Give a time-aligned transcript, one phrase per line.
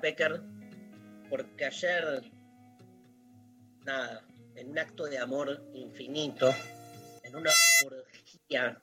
[0.00, 0.42] Pecker
[1.30, 2.22] porque ayer,
[3.84, 6.54] nada, en un acto de amor infinito,
[7.22, 7.50] en una
[7.84, 8.82] orgía,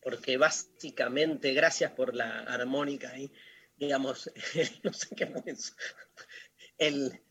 [0.00, 3.30] porque básicamente, gracias por la armónica ahí,
[3.76, 4.30] digamos,
[4.84, 5.32] no sé qué.
[6.78, 7.22] El,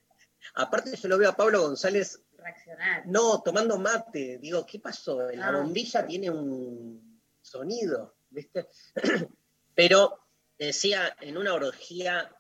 [0.55, 3.03] aparte yo lo veo a Pablo González, Reaccionar.
[3.07, 5.21] no, tomando mate, digo, ¿qué pasó?
[5.31, 5.51] La Ah.
[5.57, 8.67] bombilla tiene un sonido, ¿viste?
[9.75, 10.19] Pero
[10.57, 12.31] decía, en una orgía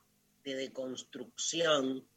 [0.45, 2.07] de deconstrucción,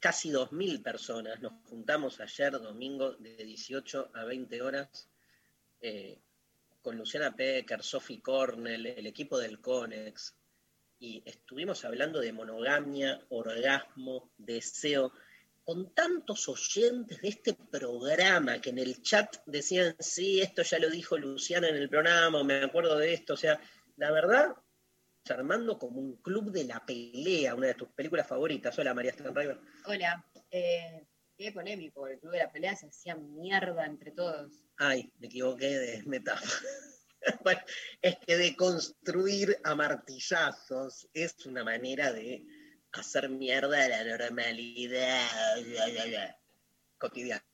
[0.00, 5.08] casi 2.000 personas, nos juntamos ayer domingo de 18 a 20 horas
[5.80, 6.18] eh,
[6.82, 10.34] con Luciana Pecker, Sophie Cornell, el equipo del CONEX,
[10.98, 15.12] y estuvimos hablando de monogamia, orgasmo, deseo,
[15.64, 20.90] con tantos oyentes de este programa que en el chat decían, sí, esto ya lo
[20.90, 23.60] dijo Luciana en el programa, me acuerdo de esto, o sea,
[23.96, 24.54] la verdad,
[25.30, 28.78] armando como un club de la pelea, una de tus películas favoritas.
[28.78, 29.60] Hola, María Stanriver.
[29.86, 30.24] Hola.
[30.50, 32.06] Eh, qué polémico.
[32.06, 34.52] El club de la pelea se hacía mierda entre todos.
[34.78, 36.50] Ay, me equivoqué de metáfora.
[37.44, 37.60] bueno,
[38.02, 42.44] es que de construir a martillazos es una manera de
[42.92, 45.26] hacer mierda a la normalidad
[46.98, 47.44] cotidiana.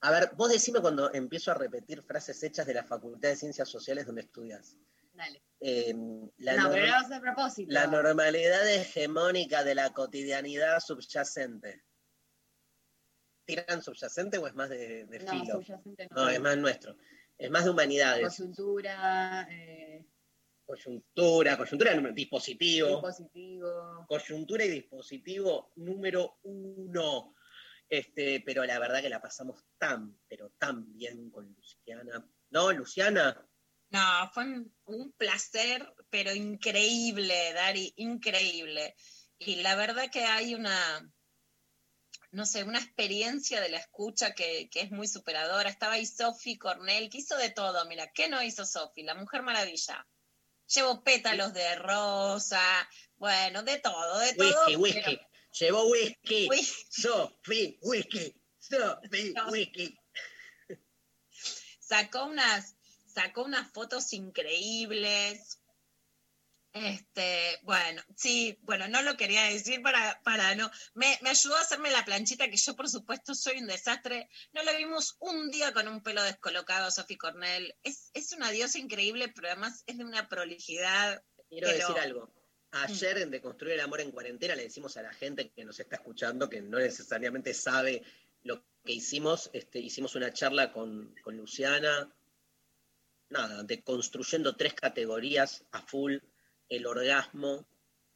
[0.00, 3.68] A ver, vos decime cuando empiezo a repetir frases hechas de la Facultad de Ciencias
[3.68, 4.76] Sociales donde estudias.
[5.16, 5.42] Dale.
[5.60, 5.94] Eh,
[6.38, 7.72] la, no, pero a propósito.
[7.72, 11.82] la normalidad hegemónica de la cotidianidad subyacente.
[13.46, 15.54] ¿Tiran subyacente o es más de, de no, filo?
[15.62, 16.24] subyacente no.
[16.24, 16.96] No, es más nuestro.
[17.38, 18.36] Es más de humanidades.
[18.36, 20.04] Coyuntura, eh,
[20.64, 22.88] Coyuntura, coyuntura, número- dispositivo.
[22.88, 24.04] dispositivo.
[24.08, 27.34] Coyuntura y dispositivo número uno.
[27.88, 32.28] Este, pero la verdad que la pasamos tan, pero tan bien con Luciana.
[32.50, 33.46] ¿No, Luciana?
[33.90, 38.94] No, fue un, un placer, pero increíble, Dari, increíble.
[39.38, 41.08] Y la verdad que hay una,
[42.32, 45.70] no sé, una experiencia de la escucha que, que es muy superadora.
[45.70, 47.84] Estaba ahí Sophie Cornell, que hizo de todo.
[47.86, 49.04] Mira, ¿qué no hizo Sophie?
[49.04, 50.06] La Mujer Maravilla.
[50.74, 52.60] Llevo pétalos de rosa,
[53.16, 54.66] bueno, de todo, de todo.
[54.66, 55.00] Whisky, whisky.
[55.04, 56.48] pero- Llevó whisky.
[56.90, 58.34] Sophie, whisky.
[58.70, 59.48] No.
[59.48, 59.96] whisky.
[61.78, 62.75] sacó unas,
[63.16, 65.62] sacó unas fotos increíbles.
[66.74, 70.70] Este, bueno, sí, bueno, no lo quería decir para, para no.
[70.92, 74.28] Me, me ayudó a hacerme la planchita, que yo, por supuesto, soy un desastre.
[74.52, 77.74] No la vimos un día con un pelo descolocado, Sophie Cornell.
[77.82, 81.24] Es, es una diosa increíble, pero además es de una prolijidad.
[81.48, 82.30] Quiero decir algo.
[82.72, 85.96] Ayer en Deconstruir el Amor en Cuarentena le decimos a la gente que nos está
[85.96, 88.02] escuchando, que no necesariamente sabe
[88.42, 92.12] lo que hicimos, este, hicimos una charla con, con Luciana,
[93.30, 96.16] nada, deconstruyendo tres categorías a full,
[96.68, 97.66] el orgasmo,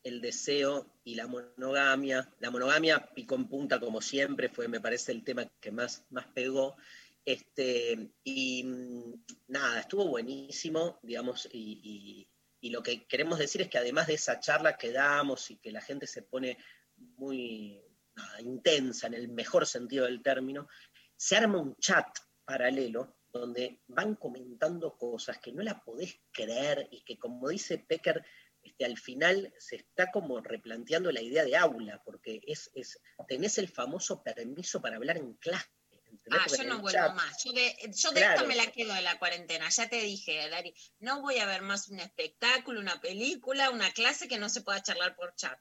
[0.03, 2.33] el deseo y la monogamia.
[2.39, 6.27] La monogamia picó en punta como siempre, fue, me parece, el tema que más, más
[6.29, 6.77] pegó.
[7.25, 12.27] Este, y mm, nada, estuvo buenísimo, digamos, y,
[12.63, 15.73] y- lo que queremos decir es que además de esa charla que damos y que
[15.73, 16.59] la gente se pone
[17.17, 17.81] muy
[18.41, 20.69] intensa en el mejor sentido del término,
[21.17, 22.07] se arma un chat
[22.45, 28.25] paralelo donde van comentando cosas que no la podés creer y que como dice Pecker,
[28.63, 33.57] este, al final se está como replanteando la idea de aula, porque es, es tenés
[33.59, 35.69] el famoso permiso para hablar en clase.
[36.33, 37.45] Ah, yo no el vuelvo chat- más.
[37.45, 38.35] Yo de, yo de Claro.
[38.35, 39.69] esta me la quedo de la cuarentena.
[39.69, 44.27] Ya te dije, Dari, no voy a ver más un espectáculo, una película, una clase
[44.27, 45.59] que no se pueda charlar por chat.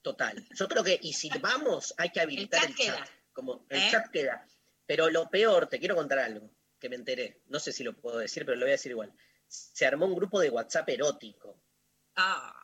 [0.00, 0.46] Total.
[0.54, 2.86] Yo creo que, y si vamos, hay que habilitar chat el chat.
[2.86, 3.08] queda.
[3.32, 3.88] Como el ¿Eh?
[3.90, 4.46] chat queda.
[4.86, 6.50] Pero lo peor, te quiero contar algo
[6.84, 7.40] que me enteré.
[7.46, 9.10] No sé si lo puedo decir, pero lo voy a decir igual.
[9.48, 11.58] Se armó un grupo de WhatsApp erótico.
[12.14, 12.62] Ah,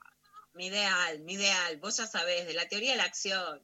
[0.53, 1.79] mi ideal, mi ideal.
[1.79, 3.63] Vos ya sabés, de la teoría de la acción.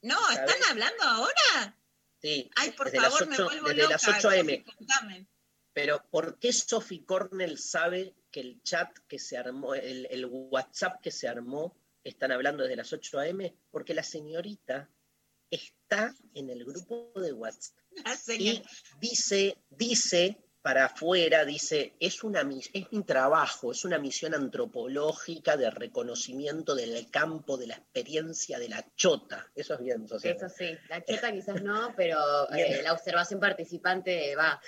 [0.00, 0.50] No, ¿Sabés?
[0.54, 1.78] ¿están hablando ahora?
[2.22, 3.92] Sí, Ay, por desde favor, me 8 vuelvo desde loca.
[3.92, 4.64] las 8 a.m.
[4.64, 5.26] contame.
[5.74, 11.02] Pero ¿por qué Sophie Cornell sabe que el chat que se armó, el, el WhatsApp
[11.02, 13.54] que se armó, están hablando desde las 8 a.m.?
[13.70, 14.88] Porque la señorita
[15.52, 17.76] está en el grupo de WhatsApp
[18.38, 18.62] y
[18.98, 25.68] dice, dice para afuera, dice, es, una, es mi trabajo, es una misión antropológica de
[25.70, 29.50] reconocimiento del campo, de la experiencia de la chota.
[29.56, 30.36] Eso es bien, social.
[30.36, 34.60] Eso sí, la chota quizás no, pero eh, la observación participante va.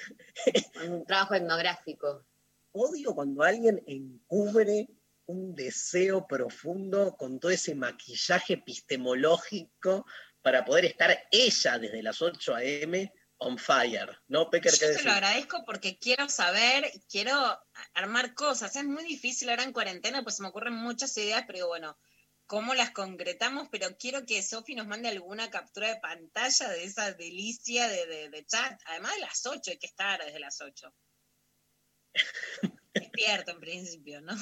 [0.84, 2.26] Un trabajo etnográfico.
[2.72, 4.88] Odio cuando alguien encubre
[5.26, 10.04] un deseo profundo con todo ese maquillaje epistemológico
[10.44, 13.11] para poder estar ella desde las 8 a.m.
[13.38, 14.19] on fire.
[14.29, 14.73] ¿No, Pecker?
[14.73, 15.05] Yo ¿Qué te decís?
[15.06, 17.32] lo agradezco porque quiero saber, quiero
[17.94, 18.76] armar cosas.
[18.76, 21.99] Es muy difícil ahora en cuarentena, pues se me ocurren muchas ideas, pero bueno,
[22.44, 23.69] ¿cómo las concretamos?
[23.73, 28.29] Pero quiero que Sofi nos mande alguna captura de pantalla de esa delicia de, de-
[28.29, 28.79] de chat.
[28.85, 30.94] Además de las 8, hay que estar desde las 8.
[32.93, 34.35] Despierto en principio, ¿no?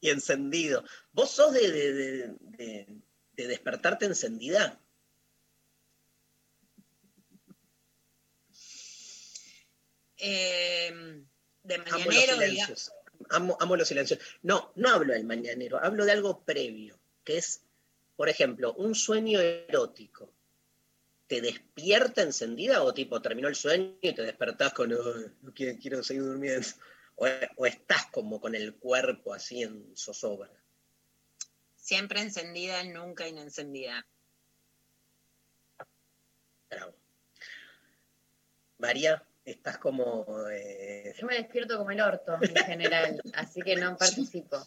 [0.00, 0.84] Y encendido.
[1.10, 2.86] ¿Vos sos de, de-
[3.36, 4.78] de- de- de despertarte encendida?
[10.18, 11.22] Eh,
[11.62, 12.36] de Amo los mañanero, digamos.
[12.38, 12.92] silencios.
[13.30, 14.20] Amo, amo los silencios.
[14.42, 17.62] No, no hablo del mañanero, hablo de algo previo, que es,
[18.16, 20.32] por ejemplo, un sueño erótico.
[21.26, 24.98] ¿Te despierta encendida o tipo terminó el sueño y te despertás con, "Ay,
[25.42, 26.66] no quiero, quiero seguir durmiendo?
[27.16, 30.50] O, o estás como con el cuerpo así en zozobra.
[31.86, 34.04] Siempre encendida, nunca inencendida.
[36.68, 36.92] Bravo.
[38.78, 40.26] María, estás como...
[40.50, 44.58] eh, Yo me despierto como el orto en general, así que no participo.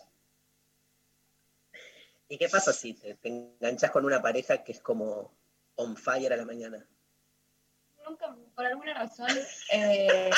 [2.29, 5.35] ¿Y qué pasa si te, te enganchas con una pareja que es como
[5.75, 6.87] on fire a la mañana?
[8.07, 9.27] Nunca, por alguna razón,
[9.73, 10.29] eh,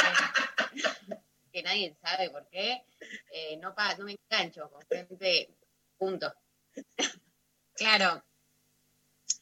[1.54, 2.84] que nadie sabe por qué,
[3.32, 5.54] eh, no, pa- no me engancho con gente,
[6.00, 6.34] punto.
[7.74, 8.24] Claro.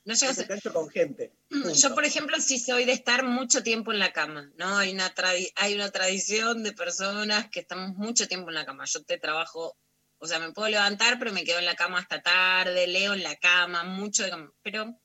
[0.05, 1.33] No engancho con gente.
[1.49, 1.69] punto.
[1.73, 4.77] Yo, por ejemplo, sí soy de estar mucho tiempo en la cama, ¿no?
[4.77, 5.13] Hay una,
[5.55, 8.85] hay una tradición de personas que estamos mucho tiempo en la cama.
[8.85, 9.77] Yo te trabajo,
[10.17, 13.23] o sea, me puedo levantar, pero me quedo en la cama hasta tarde, leo en
[13.23, 14.53] la cama, mucho de cama.
[14.63, 14.99] Pero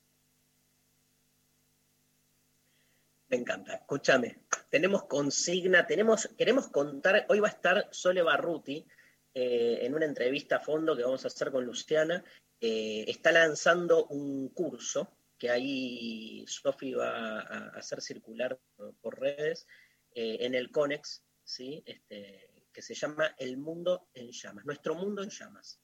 [3.28, 3.74] Me encanta.
[3.74, 4.44] Escúchame.
[4.70, 8.86] Tenemos consigna, tenemos, queremos contar, hoy va a estar Sole Barruti
[9.34, 12.24] eh, en una entrevista a fondo que vamos a hacer con Luciana.
[12.60, 18.58] Eh, está lanzando un curso que ahí Sofi va a hacer circular
[19.00, 19.66] por, redes
[20.14, 21.82] eh, en el CONEX, ¿sí?
[21.84, 25.80] este, que se llama El Mundo en Llamas, Nuestro Mundo en Llamas,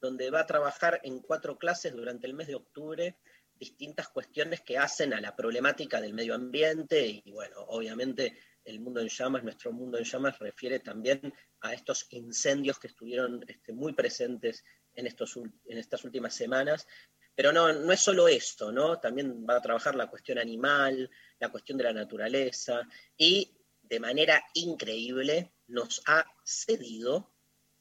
[0.00, 3.18] donde va a trabajar en cuatro clases durante el mes de octubre
[3.58, 9.00] distintas cuestiones que hacen a la problemática del medio ambiente y bueno, obviamente el mundo
[9.00, 13.92] en llamas, nuestro mundo en llamas refiere también a estos incendios que estuvieron este, muy
[13.92, 14.64] presentes
[14.94, 16.86] en, estos, en estas últimas semanas.
[17.34, 18.98] Pero no, no es solo esto, ¿no?
[19.00, 22.82] También va a trabajar la cuestión animal, la cuestión de la naturaleza
[23.16, 27.32] y de manera increíble nos ha cedido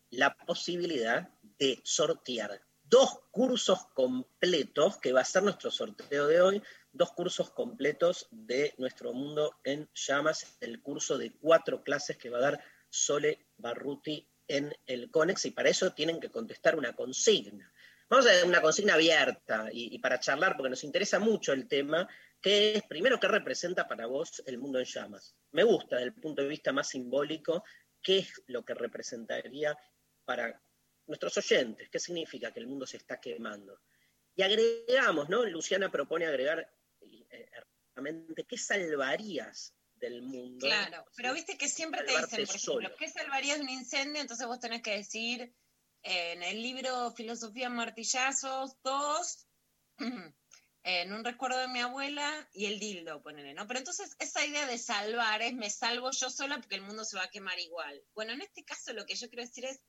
[0.10, 6.62] la posibilidad de sortear dos cursos completos, que va a ser nuestro sorteo de hoy,
[6.91, 12.38] dos cursos completos de Nuestro Mundo en Llamas, el curso de cuatro clases que va
[12.39, 17.71] a dar Sole Barruti en el CONEX, y para eso tienen que contestar una consigna.
[18.10, 22.07] Vamos a una consigna abierta y, y para charlar, porque nos interesa mucho el tema,
[22.41, 25.36] que es, primero, ¿qué representa para vos el mundo en llamas?
[25.51, 27.63] Me gusta desde el punto de vista más simbólico,
[28.01, 29.77] ¿qué es lo que representaría
[30.25, 30.62] para
[31.07, 33.79] nuestros oyentes, qué significa que el mundo se está quemando.
[34.36, 35.43] Y agregamos, ¿no?
[35.45, 36.71] Luciana propone agregar,
[37.31, 37.50] eh,
[37.95, 40.65] realmente, ¿qué salvarías del mundo?
[40.65, 42.95] Claro, pero viste que siempre te dicen, por ejemplo, solo.
[42.97, 44.21] ¿qué salvarías de un incendio?
[44.21, 45.53] Entonces vos tenés que decir
[46.03, 49.47] eh, en el libro Filosofía Martillazos 2,
[50.83, 53.67] en un recuerdo de mi abuela y el dildo, ponele, ¿no?
[53.67, 57.17] Pero entonces esa idea de salvar es me salvo yo sola porque el mundo se
[57.17, 58.03] va a quemar igual.
[58.15, 59.79] Bueno, en este caso lo que yo quiero decir es,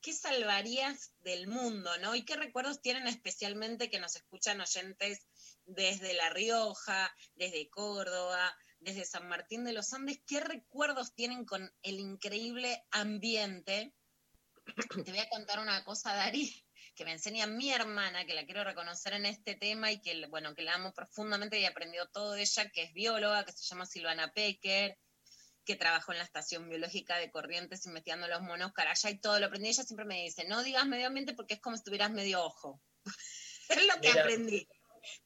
[0.00, 2.14] ¿qué salvarías del mundo, no?
[2.14, 5.26] ¿Y qué recuerdos tienen especialmente que nos escuchan oyentes
[5.64, 10.20] desde La Rioja, desde Córdoba, desde San Martín de los Andes?
[10.26, 13.94] ¿Qué recuerdos tienen con el increíble ambiente?
[15.04, 16.64] Te voy a contar una cosa, Dari,
[16.94, 20.54] que me enseña mi hermana, que la quiero reconocer en este tema y que, bueno,
[20.54, 23.86] que la amo profundamente y aprendió todo de ella, que es bióloga, que se llama
[23.86, 24.98] Silvana Pecker,
[25.64, 29.46] que trabajó en la estación biológica de Corrientes investigando los monos carayá y todo lo
[29.46, 29.68] aprendí.
[29.68, 32.82] Ella siempre me dice, no digas medio ambiente porque es como si tuvieras medio ojo.
[33.68, 34.22] es lo que Mira.
[34.22, 34.68] aprendí.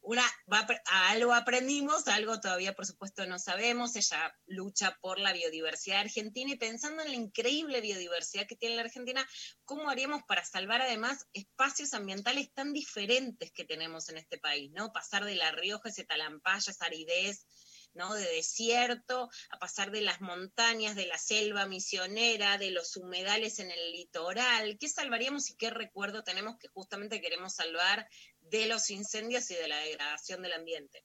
[0.00, 0.66] Una, va
[1.10, 3.96] algo aprendimos, algo todavía por supuesto no sabemos.
[3.96, 8.82] Ella lucha por la biodiversidad argentina y pensando en la increíble biodiversidad que tiene la
[8.82, 9.26] Argentina,
[9.64, 14.70] ¿cómo haríamos para salvar además espacios ambientales tan diferentes que tenemos en este país?
[14.72, 14.92] ¿no?
[14.92, 17.46] Pasar de La Rioja, ese talampaya, esa aridez,
[17.94, 18.14] ¿no?
[18.14, 23.70] de desierto, a pasar de las montañas, de la selva misionera, de los humedales en
[23.70, 24.76] el litoral.
[24.78, 28.08] ¿Qué salvaríamos y qué recuerdo tenemos que justamente queremos salvar
[28.50, 31.04] de los incendios y de la degradación del ambiente?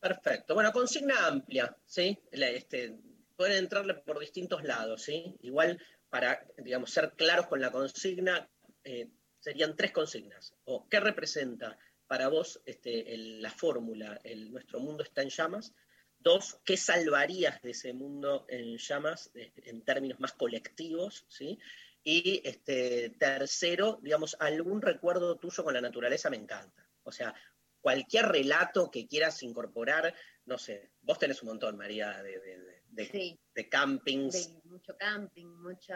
[0.00, 0.54] Perfecto.
[0.54, 2.18] Bueno, consigna amplia, ¿sí?
[2.30, 2.96] Este,
[3.36, 5.36] pueden entrarle por distintos lados, ¿sí?
[5.42, 8.48] Igual, para, digamos, ser claros con la consigna,
[8.84, 9.10] eh,
[9.40, 10.54] serían tres consignas.
[10.64, 15.74] O, ¿qué representa para vos este, la fórmula, el nuestro mundo está en llamas?
[16.18, 21.58] Dos, ¿qué salvarías de ese mundo en llamas eh, en términos más colectivos, ¿sí?
[22.08, 26.88] Y este, tercero, digamos, algún recuerdo tuyo con la naturaleza me encanta.
[27.02, 27.34] O sea,
[27.80, 32.82] cualquier relato que quieras incorporar, no sé, vos tenés un montón, María, de, de, de-
[32.90, 34.54] de- Sí, de campings.
[34.62, 35.94] de mucho camping, mucho...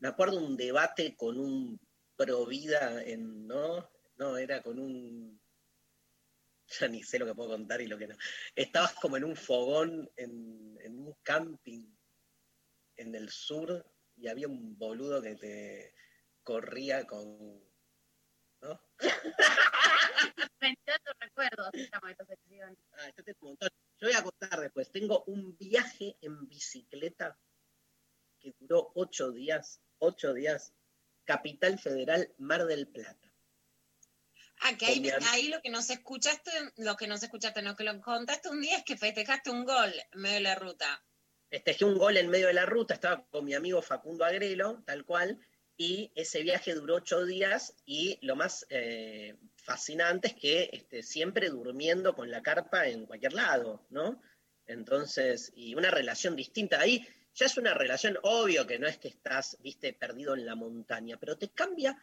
[0.00, 1.80] Me acuerdo un debate con un
[2.16, 3.90] provida en, ¿no?
[4.16, 5.40] No, era con un...
[6.78, 8.16] Ya ni sé lo que puedo contar y lo que no.
[8.54, 11.82] Estabas como en un fogón, en, en un camping
[12.96, 13.86] en el sur,
[14.16, 15.94] y había un boludo que te
[16.42, 17.62] corría con...
[18.60, 18.80] ¿No?
[20.60, 22.76] Ventato recuerdos, se llama esta sección.
[22.92, 23.68] Ah, esto tengo un montón.
[23.98, 24.90] Yo voy a contar después.
[24.90, 27.38] Tengo un viaje en bicicleta
[28.40, 29.80] que duró ocho días.
[29.98, 30.72] Ocho días.
[31.24, 33.32] Capital Federal, Mar del Plata.
[34.60, 38.00] Ah, que ahí, ahí lo que nos escuchaste, lo que nos escuchaste, lo que lo
[38.00, 41.04] contaste un día es que festejaste un gol en medio de la ruta.
[41.48, 45.04] Festejé un gol en medio de la ruta, estaba con mi amigo Facundo Agrelo, tal
[45.04, 45.38] cual,
[45.76, 51.50] y ese viaje duró ocho días y lo más eh, fascinante es que este, siempre
[51.50, 54.20] durmiendo con la carpa en cualquier lado, ¿no?
[54.66, 56.80] Entonces, y una relación distinta.
[56.80, 60.54] Ahí ya es una relación, obvio que no es que estás, viste, perdido en la
[60.54, 62.02] montaña, pero te cambia,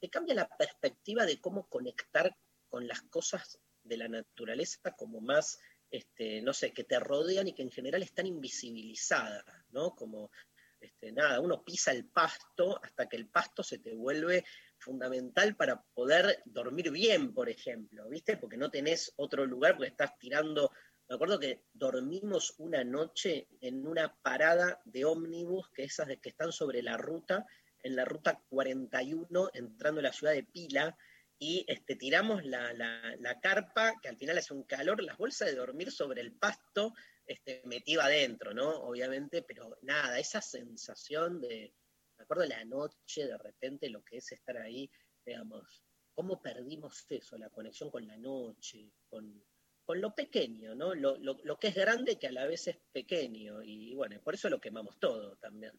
[0.00, 2.36] te cambia la perspectiva de cómo conectar
[2.68, 5.60] con las cosas de la naturaleza como más,
[5.92, 9.94] este, no sé, que te rodean y que en general están invisibilizadas, ¿no?
[9.94, 10.30] Como,
[10.80, 14.44] este, nada, uno pisa el pasto hasta que el pasto se te vuelve
[14.78, 18.36] fundamental para poder dormir bien, por ejemplo, ¿viste?
[18.36, 20.72] Porque no tenés otro lugar, porque estás tirando
[21.12, 26.30] me acuerdo que dormimos una noche en una parada de ómnibus, que esas de que
[26.30, 27.46] están sobre la ruta,
[27.82, 30.96] en la ruta 41, entrando a la ciudad de Pila,
[31.44, 35.56] y este, tiramos la, la- carpa, que al final hace un calor, las bolsas de
[35.56, 36.94] dormir sobre el pasto,
[37.26, 37.62] este,
[38.00, 38.68] adentro, ¿no?
[38.84, 41.74] Obviamente, pero nada, esa sensación de,
[42.16, 44.88] me acuerdo la noche, de repente, lo que es estar ahí,
[45.26, 45.82] digamos,
[46.14, 49.44] cómo perdimos eso, la conexión con la noche, con,
[49.84, 50.94] con lo pequeño, ¿no?
[50.94, 53.62] Lo, lo- lo que es grande que a la vez es pequeño.
[53.64, 55.72] Y bueno, por eso lo quemamos todo también.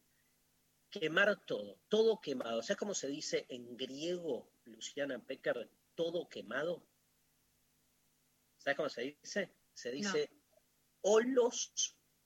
[0.90, 2.62] Quemar todo, todo quemado.
[2.62, 6.84] ¿Sabes cómo se dice en griego, Luciana Pecker, todo quemado?
[8.58, 9.54] ¿Sabes cómo se dice?
[9.74, 10.30] Se dice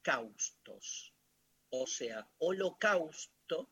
[0.05, 1.13] holocaustos.
[1.69, 3.69] O sea, holocausto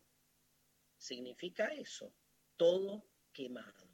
[0.98, 2.14] significa eso,
[2.58, 3.88] todo quemado.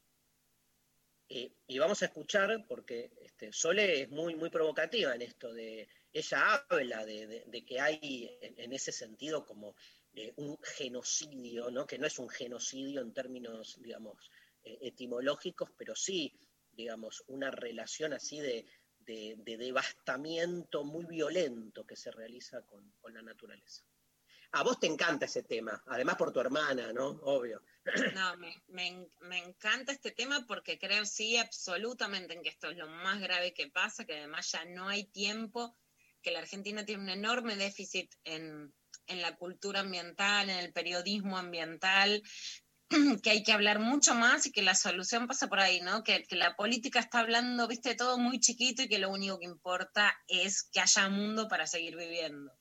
[1.30, 5.88] Eh, y vamos a escuchar, porque este, Sole es muy, muy provocativa en esto de,
[6.12, 9.76] ella habla de, de- de que hay en, en ese sentido como
[10.14, 11.86] eh, un genocidio, ¿no?
[11.86, 14.30] que no es un genocidio en términos, digamos,
[14.64, 16.34] eh, etimológicos, pero sí,
[16.72, 18.66] digamos, una relación así de,
[19.00, 23.84] de- de devastamiento muy violento que se realiza con, la naturaleza.
[24.54, 27.08] A vos te encanta ese tema, además por tu hermana, ¿no?
[27.24, 27.62] Obvio.
[28.14, 32.78] No, me, me me encanta este tema porque creo sí absolutamente en que esto es
[32.78, 35.76] lo más grave que pasa, que además ya no hay tiempo,
[36.22, 38.74] que la Argentina tiene un enorme déficit en,
[39.08, 42.22] en la cultura ambiental, en el periodismo ambiental,
[43.24, 46.04] que hay que hablar mucho más y que la solución pasa por ahí, ¿no?
[46.04, 49.46] Que, que la política está hablando, viste, todo muy chiquito y que lo único que
[49.46, 52.52] importa es que haya mundo para seguir viviendo.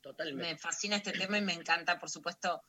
[0.00, 0.54] Totalmente.
[0.54, 2.64] Me fascina este tema y me encanta, por supuesto,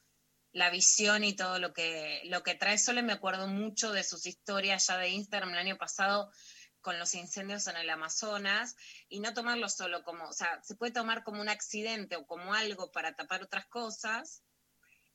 [0.51, 2.77] la visión y todo lo que, lo que trae.
[2.77, 6.31] Solo me acuerdo mucho de sus historias ya de Instagram el año pasado
[6.81, 8.75] con los incendios en el Amazonas
[9.07, 12.53] y no tomarlo solo como, o sea, se puede tomar como un accidente o como
[12.53, 14.42] algo para tapar otras cosas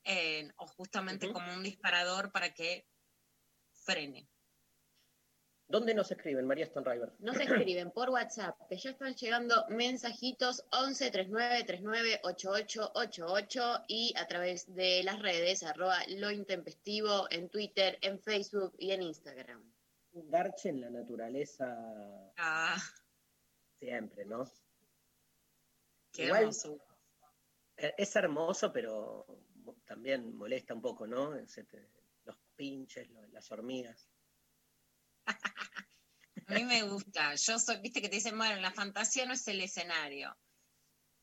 [0.08, 2.86] eh, o justamente como un disparador para que
[3.84, 4.28] frene.
[5.70, 7.12] ¿Dónde nos escriben, María Stonriver?
[7.18, 7.36] Nos
[7.68, 14.74] escriben por WhatsApp, que ya están llegando mensajitos 11 39 39 8888 y a través
[14.74, 19.62] de las redes, arroba lo intempestivo en Twitter, en Facebook y en Instagram.
[20.12, 21.66] un garche en la naturaleza
[22.38, 22.78] Ah,
[23.78, 24.50] siempre, ¿no?
[26.12, 26.84] qué Igual- hermosura.
[27.76, 29.26] Eh, Es hermoso, pero
[29.88, 31.34] también molesta un poco, ¿no?
[31.34, 31.88] Ese te-
[32.24, 34.06] los pinches, las hormigas.
[35.26, 37.34] A mí me gusta.
[37.34, 40.36] Yo soy, viste que te dicen, bueno, la fantasía no es el escenario.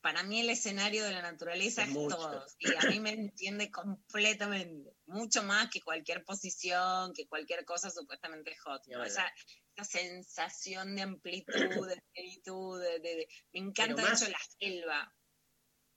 [0.01, 2.45] Para mí el escenario de la naturaleza Es es, todo.
[2.59, 4.95] Y a mí me entiende completamente.
[5.07, 8.83] Mucho más que cualquier posición, que cualquier cosa supuestamente hot.
[9.03, 9.31] Esa,
[9.75, 14.39] esa sensación de amplitud, de plenitud, de, de- de- me encanta más- de hecho la
[14.59, 15.15] selva.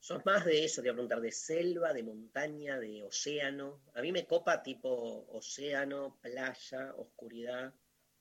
[0.00, 3.82] Sos más de eso, te voy a preguntar, de selva, de montaña, de océano.
[3.94, 7.74] A mí me copa tipo océano, playa, oscuridad.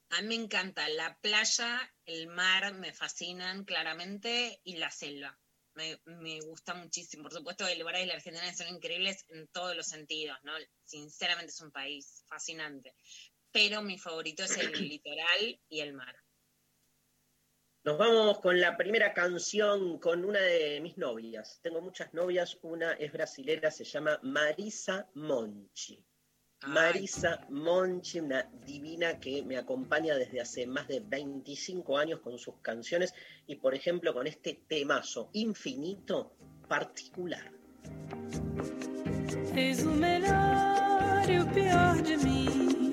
[0.09, 5.37] A mí me encanta la playa, el mar me fascinan claramente y la selva.
[5.75, 7.23] Me, me gusta muchísimo.
[7.23, 10.53] Por supuesto, el lugares de la Argentina son increíbles en todos los sentidos, ¿no?
[10.83, 12.95] Sinceramente es un país fascinante.
[13.51, 16.15] Pero mi favorito es el litoral y el mar.
[17.87, 21.61] Nos vamos con la primera canción con una de mis novias.
[21.63, 26.03] Tengo muchas novias, una es brasilera, se llama Marisa Monchi.
[26.65, 32.55] Marisa Monchi, una divina que me acompaña desde hace más de 25 años con sus
[32.61, 33.13] canciones
[33.45, 36.35] y por ejemplo con este temazo infinito
[36.67, 37.53] particular.
[39.55, 42.91] Eis o melhor e o pior de mim,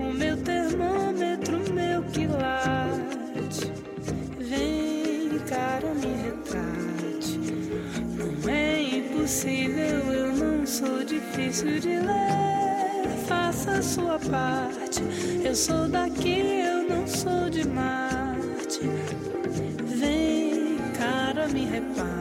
[0.00, 3.11] o meu termômetro, meu quilate.
[9.22, 13.08] Impossível, eu não sou difícil de ler.
[13.28, 15.00] Faça a sua parte.
[15.44, 18.80] Eu sou daqui, eu não sou de Marte.
[19.84, 22.12] Vem, cara, me repara.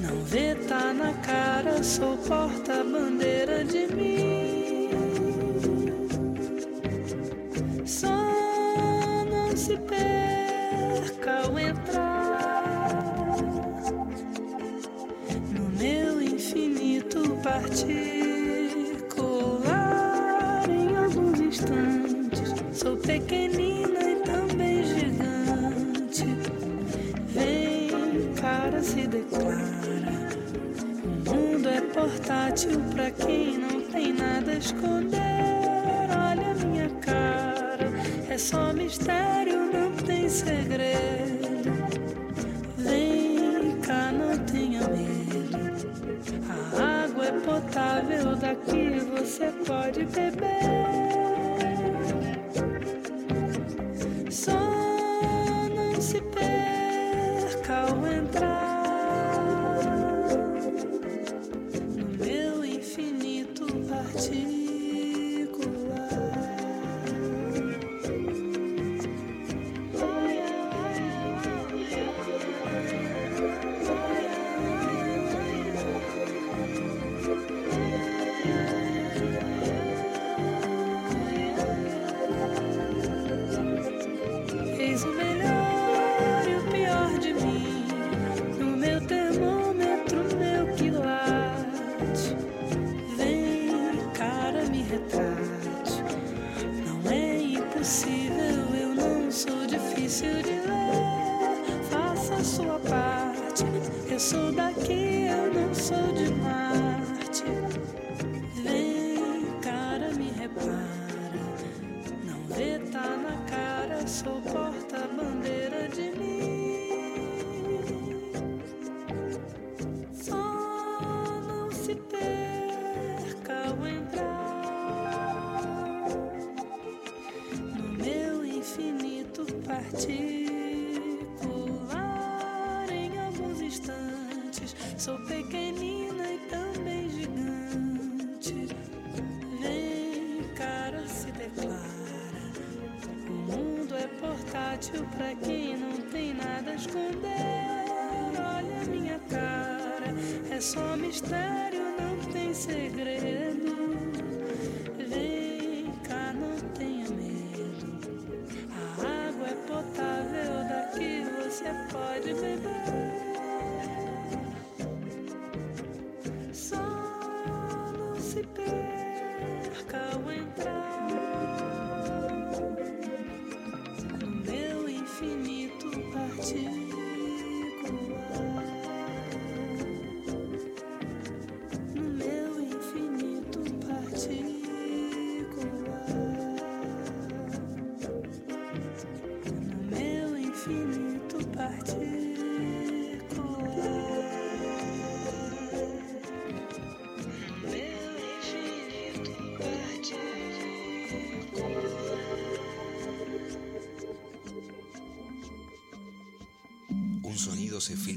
[0.00, 4.90] Não vê, tá na cara, sou porta-bandeira de mim.
[7.86, 8.08] Só
[9.30, 10.11] não se perca
[19.02, 20.68] particular.
[20.68, 26.26] Em alguns instantes, sou pequenina e também gigante.
[27.28, 30.12] Vem, cara, se declara.
[31.26, 35.18] O mundo é portátil pra quem não tem nada a esconder.
[36.10, 37.90] Olha a minha cara,
[38.28, 41.21] é só mistério, não tem segredo.
[49.32, 50.81] Você pode beber.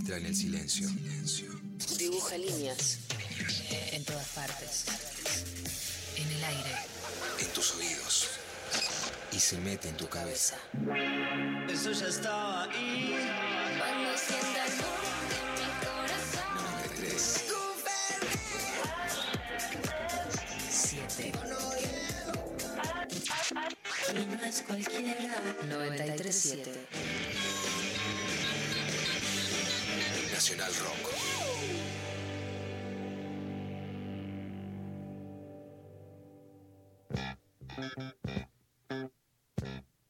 [0.05, 0.87] Filtra en el silencio.
[1.97, 2.99] Dibuja líneas
[3.91, 4.85] en todas partes.
[6.15, 6.69] En el aire.
[7.39, 8.27] En tus oídos.
[9.31, 10.57] Y se mete en tu cabeza.
[11.67, 13.15] Eso ya estaba ahí.
[13.79, 14.77] Cuando sienta el
[15.31, 16.45] de mi corazón.
[16.99, 17.43] 93.
[20.69, 21.31] 7.
[24.13, 25.41] Y no es cualquiera.
[25.67, 27.44] 93.7.
[30.45, 31.09] Nacional Rock.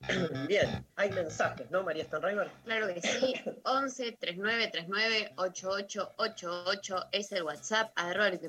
[0.50, 2.52] Bien, hay mensajes, ¿no, María Stanriver?
[2.66, 8.42] Claro que sí, 11 39 39 8888 es el WhatsApp, arroba el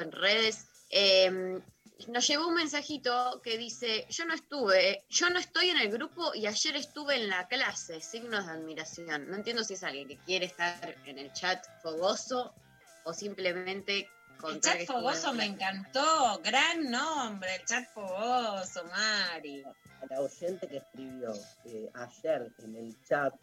[0.00, 0.66] en redes.
[0.88, 1.60] Eh,
[2.08, 6.34] nos llegó un mensajito que dice, yo no estuve, yo no estoy en el grupo
[6.34, 9.28] y ayer estuve en la clase, signos de admiración.
[9.28, 12.54] No entiendo si es alguien que quiere estar en el chat fogoso
[13.04, 19.62] o simplemente El contar que chat fogoso me encantó, gran nombre, el chat fogoso, Mari.
[19.64, 21.32] A la oyente que escribió
[21.64, 23.34] eh, ayer en el chat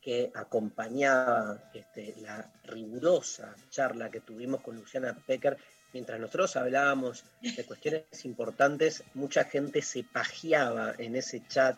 [0.00, 5.56] que acompañaba este, la rigurosa charla que tuvimos con Luciana Pecker,
[5.94, 11.76] mientras nosotros hablábamos de cuestiones importantes, mucha gente se pajeaba en ese chat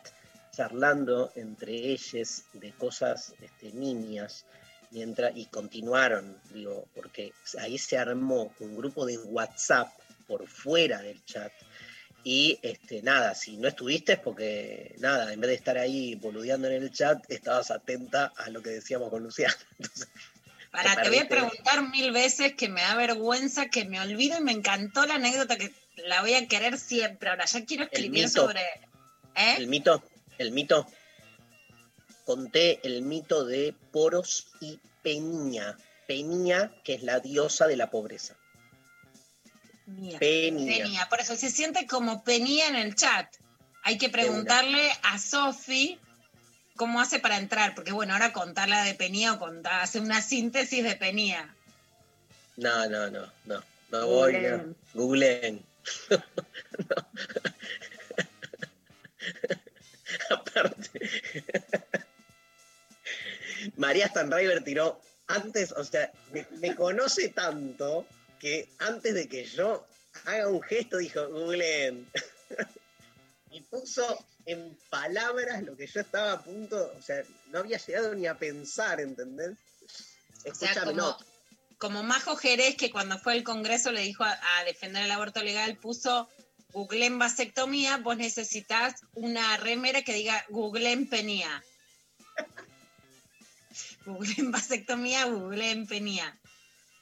[0.51, 4.47] charlando entre ellos de cosas este, niñas.
[4.91, 9.89] Mientras, y continuaron, digo, porque ahí se armó un grupo de WhatsApp
[10.27, 11.53] por fuera del chat,
[12.25, 16.67] y este, nada, si no estuviste es porque, nada, en vez de estar ahí boludeando
[16.67, 19.55] en el chat, estabas atenta a lo que decíamos con Luciana.
[20.77, 24.43] Para, Te voy a preguntar mil veces que me da vergüenza, que me olvido y
[24.43, 27.31] me encantó la anécdota que la voy a querer siempre.
[27.31, 28.61] Ahora ya quiero escribir sobre.
[29.35, 29.55] ¿Eh?
[29.57, 30.03] el mito,
[30.37, 30.87] el mito,
[32.27, 35.79] conté el mito de Poros y Peña.
[36.07, 38.37] Peña, que es la diosa de la pobreza.
[39.87, 40.19] Mía.
[40.19, 40.77] Peña.
[40.77, 43.35] Penía, por eso se siente como penía en el chat.
[43.83, 45.99] Hay que preguntarle a Sofi
[46.77, 50.85] cómo hace para entrar, porque bueno, ahora contarla de penía o contar, hacer una síntesis
[50.85, 51.55] de penía.
[52.57, 53.63] No, no, no, no.
[53.91, 54.65] No voy a.
[54.95, 55.65] Googleen.
[56.91, 56.97] No.
[60.31, 61.01] Aparte.
[63.77, 68.07] María Stanriver tiró antes, o sea, me, me conoce tanto
[68.39, 69.87] que antes de que yo
[70.25, 72.07] haga un gesto dijo, googleen.
[73.51, 78.15] y puso en palabras lo que yo estaba a punto, o sea, no había llegado
[78.15, 79.57] ni a pensar, ¿entendés?
[80.49, 81.19] O sea, Escúchame, como, no,
[81.79, 85.43] como Majo Jerez, que cuando fue al Congreso le dijo a, a defender el aborto
[85.43, 86.29] legal, puso
[86.73, 91.65] Google en vasectomía, vos necesitas una remera que diga Google en penía.
[94.07, 96.39] Google en vasectomía, Google en penía.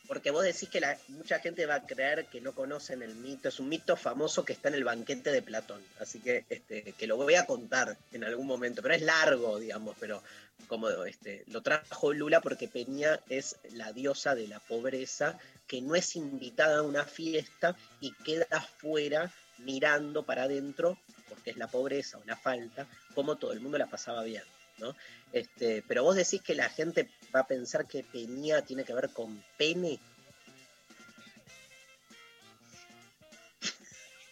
[0.07, 3.49] Porque vos decís que la, mucha gente va a creer que no conocen el mito.
[3.49, 5.83] Es un mito famoso que está en el banquete de Platón.
[5.99, 8.83] Así que, este, que lo voy a contar en algún momento.
[8.83, 9.97] Pero es largo, digamos.
[9.99, 10.23] Pero
[10.67, 15.95] como este, lo trajo Lula porque Peña es la diosa de la pobreza que no
[15.95, 22.19] es invitada a una fiesta y queda afuera mirando para adentro, porque es la pobreza
[22.19, 24.43] o la falta, como todo el mundo la pasaba bien.
[24.79, 24.95] ¿No?
[25.33, 29.11] Este, pero vos decís que la gente va a pensar que Peña tiene que ver
[29.11, 29.99] con pene.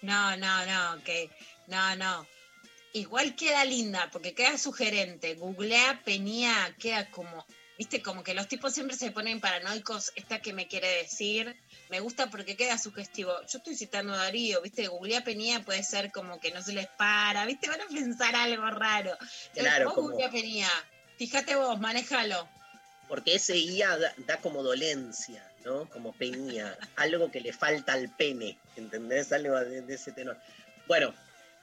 [0.00, 1.30] No, no, no, que
[1.68, 2.26] no, no.
[2.92, 5.34] Igual queda linda, porque queda sugerente.
[5.34, 7.46] Googlea Penía, queda como,
[7.82, 10.12] viste, como que los tipos siempre se ponen paranoicos.
[10.14, 11.56] Esta que me quiere decir,
[11.90, 13.32] me gusta porque queda sugestivo.
[13.48, 16.86] Yo estoy citando a Darío, viste, Googlea Penía puede ser como que no se les
[16.96, 19.16] para, viste, van a pensar algo raro.
[19.52, 20.68] Claro, vos como- Googlea Penía,
[21.18, 22.48] fíjate vos, manejalo.
[23.08, 25.88] Porque ese IA da, da como dolencia, ¿no?
[25.90, 26.78] Como Peña.
[26.94, 29.32] algo que le falta al pene, ¿entendés?
[29.32, 30.38] Algo de, de ese tenor.
[30.86, 31.12] Bueno,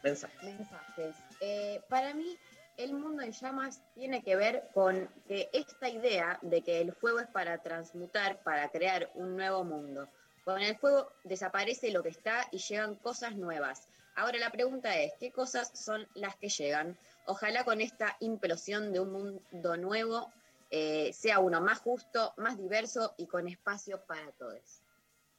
[0.03, 0.35] mensaje.
[0.43, 1.15] mensajes.
[1.39, 2.37] Eh, para mí,
[2.79, 7.19] el mundo en llamas tiene que ver con que esta idea de que el fuego
[7.19, 10.07] es para transmutar, para crear un nuevo mundo.
[10.45, 13.87] Con el fuego desaparece lo que está y llegan cosas nuevas.
[14.15, 16.97] Ahora la pregunta es, ¿qué cosas son las que llegan?
[17.25, 20.31] Ojalá con esta implosión de un mundo nuevo
[20.71, 24.81] eh, sea uno más justo, más diverso y con espacio para todos.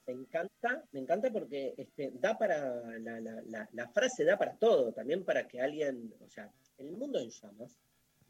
[0.05, 5.23] Me encanta, me encanta porque este, da para, la, la- frase da para todo, también
[5.23, 6.51] para que alguien, o sea,
[6.87, 7.79] el mundo en llamas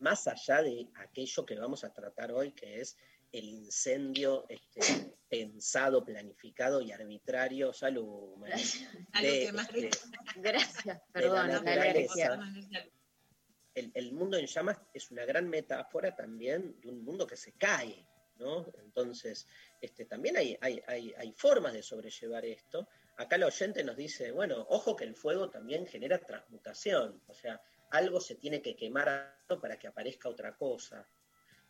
[0.01, 2.97] más allá de aquello que vamos a tratar hoy, que es
[3.31, 7.71] el incendio este, pensado, planificado y arbitrario.
[7.71, 8.35] Salud,
[9.21, 9.97] De, que más este.
[10.37, 12.33] Gracias, perdón, la la naturaleza.
[12.33, 12.89] alergia.
[13.75, 17.53] el, el mundo en llamas es una gran metáfora también de un mundo que se
[17.53, 18.05] cae,
[18.37, 18.65] ¿no?
[18.79, 19.47] Entonces,
[19.79, 22.89] este, también hay, hay, hay, hay formas de sobrellevar esto.
[23.17, 27.61] Acá el oyente nos dice, bueno, ojo que el fuego también genera transmutación, o sea,
[27.91, 31.07] algo se tiene que quemar para que aparezca otra cosa.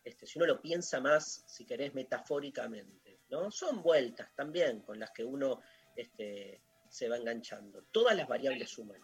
[0.04, 3.50] Este, si uno lo piensa más, si querés, metafóricamente, ¿no?
[3.50, 5.60] Son vueltas también con las que uno
[5.96, 7.84] este, se va enganchando.
[7.92, 9.00] Todas las variables suman.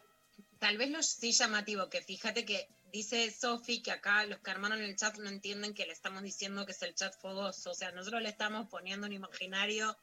[0.59, 4.81] Tal vez lo sí llamativo, que fíjate que dice Sofi que acá los que armaron
[4.81, 7.71] el chat no entienden que le estamos diciendo que es el chat fogoso.
[7.71, 9.97] O sea, nosotros le estamos poniendo un imaginario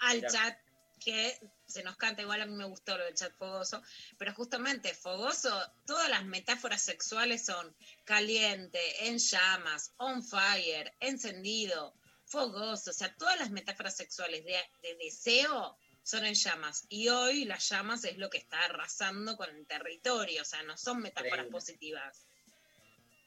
[0.00, 0.58] al chat
[1.02, 3.82] que se nos canta, igual a mí me gustó lo del chat fogoso,
[4.18, 5.50] pero justamente fogoso,
[5.86, 13.38] todas las metáforas sexuales son caliente, en llamas, on fire, encendido, fogoso, o sea, todas
[13.38, 16.84] las metáforas sexuales de, de deseo son en llamas.
[16.88, 20.76] Y hoy las llamas es lo que está arrasando con el territorio, o sea, no
[20.76, 21.52] son metáforas Increíble.
[21.52, 22.26] positivas.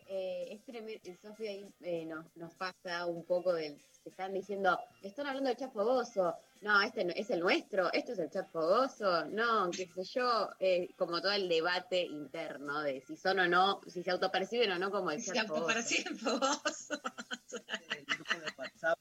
[0.07, 5.27] Eh, es tremendo, Sofía ahí eh, nos, nos pasa un poco del, están diciendo, están
[5.27, 9.25] hablando del chat fogoso, no, este no- es el nuestro, esto es el chat fogoso,
[9.25, 13.81] no, qué sé yo, eh, como todo el debate interno de si son o no,
[13.87, 15.63] si se autoperciben o no como el Se chat fogoso.
[15.63, 17.01] autoperciben fogoso.
[17.97, 18.99] el grupo de WhatsApp,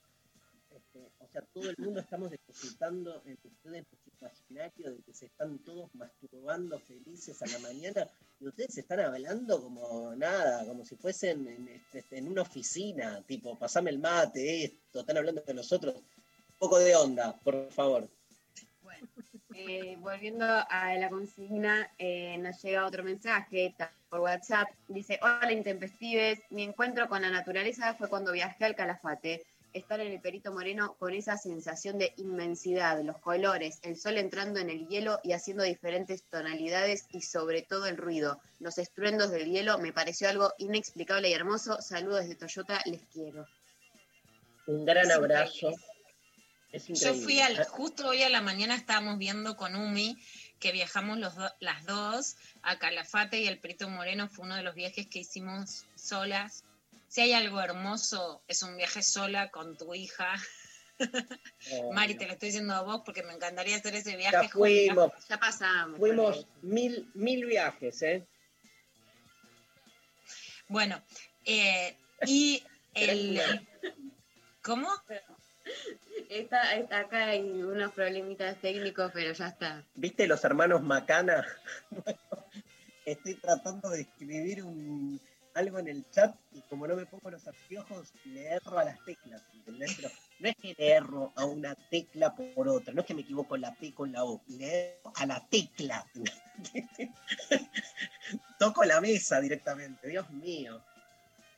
[0.71, 3.87] este, o sea, todo el mundo estamos depositando en ustedes
[4.25, 8.09] imaginario de que se están todos masturbando felices a la mañana
[8.41, 13.59] y ustedes están hablando como nada, como si fuesen en, este, en una oficina, tipo,
[13.59, 15.95] pasame el mate, esto, están hablando de nosotros.
[15.97, 18.09] Un poco de onda, por favor.
[19.55, 23.75] Eh, volviendo a la consigna, eh, nos llega otro mensaje
[24.09, 24.69] por WhatsApp.
[24.89, 29.45] Dice, hola intempestives, mi encuentro con la naturaleza fue cuando viajé al Calafate.
[29.75, 34.61] Estar en el Perito Moreno con esa sensación de inmensidad, los colores, el sol entrando
[34.61, 38.41] en el hielo y haciendo diferentes tonalidades y sobre todo el ruido.
[38.61, 41.83] Los estruendos del hielo me pareció algo inexplicable y hermoso.
[41.83, 43.47] Saludos desde Toyota, les quiero.
[44.67, 45.73] Un gran Es abrazo.
[46.73, 50.17] Yo fui al, justo hoy a la mañana estábamos viendo con Umi
[50.59, 54.63] que viajamos los do- las dos a Calafate y el Perito Moreno fue uno de
[54.63, 56.65] los viajes que hicimos solas.
[57.14, 60.35] Si hay algo hermoso, es un viaje sola con tu hija.
[61.92, 64.33] Mari, te lo estoy diciendo a vos porque me encantaría hacer ese viaje.
[64.33, 64.53] Ya juntas.
[64.53, 66.00] fuimos, Ya pasamos.
[66.00, 68.27] fuimos mil, mil viajes, ¿eh?
[70.66, 71.00] Bueno,
[71.44, 71.96] eh,
[72.27, 73.40] y el...
[74.61, 74.88] ¿Cómo?
[76.29, 79.85] Está, está- acá hay unos problemitas técnicos, pero ya está.
[79.94, 81.46] ¿Viste los hermanos Macana?
[81.90, 82.18] Bueno,
[83.05, 85.20] estoy tratando de escribir un,
[85.55, 89.03] algo en el chat y como no me pongo los anteojos, le erro a las
[89.05, 93.23] teclas, no es que le erro a una tecla por otra, no es que me
[93.23, 96.05] equivoco la P con la O, le erro a la tecla.
[98.59, 100.83] Toco la mesa directamente, Dios mío.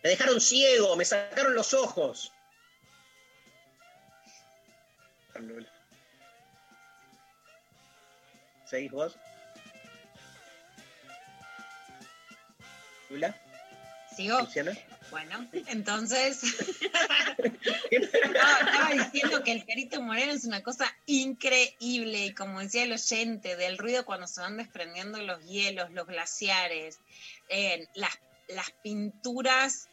[0.02, 2.32] Me dejaron ciego, me sacaron los ojos.
[8.66, 9.16] ¿Seguís vos?
[13.10, 13.34] ¿Lula?
[14.16, 14.40] ¿Sigo?
[14.40, 14.76] ¿Luciana?
[15.10, 16.40] Bueno, entonces...
[17.88, 22.92] No, estaba diciendo que el Perito Moreno es una cosa increíble y como decía el
[22.92, 26.98] oyente, del ruido cuando se van desprendiendo los hielos, los glaciares,
[27.48, 29.88] eh, las, las pinturas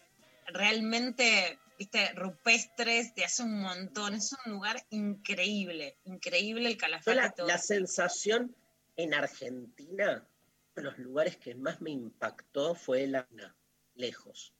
[0.47, 4.15] realmente, viste, rupestres de hace un montón.
[4.15, 7.15] Es un lugar increíble, increíble el Calafate.
[7.15, 7.47] la, todo.
[7.47, 8.55] la sensación
[8.95, 10.27] en Argentina,
[10.75, 13.27] uno de los lugares que más me impactó fue la
[13.95, 14.53] lejos.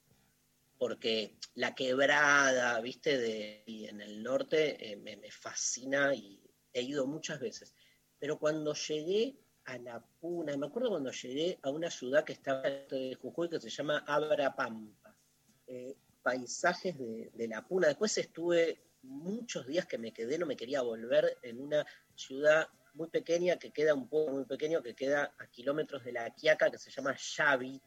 [0.78, 6.40] Porque la quebrada, viste, de, en el norte eh, me, fascina y
[6.72, 7.74] he ido muchas veces.
[8.18, 12.62] Pero cuando llegué a La Puna, me acuerdo cuando llegué a una ciudad que estaba
[12.62, 15.16] de Jujuy que se llama Abrapampa,
[15.66, 17.88] eh, paisajes de, de La Puna.
[17.88, 23.08] Después estuve muchos días que me quedé, no me quería volver en una ciudad muy
[23.08, 26.78] pequeña que queda un poco muy pequeño que queda a kilómetros de la Quiaca que
[26.78, 27.80] se llama Xavi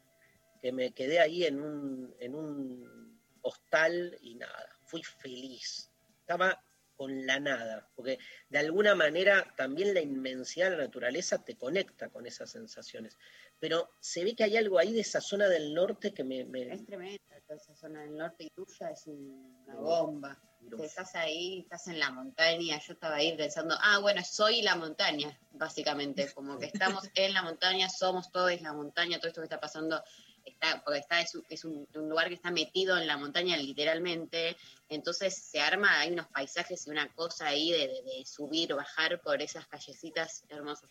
[0.60, 5.90] que me quedé ahí en un, en un hostal y nada, fui feliz.
[6.20, 6.62] Estaba
[6.96, 8.18] con la nada, porque
[8.50, 13.18] de alguna manera también la inmensidad de la naturaleza te conecta con esas sensaciones.
[13.60, 16.44] Pero se ve que hay algo ahí de esa zona del norte que me...
[16.46, 20.42] me- Es tremenda toda esa zona del norte y tuya, es una bomba.
[20.76, 22.80] Te estás ahí, estás en la montaña.
[22.86, 26.30] Yo estaba ahí pensando, ah, bueno, soy la montaña, básicamente.
[26.34, 30.04] Como que estamos en la montaña, somos todos la montaña, todo esto que está pasando
[30.52, 33.58] está, porque está, es, un, es un- un lugar que está metido en la montaña
[33.58, 34.56] literalmente,
[34.90, 39.20] entonces se arma, hay unos paisajes y una cosa ahí de, de- de subir, bajar
[39.22, 40.90] por esas callecitas hermosas.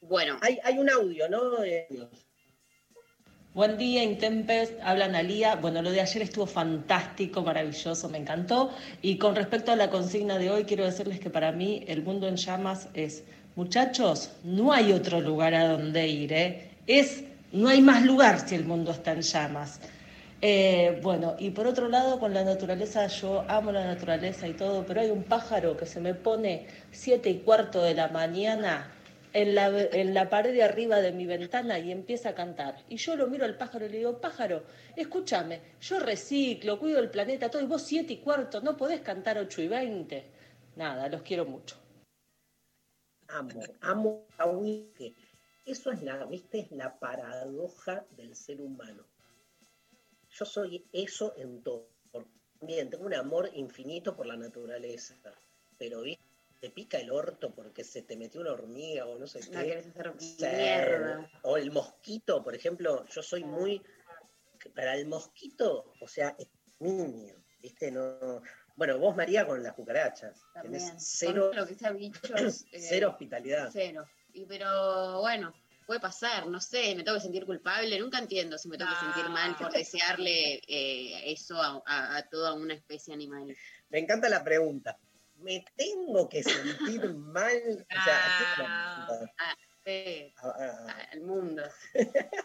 [0.00, 1.62] Bueno, Hay, hay un audio, ¿no?
[1.64, 1.88] Eh,
[3.54, 4.72] Buen día, Intempest.
[4.82, 5.54] Habla Analía.
[5.54, 8.74] Bueno, lo de ayer estuvo fantástico, maravilloso, me encantó.
[9.00, 12.26] Y con respecto a la consigna de hoy, quiero decirles que para mí el mundo
[12.26, 13.22] en llamas es,
[13.54, 16.70] muchachos, no hay otro lugar a donde ir, ¿eh?
[16.88, 17.22] Es,
[17.54, 19.80] no hay más lugar si el mundo está en llamas.
[20.42, 24.84] Eh, bueno, y por otro lado, con la naturaleza, yo amo la naturaleza y todo,
[24.84, 28.92] pero hay un pájaro que se me pone siete y cuarto de la mañana
[29.32, 32.76] en la, en la pared de arriba de mi ventana y empieza a cantar.
[32.88, 34.64] Y yo lo miro al pájaro y le digo, pájaro,
[34.96, 39.38] escúchame, yo reciclo, cuido el planeta, todo, y vos siete y cuarto, no podés cantar
[39.38, 40.24] ocho y veinte.
[40.76, 41.76] Nada, los quiero mucho.
[43.28, 44.44] amo, amo a
[44.96, 45.14] que
[45.66, 49.06] Eso es la, viste, es la paradoja del ser humano.
[50.30, 51.88] Yo soy eso en todo.
[52.58, 55.14] También tengo un amor infinito por la naturaleza,
[55.78, 56.24] pero viste,
[56.60, 59.84] te pica el orto porque se te metió una hormiga o no sé qué.
[60.08, 61.28] hacer.
[61.42, 63.82] O el mosquito, por ejemplo, yo soy muy.
[64.74, 66.48] Para el mosquito, o sea, es
[66.78, 67.90] niño, ¿viste?
[67.90, 68.40] No.
[68.76, 70.40] Bueno, vos, María, con las cucarachas.
[70.54, 70.84] También.
[70.84, 72.64] Tenés cero, lo que sea bichos.
[72.72, 73.68] eh, cero hospitalidad.
[73.70, 74.06] Cero.
[74.34, 75.54] Y pero bueno,
[75.86, 78.98] puede pasar, no sé, me tengo que sentir culpable, nunca entiendo si me tengo que
[79.00, 83.56] sentir mal por desearle eh, eso a, a- a toda una especie animal.
[83.90, 84.98] Me encanta la pregunta.
[85.36, 87.86] ¿Me tengo que sentir mal?
[87.90, 89.56] O sea, ¿a qué Ah.
[89.84, 90.34] Sí,
[91.12, 91.62] al mundo.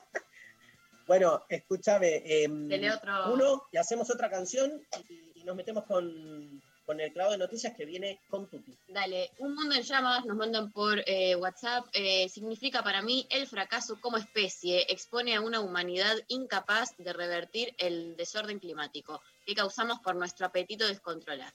[1.07, 2.21] Bueno, escúchame.
[2.21, 3.33] Dele otro.
[3.33, 7.75] Uno, y hacemos otra canción y, y nos metemos con, con el clavo de noticias
[7.77, 8.75] que viene con Tuti.
[8.87, 13.45] Dale, un mundo en llamas, nos mandan por eh, WhatsApp, eh, significa para mí el
[13.45, 19.99] fracaso como especie, expone a una humanidad incapaz de revertir el desorden climático que causamos
[19.99, 21.53] por nuestro apetito descontrolado.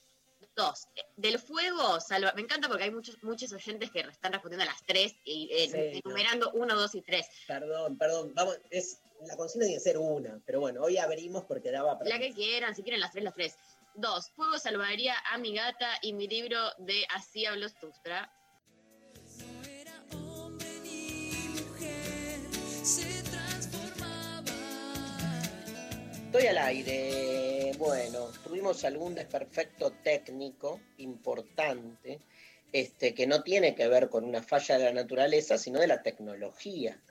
[0.55, 4.67] Dos, del fuego, salva, me encanta porque hay muchos, muchos oyentes que están respondiendo a
[4.67, 6.11] las tres y eh, Sí, no.
[6.11, 7.27] enumerando uno, dos y tres.
[7.45, 8.31] Perdón, perdón.
[8.33, 12.09] Vamos, es, la consigna tiene que ser una, pero bueno, hoy abrimos porque daba para.
[12.09, 13.57] La que quieran, si quieren las tres, las tres.
[13.97, 18.29] Dos, fuego salvaría a mi gata y mi libro de Así habló Stustra.
[26.25, 27.71] Estoy al aire.
[27.77, 32.19] Bueno, tuvimos algún desperfecto técnico importante,
[32.73, 36.03] este, que no tiene que ver con una falla de la naturaleza, sino de la
[36.03, 37.01] tecnología.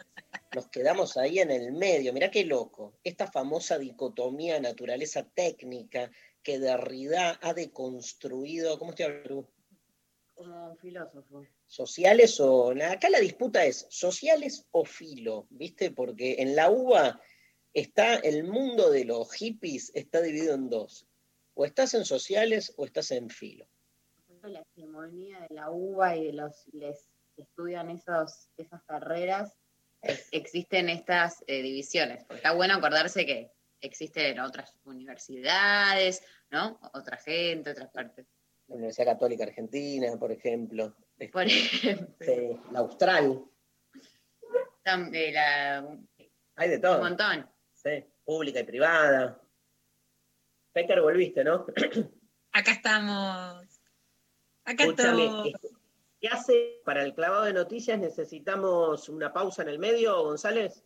[0.54, 2.12] Nos quedamos ahí en el medio.
[2.12, 2.92] Mirá qué loco.
[3.02, 6.10] Esta famosa dicotomía naturaleza técnica
[6.44, 8.78] que Derrida ha deconstruido.
[8.78, 9.50] ¿Cómo estoy hablando?
[10.34, 11.46] Como un filósofo.
[11.66, 15.90] sociales o acá la disputa es sociales o filo, ¿viste?
[15.90, 17.20] Porque en la UBA
[17.72, 21.06] está el mundo de los hippies está dividido en dos.
[21.54, 23.66] O estás en sociales o estás en filo.
[24.42, 29.56] la hegemonía de la uva y de los les que estudian esos, esas carreras,
[30.30, 32.24] existen estas eh, divisiones.
[32.24, 33.50] Porque está bueno acordarse que
[33.86, 36.78] existen otras universidades, ¿no?
[36.94, 38.26] Otra gente, otras partes.
[38.68, 40.94] La Universidad Católica Argentina, por ejemplo.
[41.18, 43.44] Este, Por ejemplo, sí, la Austral.
[44.84, 45.98] eh, la-
[46.56, 46.98] Hay de un todo.
[47.00, 47.48] montón.
[47.74, 49.40] Sí, pública y privada.
[50.72, 51.66] Pecker, volviste, ¿no?
[52.52, 53.80] Acá estamos.
[54.64, 55.46] Acá Escúchame, estamos.
[55.46, 55.68] este,
[56.20, 57.98] ¿qué hace para el clavado de noticias?
[57.98, 60.82] ¿Necesitamos una pausa en el medio, González?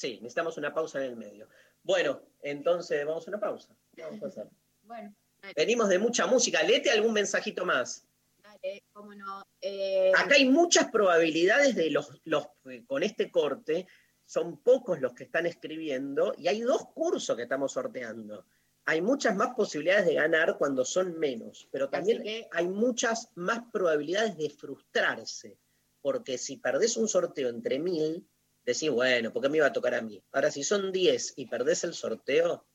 [0.00, 1.46] Sí, necesitamos una pausa en el medio.
[1.82, 3.76] Bueno, entonces vamos a una pausa.
[3.94, 4.46] ¿Qué vamos a hacer?
[4.84, 6.62] Bueno, dale, Venimos de mucha música.
[6.62, 8.06] Lete algún mensajito más.
[8.42, 9.44] dale, cómo no.
[9.60, 12.46] Eh, Acá hay muchas probabilidades de los, los
[12.86, 13.86] con este corte.
[14.24, 18.46] Son pocos los que están escribiendo y hay dos cursos que estamos sorteando.
[18.86, 23.60] Hay muchas más posibilidades de ganar cuando son menos, pero también que- hay muchas más
[23.70, 25.58] probabilidades de frustrarse,
[26.00, 28.26] porque si perdés un sorteo entre mil,
[28.72, 30.22] decís, bueno, ¿por qué me iba a tocar a mí?
[30.32, 32.66] Ahora, si son diez y perdés el sorteo,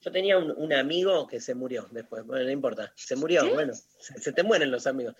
[0.00, 3.72] yo tenía un, un amigo que se murió después, bueno, no importa, se murió, bueno,
[3.74, 5.14] se, se te mueren los amigos.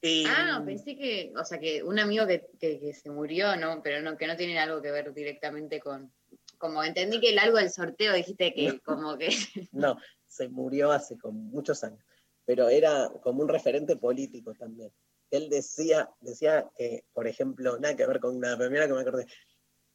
[0.00, 3.80] Y- Ah, pensé que, o sea, que un amigo que, que- que se murió, ¿no?
[3.82, 6.12] Pero no, que no tiene algo que ver directamente con.
[6.58, 9.28] Como entendí que el algo del sorteo dijiste que como que.
[9.72, 12.04] No, se murió hace como muchos años,
[12.44, 14.92] pero era como un referente político también.
[15.30, 19.26] Él decía, decía que, por ejemplo, nada que ver con una primera que me acordé,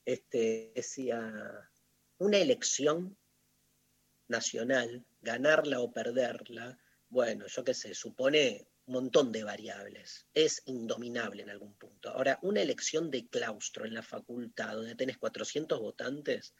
[0.06, 1.70] este, decía,
[2.18, 3.18] una elección
[4.28, 6.78] nacional, ganarla o perderla,
[7.10, 10.26] bueno, yo qué sé, supone un montón de variables.
[10.34, 12.10] Es indominable en algún punto.
[12.10, 16.54] Ahora, una elección de claustro en la facultad donde tenés 400 votantes,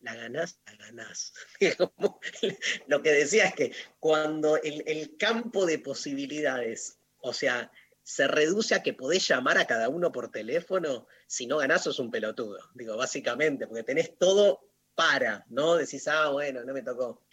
[0.00, 1.32] la ganás, la ganás.
[2.86, 7.70] Lo que decía es que cuando el, el campo de posibilidades, o sea,
[8.06, 11.98] se reduce a que podés llamar a cada uno por teléfono, si no ganás sos
[11.98, 15.74] un pelotudo, digo, básicamente, porque tenés todo para, ¿no?
[15.74, 17.26] Decís, ah, bueno, no me tocó.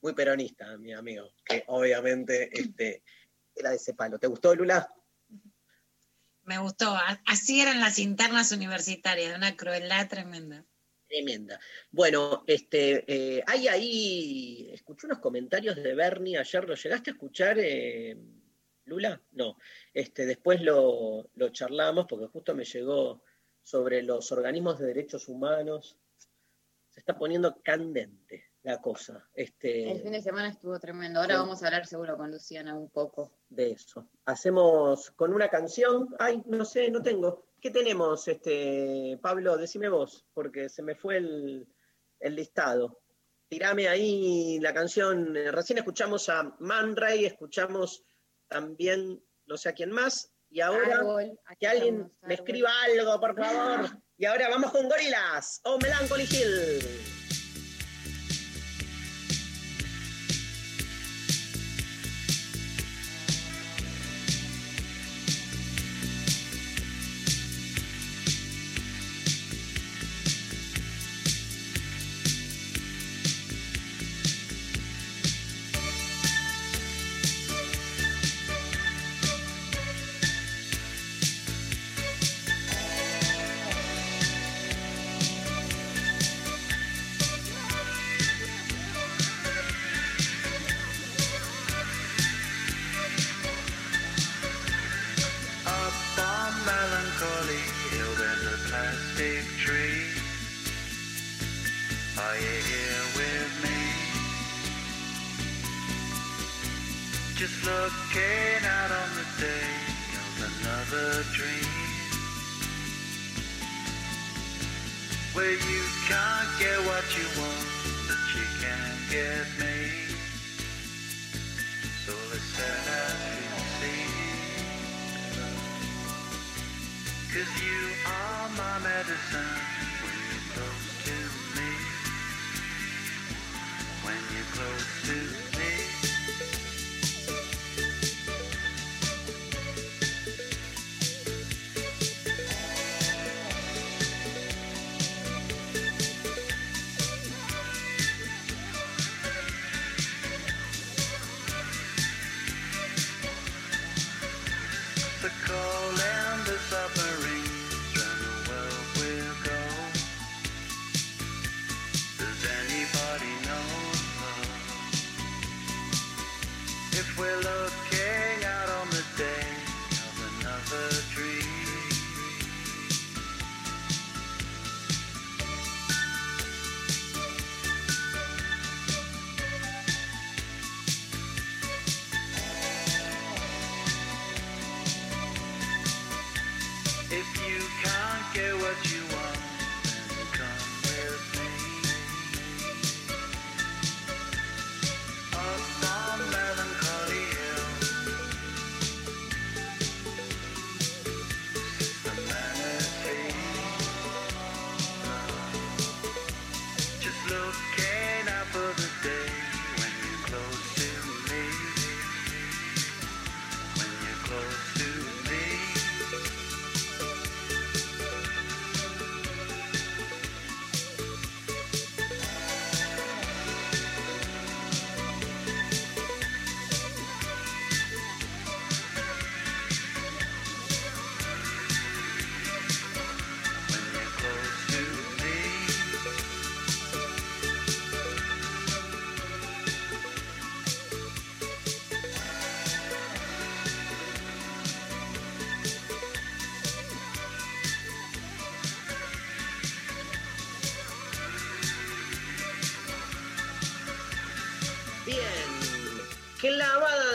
[0.00, 3.04] Muy peronista, mi amigo, que obviamente este,
[3.54, 4.18] era de ese palo.
[4.18, 4.92] ¿Te gustó, Lula?
[6.42, 6.92] Me gustó.
[7.24, 10.66] Así eran las internas universitarias, una crueldad tremenda.
[11.06, 11.60] Tremenda.
[11.92, 17.60] Bueno, este, eh, hay ahí, escuché unos comentarios de Bernie ayer, ¿lo llegaste a escuchar,
[17.60, 18.16] eh,
[18.84, 19.20] Lula?
[19.32, 19.56] No,
[19.94, 23.22] este, después lo, lo charlamos porque justo me llegó
[23.62, 25.96] sobre los organismos de derechos humanos.
[26.90, 29.28] Se está poniendo candente la cosa.
[29.34, 31.20] Este, El fin de semana estuvo tremendo.
[31.20, 31.40] Ahora Sí.
[31.40, 33.32] vamos a hablar seguro con Luciana un poco.
[33.48, 34.08] de eso.
[34.26, 36.14] Hacemos con una canción.
[36.18, 37.46] Ay, no sé, no tengo.
[37.60, 39.56] ¿Qué tenemos, este, Pablo?
[39.56, 41.66] Decime vos, porque se me fue el,
[42.20, 43.00] el listado.
[43.48, 45.34] Tirame ahí la canción.
[45.34, 48.04] Recién escuchamos a Man Ray, escuchamos
[48.52, 50.32] también no sé a quién más.
[50.50, 53.90] Y ahora Árbol, que alguien estamos, me escriba algo, por favor.
[54.18, 57.11] Y ahora vamos con Gorilas o Melancholy Hill.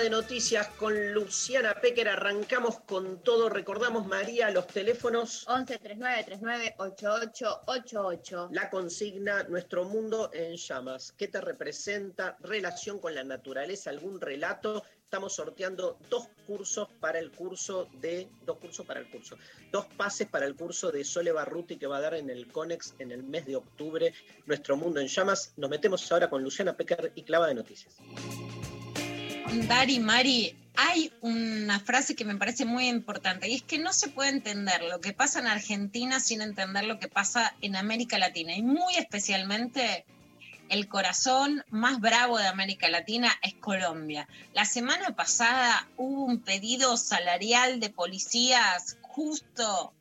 [0.08, 2.08] De noticias con Luciana Pecker.
[2.08, 3.50] Arrancamos con todo.
[3.50, 5.46] Recordamos, María, los teléfonos.
[5.50, 8.50] 11 39 39 8888.
[8.54, 11.14] La consigna Nuestro mundo en llamas.
[11.18, 12.38] ¿Qué te representa?
[12.40, 14.82] Relación con la naturaleza, algún relato.
[15.04, 18.30] Estamos sorteando dos cursos para el curso de.
[18.46, 19.38] Dos cursos para el curso.
[19.74, 22.96] Dos pases para el curso de Sole Barruti que va a dar en el CONEX
[23.00, 24.14] en el mes de octubre.
[24.46, 25.52] Nuestro mundo en llamas.
[25.58, 27.98] Nos metemos ahora con Luciana Pecker y Clava de Noticias.
[29.48, 34.10] Dari, Mari, hay una frase que me parece muy importante y es que no se
[34.10, 38.56] puede entender lo que pasa en Argentina sin entender lo que pasa en América Latina
[38.56, 40.06] y muy especialmente
[40.68, 44.28] el corazón más bravo de América Latina es Colombia.
[44.54, 49.94] La semana pasada hubo un pedido salarial de policías justo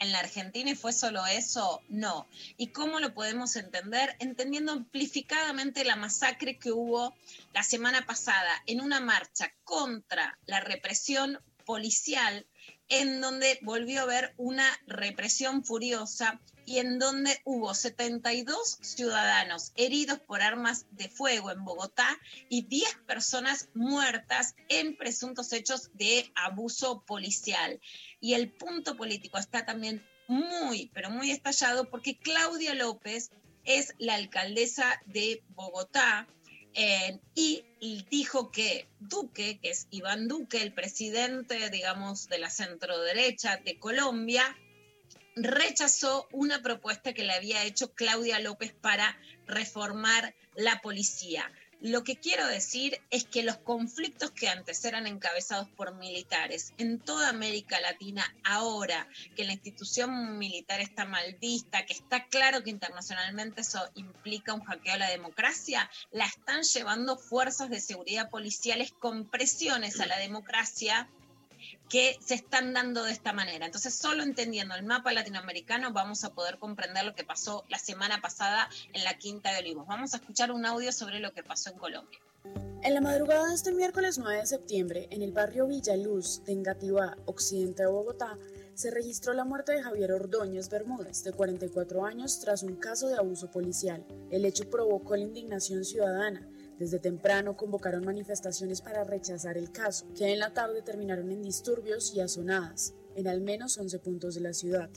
[0.00, 2.26] en la Argentina y fue solo eso, no.
[2.56, 4.16] ¿Y cómo lo podemos entender?
[4.18, 7.14] Entendiendo amplificadamente la masacre que hubo
[7.52, 12.46] la semana pasada en una marcha contra la represión policial,
[12.88, 20.18] en donde volvió a haber una represión furiosa y en donde hubo 72 ciudadanos heridos
[20.20, 22.18] por armas de fuego en Bogotá
[22.50, 27.80] y 10 personas muertas en presuntos hechos de abuso policial.
[28.20, 33.30] Y el punto político está también muy, pero muy estallado porque Claudia López
[33.64, 36.26] es la alcaldesa de Bogotá
[36.74, 37.64] eh, y
[38.10, 43.78] dijo que Duque, que es Iván Duque, el presidente, digamos, de la centro derecha de
[43.78, 44.56] Colombia,
[45.36, 51.50] rechazó una propuesta que le había hecho Claudia López para reformar la policía.
[51.80, 56.98] Lo que quiero decir es que los conflictos que antes eran encabezados por militares en
[56.98, 59.06] toda América Latina, ahora
[59.36, 64.64] que la institución militar está mal vista, que está claro que internacionalmente eso implica un
[64.64, 70.18] hackeo a la democracia, la están llevando fuerzas de seguridad policiales con presiones a la
[70.18, 71.08] democracia
[71.88, 73.66] que se están dando de esta manera.
[73.66, 78.20] Entonces, solo entendiendo el mapa latinoamericano vamos a poder comprender lo que pasó la semana
[78.20, 79.86] pasada en la Quinta de Olivos.
[79.86, 82.18] Vamos a escuchar un audio sobre lo que pasó en Colombia.
[82.82, 87.16] En la madrugada de este miércoles 9 de septiembre, en el barrio Villaluz de Engativá,
[87.26, 88.38] occidente de Bogotá,
[88.74, 93.16] se registró la muerte de Javier Ordóñez Bermúdez, de 44 años, tras un caso de
[93.16, 94.06] abuso policial.
[94.30, 100.32] El hecho provocó la indignación ciudadana desde temprano convocaron manifestaciones para rechazar el caso, que
[100.32, 104.52] en la tarde terminaron en disturbios y azonadas, en al menos 11 puntos de la
[104.52, 104.88] ciudad.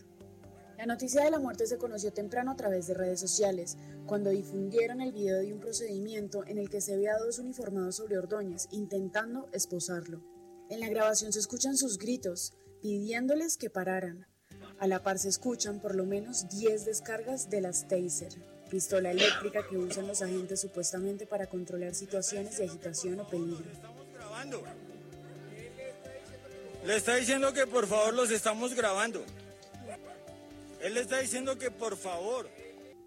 [0.78, 3.78] La noticia de la muerte se conoció temprano a través de redes sociales,
[4.08, 7.98] cuando difundieron el video de un procedimiento en el que se ve a dos uniformados
[7.98, 10.24] sobre Ordóñez intentando esposarlo.
[10.70, 14.26] En la grabación se escuchan sus gritos, pidiéndoles que pararan.
[14.80, 18.34] A la par se escuchan por lo menos 10 descargas de las Taser,
[18.72, 23.66] pistola eléctrica que usan los agentes supuestamente para controlar situaciones de agitación o peligro.
[26.86, 29.24] Le está diciendo que por favor los estamos grabando.
[30.82, 32.50] Él le está diciendo que por favor.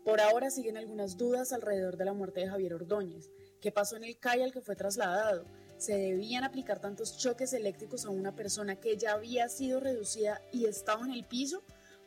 [0.05, 3.31] Por ahora siguen algunas dudas alrededor de la muerte de Javier Ordóñez.
[3.63, 5.47] ¿Qué pasó en el CAI al que fue trasladado?
[5.79, 10.67] ¿Se debían aplicar tantos choques eléctricos a una persona que ya había sido reducida y
[10.67, 11.63] estaba en el piso?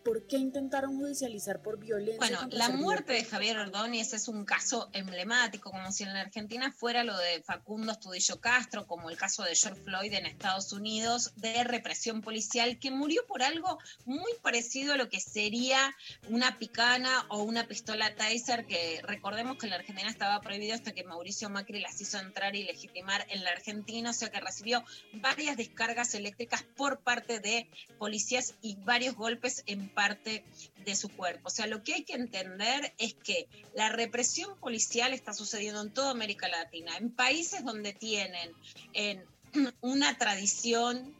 [0.07, 2.17] ¿Por qué intentaron judicializar por violencia?
[2.17, 6.71] Bueno, la muerte de Javier Ordóñez es un caso emblemático, como si en la Argentina
[6.71, 11.33] fuera lo de Facundo Estudillo Castro, como el caso de George Floyd en Estados Unidos,
[11.35, 15.93] de represión policial, que murió por algo muy parecido a lo que sería
[16.29, 20.93] una picana o una pistola Taser, que recordemos que en la Argentina estaba prohibido hasta
[20.93, 24.85] que Mauricio Macri las hizo entrar y legitimar en la Argentina, o sea que recibió
[25.15, 30.45] varias descargas eléctricas por parte de policías y varios golpes en parte
[30.85, 31.47] de su cuerpo.
[31.47, 35.91] O sea, lo que hay que entender es que la represión policial está sucediendo en
[35.91, 38.53] toda América Latina, en países donde tienen
[38.93, 39.25] en,
[39.81, 41.15] una tradición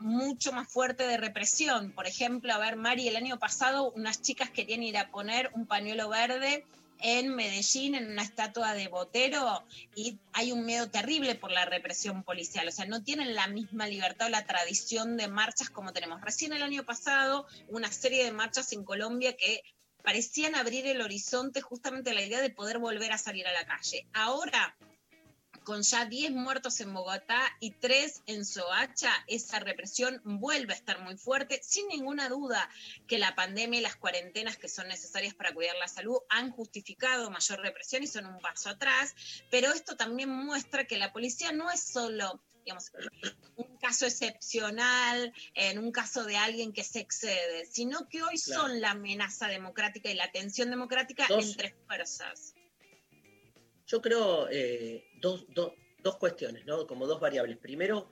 [0.00, 1.92] mucho más fuerte de represión.
[1.92, 5.66] Por ejemplo, a ver, Mari, el año pasado unas chicas querían ir a poner un
[5.66, 6.64] pañuelo verde
[7.02, 12.22] en Medellín, en una estatua de Botero, y hay un miedo terrible por la represión
[12.22, 12.68] policial.
[12.68, 16.20] O sea, no tienen la misma libertad o la tradición de marchas como tenemos.
[16.20, 19.62] Recién el año pasado, una serie de marchas en Colombia que
[20.02, 24.06] parecían abrir el horizonte justamente la idea de poder volver a salir a la calle.
[24.12, 24.76] Ahora
[25.64, 31.00] con ya 10 muertos en Bogotá y 3 en Soacha, esa represión vuelve a estar
[31.00, 31.60] muy fuerte.
[31.62, 32.68] Sin ninguna duda
[33.06, 37.30] que la pandemia y las cuarentenas que son necesarias para cuidar la salud han justificado
[37.30, 39.14] mayor represión y son un paso atrás,
[39.50, 42.92] pero esto también muestra que la policía no es solo digamos,
[43.56, 48.62] un caso excepcional, en un caso de alguien que se excede, sino que hoy Claro.
[48.62, 52.54] son la amenaza democrática y la tensión democrática Dos- entre fuerzas.
[53.92, 56.86] Yo creo eh, dos, dos- dos cuestiones, ¿no?
[56.86, 57.58] Como dos variables.
[57.58, 58.08] Primero,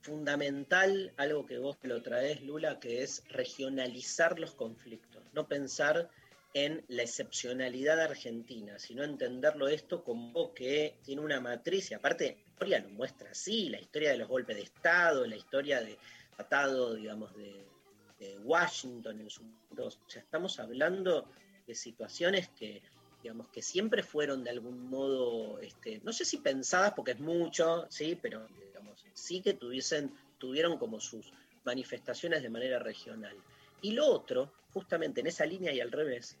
[0.00, 6.08] fundamental, algo que vos lo traes, Lula, que es regionalizar los conflictos, no pensar
[6.52, 12.50] en la excepcionalidad argentina, sino entenderlo esto como que tiene una matriz, y aparte la
[12.52, 15.98] historia lo muestra así, la historia de los golpes de Estado, la historia de
[16.36, 17.66] tratado, digamos, de,
[18.44, 19.42] Washington en su.
[19.76, 21.28] O sea, estamos hablando
[21.66, 22.80] de situaciones que,
[23.24, 27.86] digamos, que siempre fueron de algún modo, este, no sé si pensadas, porque es mucho,
[27.88, 31.32] sí, pero digamos, sí que tuviesen, tuvieron como sus
[31.64, 33.34] manifestaciones de manera regional.
[33.80, 36.36] Y lo otro, justamente en esa línea y al revés,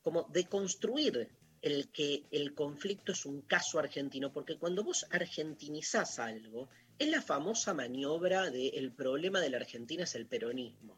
[0.00, 1.28] como de construir
[1.60, 6.68] el que el conflicto es un caso argentino, porque cuando vos argentinizás algo,
[7.00, 10.96] es la famosa maniobra de el problema de la Argentina es el peronismo.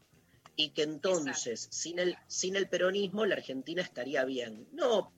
[0.57, 4.69] Y que entonces, sin el, sin el peronismo, la Argentina estaría bien.
[4.73, 5.13] No,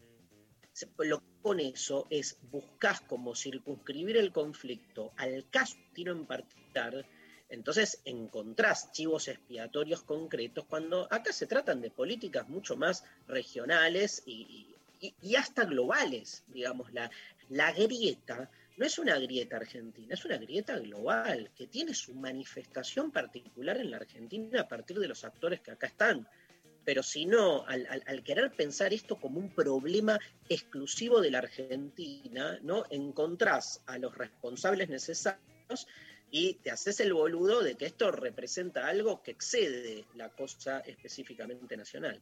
[0.99, 7.07] lo que con eso es buscas como circunscribir el conflicto al caso argentino en particular,
[7.49, 14.75] entonces encontrás chivos expiatorios concretos cuando acá se tratan de políticas mucho más regionales y,
[15.01, 17.11] y- y hasta globales, digamos, la,
[17.51, 23.11] la grieta no es una grieta argentina, es una grieta global que tiene su manifestación
[23.11, 26.29] particular en la Argentina a partir de los actores que acá están.
[26.85, 32.85] Pero si no, al, querer pensar esto como un problema exclusivo de la Argentina, ¿no?
[32.91, 35.89] Encontrás a los responsables necesarios
[36.31, 41.77] y te haces el boludo de que esto representa algo que excede la cosa específicamente
[41.77, 42.21] nacional.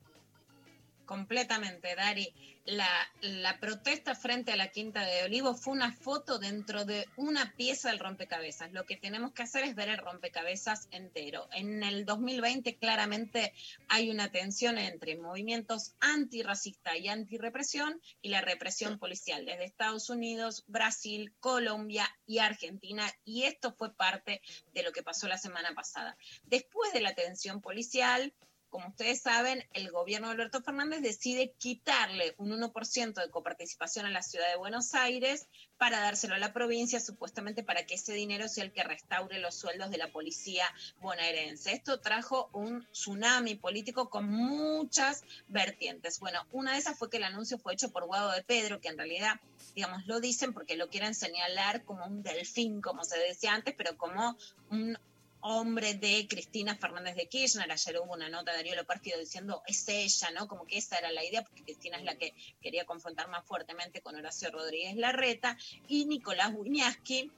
[1.05, 2.33] Completamente, Dari.
[2.67, 7.91] La, protesta frente a la Quinta de Olivos fue una foto dentro de una pieza
[7.91, 8.73] del rompecabezas.
[8.73, 11.47] Lo que tenemos que hacer es ver el rompecabezas entero.
[11.53, 13.53] En el 2020 claramente
[13.89, 20.65] hay una tensión entre movimientos antirracista y antirrepresión y la represión policial desde Estados Unidos,
[20.67, 23.07] Brasil, Colombia y Argentina.
[23.27, 24.41] Y esto fue parte
[24.73, 26.17] de lo que pasó la semana pasada.
[26.45, 28.33] Después de la tensión policial,
[28.75, 34.11] como ustedes saben, el gobierno de Alberto Fernández decide quitarle un 1% de coparticipación a
[34.11, 35.47] la ciudad de Buenos Aires
[35.79, 39.55] para dárselo a la provincia, supuestamente para que ese dinero sea el que restaure los
[39.55, 40.65] sueldos de la policía
[41.01, 41.73] bonaerense.
[41.73, 46.19] Esto trajo un tsunami político con muchas vertientes.
[46.19, 48.89] Bueno, una de esas fue que el anuncio fue hecho por Guado de Pedro, que
[48.89, 49.41] en realidad,
[49.77, 53.97] digamos, lo dicen porque lo quieren señalar como un delfín, como se decía antes, pero
[53.97, 54.37] como
[54.69, 54.99] un
[55.47, 57.71] hombre de Cristina Fernández de Kirchner.
[57.71, 60.49] Ayer hubo una nota de Darío Lopárfido diciendo es ella, ¿no?
[60.49, 62.33] Como que esa era la idea, porque Cristina es la que
[62.63, 65.59] quería confrontar más fuertemente con Horacio Rodríguez Larreta.
[65.87, 67.31] Y Nicolás Buñaski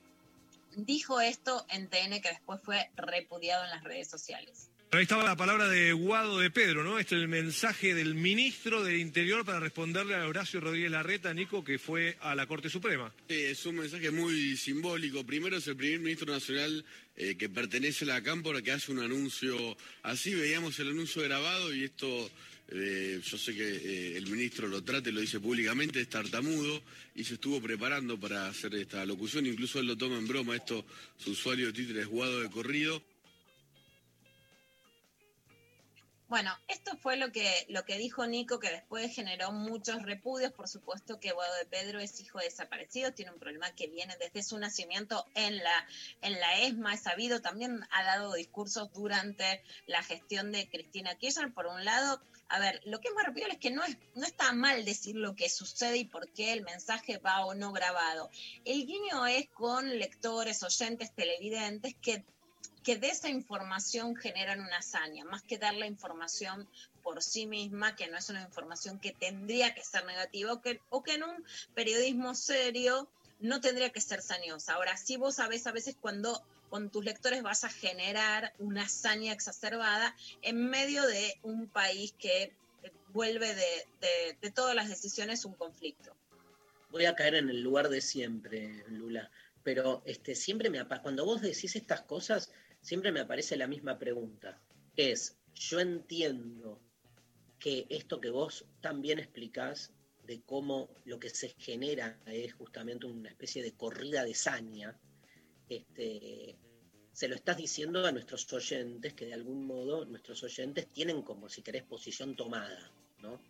[0.76, 4.70] dijo esto en TN, que después fue repudiado en las redes sociales.
[4.96, 6.98] Ahí estaba la palabra de Guado de Pedro, ¿no?
[6.98, 11.62] Este es el mensaje del ministro del Interior para responderle a Horacio Rodríguez Larreta, Nico,
[11.62, 13.12] que fue a la Corte Suprema.
[13.28, 15.22] Sí, es un mensaje muy simbólico.
[15.26, 16.82] Primero es el primer ministro nacional
[17.14, 20.34] eh, que pertenece a la Cámpora que hace un anuncio así.
[20.34, 22.30] Veíamos el anuncio grabado y esto,
[22.70, 26.82] eh, yo sé que eh, el ministro lo trate, lo dice públicamente, es tartamudo
[27.14, 29.44] y se estuvo preparando para hacer esta locución.
[29.44, 30.56] Incluso él lo toma en broma.
[30.56, 30.86] Esto,
[31.18, 33.02] su usuario de Twitter es Guado de Corrido.
[36.28, 40.50] Bueno, esto fue lo que, lo que dijo Nico, que después generó muchos repudios.
[40.50, 44.16] Por supuesto que Guado de Pedro es hijo de desaparecido, tiene un problema que viene
[44.18, 45.86] desde su nacimiento en la,
[46.22, 47.40] en la ESMA, es sabido.
[47.40, 51.54] También ha dado discursos durante la gestión de Cristina Kirchner.
[51.54, 54.52] Por un lado, a ver, lo que es más es que no, es, no está
[54.52, 58.30] mal decir lo que sucede y por qué el mensaje va o no grabado.
[58.64, 62.24] El guiño es con lectores, oyentes, televidentes que
[62.82, 66.68] que de esa información generan una hazaña, más que dar la información
[67.02, 70.80] por sí misma, que no es una información que tendría que ser negativa o que,
[70.90, 71.44] o que en un
[71.74, 73.08] periodismo serio
[73.40, 74.74] no tendría que ser sañosa.
[74.74, 79.32] Ahora, sí vos sabés a veces cuando con tus lectores vas a generar una hazaña
[79.32, 82.52] exacerbada en medio de un país que
[83.12, 86.14] vuelve de, de, de todas las decisiones un conflicto.
[86.90, 89.30] Voy a caer en el lugar de siempre, Lula,
[89.66, 94.62] pero este, siempre me cuando vos decís estas cosas, siempre me aparece la misma pregunta.
[94.94, 96.80] Es, yo entiendo
[97.58, 99.92] que esto que vos también explicás
[100.22, 104.96] de cómo lo que se genera es justamente una especie de corrida de saña,
[105.68, 106.56] este,
[107.10, 111.48] se lo estás diciendo a nuestros oyentes, que de algún modo nuestros oyentes tienen como,
[111.48, 113.42] si querés, posición tomada, ¿no?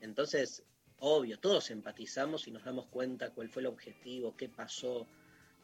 [0.00, 0.62] Entonces,
[1.00, 5.08] obvio, todos empatizamos y nos damos cuenta cuál fue el objetivo, qué pasó,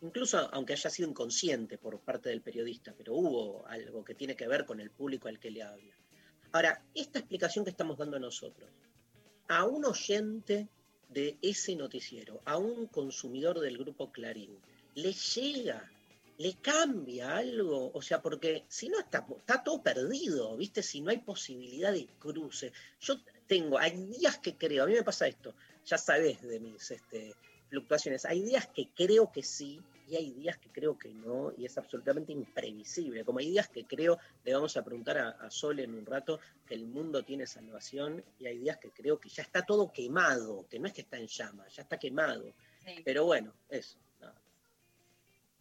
[0.02, 4.48] incluso aunque haya sido inconsciente por parte del periodista, pero hubo algo que tiene que
[4.48, 5.94] ver con el público al que le habla.
[6.52, 8.68] Ahora, esta explicación que estamos dando nosotros,
[9.48, 10.68] a un oyente
[11.08, 14.58] de ese noticiero, a un consumidor del grupo Clarín,
[14.94, 15.90] le llega,
[16.38, 19.26] le cambia algo, o sea, porque si no está,
[19.64, 20.82] todo perdido, ¿viste?
[20.82, 22.72] Si no hay posibilidad de cruce.
[23.00, 26.90] Yo tengo, hay días que creo, a mí me pasa esto, ya sabes de mis
[26.90, 27.34] este,
[27.70, 31.64] fluctuaciones, hay días que creo que sí y hay días que creo que no, y
[31.64, 33.24] es absolutamente imprevisible.
[33.24, 36.40] Como hay días que creo, le vamos a preguntar a, a Sole en un rato,
[36.66, 40.66] que el mundo tiene salvación, y hay días que creo que ya está todo quemado,
[40.68, 42.52] que no es que está en llamas, ya está quemado.
[42.84, 43.02] Sí.
[43.04, 43.96] Pero bueno, eso.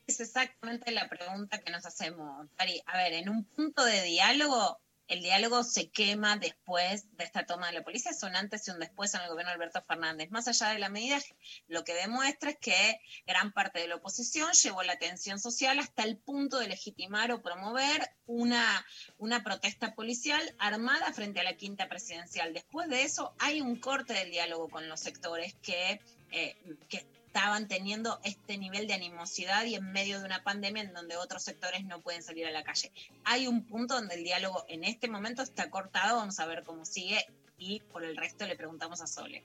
[0.07, 2.81] Es exactamente la pregunta que nos hacemos, Dari.
[2.87, 4.79] A ver, en un punto de diálogo,
[5.09, 8.71] el diálogo se quema después de esta toma de la policía, es un antes y
[8.71, 10.29] un después en el gobierno de Alberto Fernández.
[10.29, 11.19] Más allá de la medida,
[11.67, 16.03] lo que demuestra es que gran parte de la oposición llevó la atención social hasta
[16.03, 18.85] el punto de legitimar o promover una,
[19.17, 22.53] una protesta policial armada frente a la quinta presidencial.
[22.53, 25.99] Después de eso, hay un corte del diálogo con los sectores que,
[26.31, 26.55] eh,
[26.87, 31.15] que estaban teniendo este nivel de animosidad y en medio de una pandemia en donde
[31.15, 32.91] otros sectores no pueden salir a la calle.
[33.23, 36.85] Hay un punto donde el diálogo en este momento está cortado, vamos a ver cómo
[36.85, 37.23] sigue
[37.59, 39.43] y por el resto le preguntamos a Sole.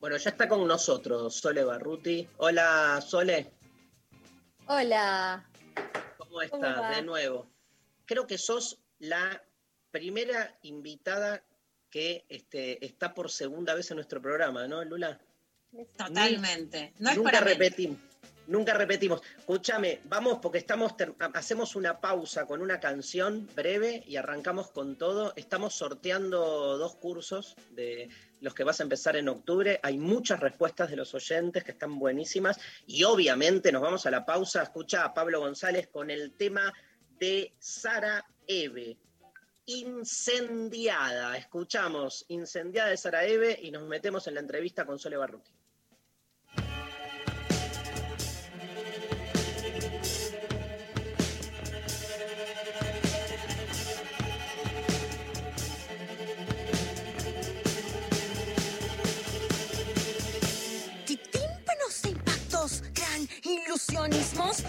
[0.00, 2.26] Bueno, ya está con nosotros Sole Barruti.
[2.38, 3.52] Hola, Sole,
[4.66, 5.46] Hola.
[6.16, 6.96] ¿cómo ¿Cómo estás?
[6.96, 7.50] De nuevo.
[8.06, 9.42] Creo que sos la
[9.90, 11.44] primera invitada
[11.90, 15.20] que este, está por segunda vez en nuestro programa, ¿no, Lula?
[15.96, 16.92] Totalmente.
[16.98, 17.98] No es nunca para repetimos.
[18.50, 19.22] Nunca repetimos.
[19.38, 20.94] Escúchame, vamos porque estamos
[21.34, 25.32] hacemos una pausa con una canción breve y arrancamos con todo.
[25.36, 28.08] Estamos sorteando dos cursos de
[28.40, 29.78] los que vas a empezar en octubre.
[29.84, 32.58] Hay muchas respuestas de los oyentes que están buenísimas
[32.88, 34.64] y obviamente nos vamos a la pausa.
[34.64, 36.72] Escucha a Pablo González con el tema
[37.20, 38.98] de Sara Eve.
[39.66, 41.36] Incendiada.
[41.36, 45.59] Escuchamos Incendiada de Sara Eve y nos metemos en la entrevista con Sole Barruti.
[64.00, 64.64] accionismos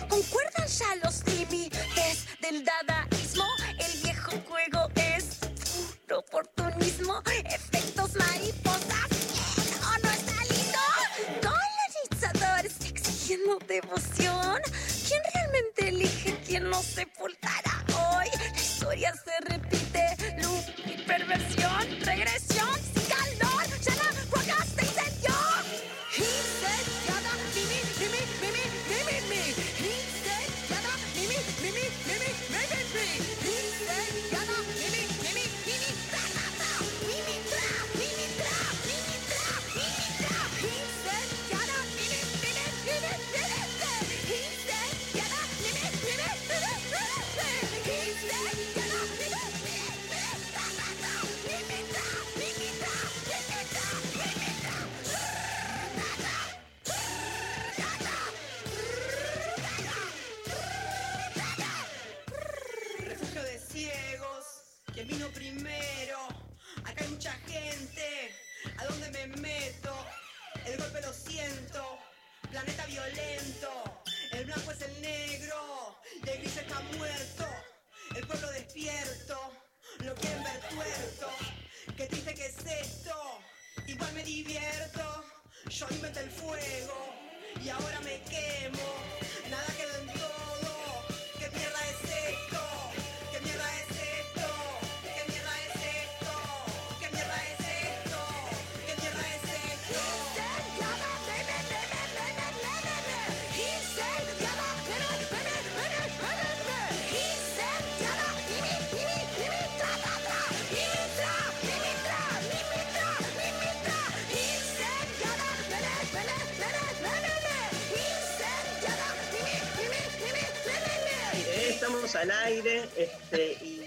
[122.22, 123.82] al aire este, y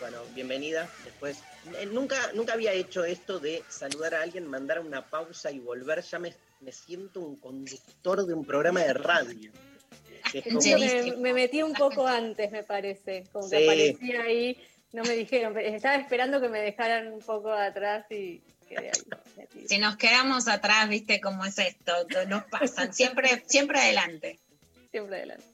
[0.00, 1.38] bueno, bienvenida después.
[1.78, 6.02] Eh, Nunca, nunca había hecho esto de saludar a alguien, mandar una pausa y volver.
[6.02, 9.50] Ya me, me siento un conductor de un programa de radio.
[10.32, 13.24] Es como- Me, me metí un poco antes, me parece.
[13.32, 13.64] Como que Sí.
[13.64, 14.58] aparecía ahí,
[14.92, 19.66] no me dijeron, pero estaba esperando que me dejaran un poco atrás y quedé ahí.
[19.68, 21.92] Si nos quedamos atrás, viste cómo es esto,
[22.28, 24.38] nos pasan, siempre, siempre adelante.
[24.90, 25.44] Siempre adelante.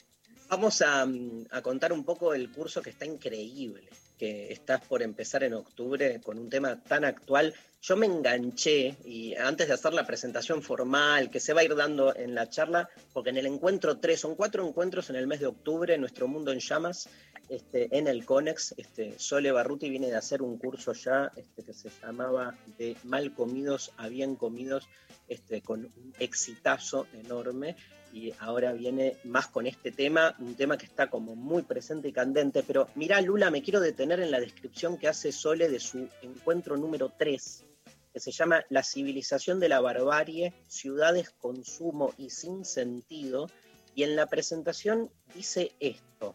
[0.50, 3.88] Vamos a, mm, a contar un poco el curso que está increíble,
[4.18, 7.54] que estás por empezar en octubre con un tema tan actual.
[7.80, 11.76] Yo me enganché y antes de hacer la presentación formal que se va a ir
[11.76, 15.38] dando en la charla, porque en el encuentro 3, son cuatro encuentros en el mes
[15.38, 17.08] de octubre, Nuestro Mundo en Llamas,
[17.48, 21.72] este, en el CONEX, este, Sole Barruti viene de hacer un curso ya este, que
[21.72, 24.88] se llamaba de mal comidos a bien comidos,
[25.30, 27.76] este, con un exitazo enorme.
[28.12, 32.12] Y ahora viene más con este tema, un tema que está como muy presente y
[32.12, 36.08] candente, pero mirá Lula, me quiero detener en la descripción que hace Sole de su
[36.20, 37.64] encuentro número 3,
[38.12, 43.48] que se llama La civilización de la barbarie, ciudades, consumo y sin sentido,
[43.94, 46.34] y en la presentación dice esto,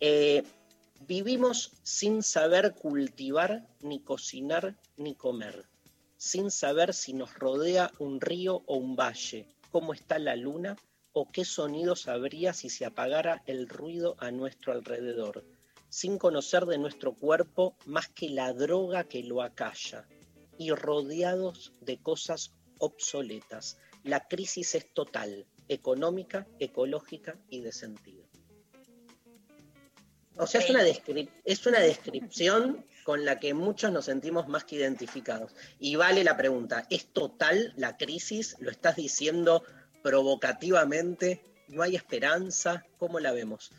[0.00, 0.42] eh,
[1.08, 5.64] vivimos sin saber cultivar, ni cocinar, ni comer,
[6.16, 10.76] sin saber si nos rodea un río o un valle, cómo está la luna,
[11.12, 15.44] o qué sonidos habría si se apagara el ruido a nuestro alrededor,
[15.88, 20.06] sin conocer de nuestro cuerpo más que la droga que lo acalla,
[20.58, 23.78] y rodeados de cosas obsoletas.
[24.04, 28.24] La crisis es total, económica, ecológica y de sentido.
[30.38, 34.64] O sea, es una, descrip- es una descripción con la que muchos nos sentimos más
[34.64, 35.54] que identificados.
[35.78, 38.56] Y vale la pregunta, ¿es total la crisis?
[38.58, 39.62] ¿Lo estás diciendo
[40.02, 41.40] provocativamente?
[41.68, 42.84] ¿No hay esperanza?
[42.98, 43.70] ¿Cómo la vemos?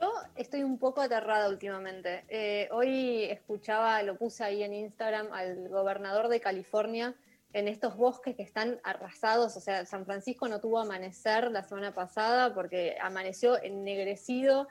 [0.00, 2.24] Yo estoy un poco aterrada últimamente.
[2.28, 7.14] Eh, hoy escuchaba, lo puse ahí en Instagram, al gobernador de California
[7.52, 9.56] en estos bosques que están arrasados.
[9.56, 14.66] O sea, San Francisco no tuvo amanecer la semana pasada porque amaneció ennegrecido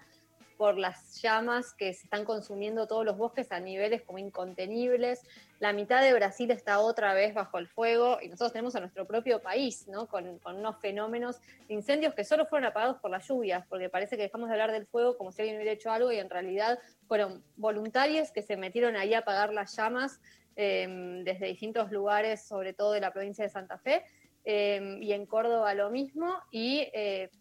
[0.62, 5.24] por las llamas que se están consumiendo todos los bosques a niveles como incontenibles.
[5.60, 9.08] La mitad de Brasil está otra vez bajo el fuego y nosotros tenemos a nuestro
[9.08, 10.06] propio país, ¿no?
[10.06, 14.18] Con, con unos fenómenos de incendios que solo fueron apagados por las lluvias, porque parece
[14.18, 16.78] que dejamos de hablar del fuego como si alguien hubiera hecho algo y en realidad
[17.08, 20.22] fueron voluntarios que se metieron ahí a apagar las llamas
[20.56, 20.88] eh,
[21.26, 24.04] desde distintos lugares, sobre todo de la provincia de Santa Fe,
[24.46, 27.32] eh, y en Córdoba lo mismo, y eh,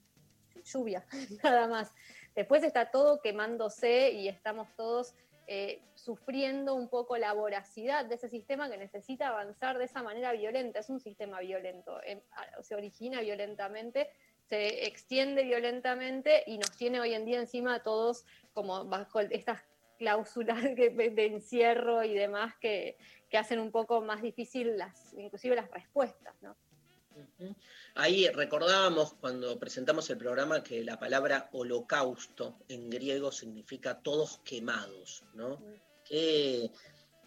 [0.65, 1.05] lluvia,
[1.45, 1.93] nada más.
[2.35, 5.15] Después está todo quemándose y estamos todos
[5.47, 10.33] eh, sufriendo un poco la voracidad de ese sistema que necesita avanzar de esa manera
[10.33, 10.79] violenta.
[10.79, 12.23] Es un sistema violento, eh,
[12.63, 14.11] se origina violentamente,
[14.49, 19.61] se extiende violentamente y nos tiene hoy en día encima a todos como bajo estas
[19.99, 22.97] cláusulas de encierro y demás que,
[23.29, 26.57] que hacen un poco más difícil las, inclusive las respuestas, ¿no?
[27.95, 35.25] Ahí recordábamos cuando presentamos el programa que la palabra holocausto en griego significa todos quemados,
[35.35, 35.63] ¿no?
[36.05, 36.71] Qué,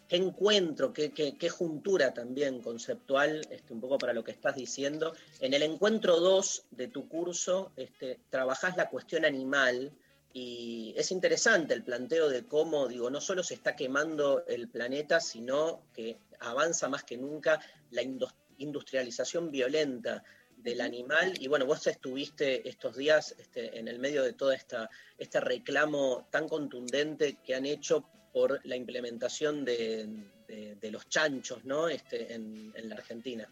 [0.07, 4.55] qué encuentro, qué, qué- qué juntura también conceptual, este, un poco para lo que estás
[4.55, 5.13] diciendo.
[5.39, 9.91] En el encuentro 2 de tu curso este, trabajás la cuestión animal
[10.33, 15.19] y es interesante el planteo de cómo, digo, no solo se está quemando el planeta,
[15.19, 17.59] sino que avanza más que nunca
[17.91, 20.23] la indus- industrialización violenta
[20.57, 21.33] del animal.
[21.39, 26.47] Y bueno, vos estuviste estos días este, en el medio de todo este reclamo tan
[26.47, 30.07] contundente que han hecho por la implementación de,
[30.47, 31.87] de- de los chanchos ¿no?
[31.89, 33.47] este, en, en la Argentina.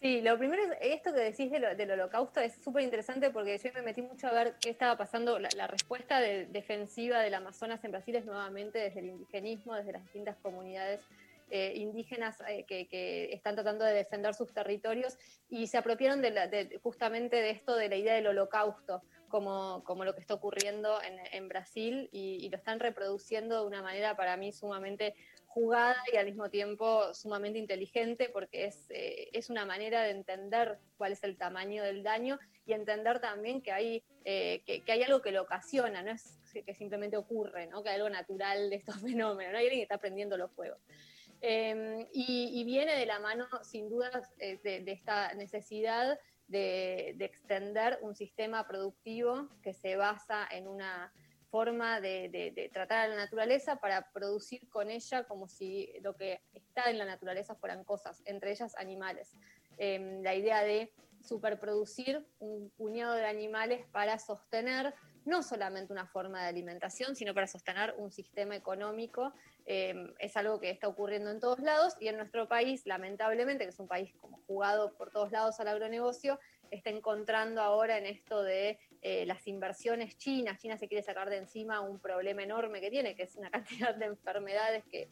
[0.00, 3.56] Sí, lo primero es esto que decís de lo- del holocausto es súper interesante porque
[3.56, 5.38] yo me metí mucho a ver qué estaba pasando.
[5.38, 9.92] La, la respuesta de- defensiva del Amazonas en Brasil es nuevamente desde el indigenismo, desde
[9.92, 11.00] las distintas comunidades
[11.50, 15.16] eh, indígenas eh, que, están tratando de defender sus territorios
[15.48, 19.02] y se apropiaron de la- de- justamente de esto de la idea del holocausto.
[19.28, 24.16] Como, lo que está ocurriendo en, en Brasil y, lo están reproduciendo de una manera
[24.16, 25.16] para mí sumamente
[25.46, 31.10] jugada y al mismo tiempo sumamente inteligente porque es, eh, una manera de entender cuál
[31.12, 35.32] es el tamaño del daño y entender también que hay, eh, que hay algo que
[35.32, 37.82] lo ocasiona, no es que simplemente ocurre, ¿no?
[37.82, 39.58] que hay algo natural de estos fenómenos, ¿no?
[39.58, 40.78] hay alguien que está prendiendo los fuegos.
[41.46, 46.18] Eh, y, viene de la mano, sin dudas, eh, de, esta necesidad
[46.48, 51.12] de, de extender un sistema productivo que se basa en una
[51.50, 56.90] forma de tratar a la naturaleza para producir con ella como si lo que está
[56.90, 59.36] en la naturaleza fueran cosas, entre ellas animales.
[59.76, 64.94] Eh, la idea de superproducir un puñado de animales para sostener
[65.24, 69.32] no solamente una forma de alimentación, sino para sostener un sistema económico.
[69.66, 73.70] Eh, es algo que está ocurriendo en todos lados y en nuestro país, lamentablemente, que
[73.70, 76.38] es un país como jugado por todos lados al agronegocio,
[76.70, 80.58] está encontrando ahora en esto de eh, las inversiones chinas.
[80.58, 83.94] China se quiere sacar de encima un problema enorme que tiene, que es una cantidad
[83.94, 85.08] de enfermedades que,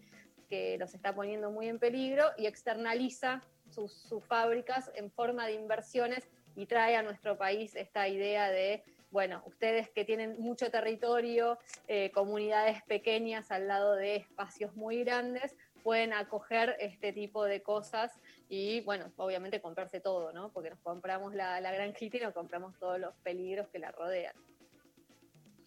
[0.49, 6.29] que los está poniendo muy en peligro y externaliza sus fábricas en forma de inversiones
[6.55, 12.11] y trae a nuestro país esta idea de, bueno, ustedes que tienen mucho territorio, eh,
[12.13, 18.13] comunidades pequeñas al lado de espacios muy grandes, pueden acoger este tipo de cosas
[18.49, 20.51] y, bueno, obviamente comprarse todo, ¿no?
[20.53, 24.35] Porque nos compramos la, la granjita y nos compramos todos los peligros que la rodean.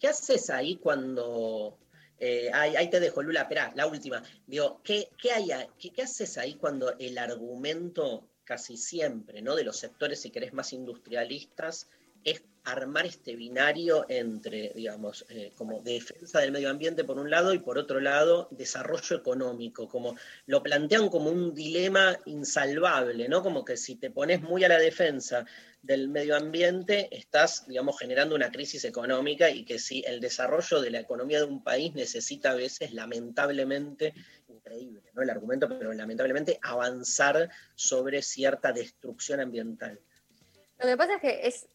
[0.00, 1.78] ¿Qué haces ahí cuando...
[2.18, 4.22] eh, ahí, te dejo, Lula, espera, la última.
[4.46, 9.54] Digo, ¿qué, qué, hay, qué, qué haces ahí cuando el argumento casi siempre, ¿no?
[9.54, 11.88] De los sectores, si querés, más industrialistas,
[12.24, 17.54] es armar este binario entre, digamos, eh, como defensa del medio ambiente por un lado
[17.54, 23.42] y por otro lado, desarrollo económico, como lo plantean como un dilema insalvable, ¿no?
[23.42, 25.46] Como que si te pones muy a la defensa
[25.80, 30.90] del medio ambiente, estás, digamos, generando una crisis económica y que si el desarrollo de
[30.90, 34.12] la economía de un país necesita a veces, lamentablemente,
[34.48, 35.22] increíble, ¿no?
[35.22, 40.00] El argumento, pero lamentablemente avanzar sobre cierta destrucción ambiental.
[40.78, 41.66] Lo que pasa es que es,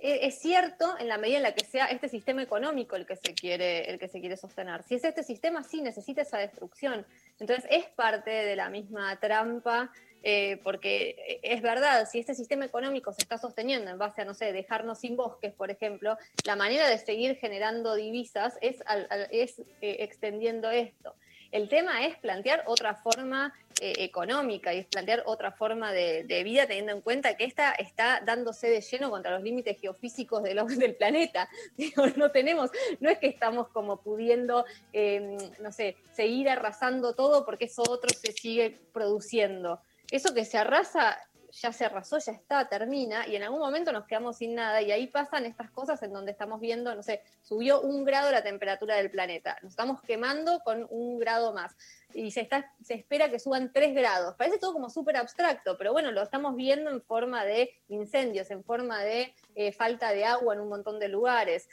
[0.00, 3.34] es cierto en la medida en la que sea este sistema económico el que se
[3.34, 4.82] quiere, el que se quiere sostener.
[4.82, 7.04] Si es este sistema, sí necesita esa destrucción.
[7.38, 9.90] Entonces es parte de la misma trampa,
[10.22, 14.32] eh, porque es verdad, si este sistema económico se está sosteniendo en base a, no
[14.32, 16.16] sé, dejarnos sin bosques, por ejemplo,
[16.46, 19.46] la manera de seguir generando divisas es, al- eh,
[19.80, 21.14] extendiendo esto.
[21.54, 26.66] El tema es plantear otra forma eh, económica y es plantear otra forma de, vida
[26.66, 31.48] teniendo en cuenta que esta está dándose de lleno contra los límites geofísicos del planeta.
[32.16, 37.66] No tenemos, no es que estamos como pudiendo, eh, no sé, seguir arrasando todo porque
[37.66, 39.80] eso otro se sigue produciendo.
[40.10, 41.20] Eso que se arrasa
[41.60, 44.90] ya se arrasó, ya está, termina, y en algún momento nos quedamos sin nada, y
[44.92, 48.96] ahí pasan estas cosas en donde estamos viendo, no sé, subió un grado la temperatura
[48.96, 51.76] del planeta, nos estamos quemando con un grado más,
[52.12, 54.36] y se, está, se espera que suban tres grados.
[54.36, 58.62] Parece todo como súper abstracto, pero bueno, lo estamos viendo en forma de incendios, en
[58.62, 61.68] forma de eh, falta de agua en un montón de lugares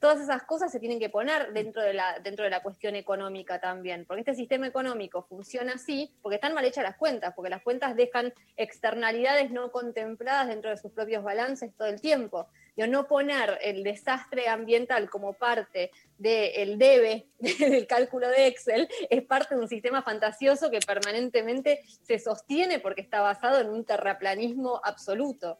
[0.00, 3.60] todas esas cosas se tienen que poner dentro de, la, dentro de la cuestión económica
[3.60, 7.62] también, porque este sistema económico funciona así, porque están mal hechas las cuentas, porque las
[7.62, 12.48] cuentas dejan externalidades no contempladas dentro de sus propios balances todo el tiempo.
[12.76, 19.22] Yo no poner el desastre ambiental como parte del debe del cálculo de Excel es
[19.22, 24.80] parte de un sistema fantasioso que permanentemente se sostiene porque está basado en un terraplanismo
[24.84, 25.58] absoluto.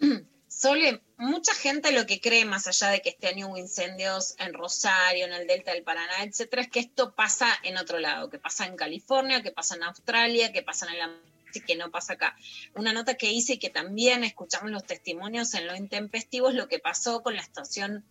[0.60, 4.52] Sole, mucha gente lo que cree, más allá de que este año hubo incendios en
[4.52, 8.38] Rosario, en el Delta del Paraná, etcétera, es que esto pasa en otro lado, que
[8.38, 11.10] pasa en California, que pasa en Australia, que pasa en el
[11.54, 12.36] y que no pasa acá.
[12.74, 16.68] Una nota que hice y que también escuchamos los testimonios en lo intempestivo es lo
[16.68, 18.04] que pasó con la estación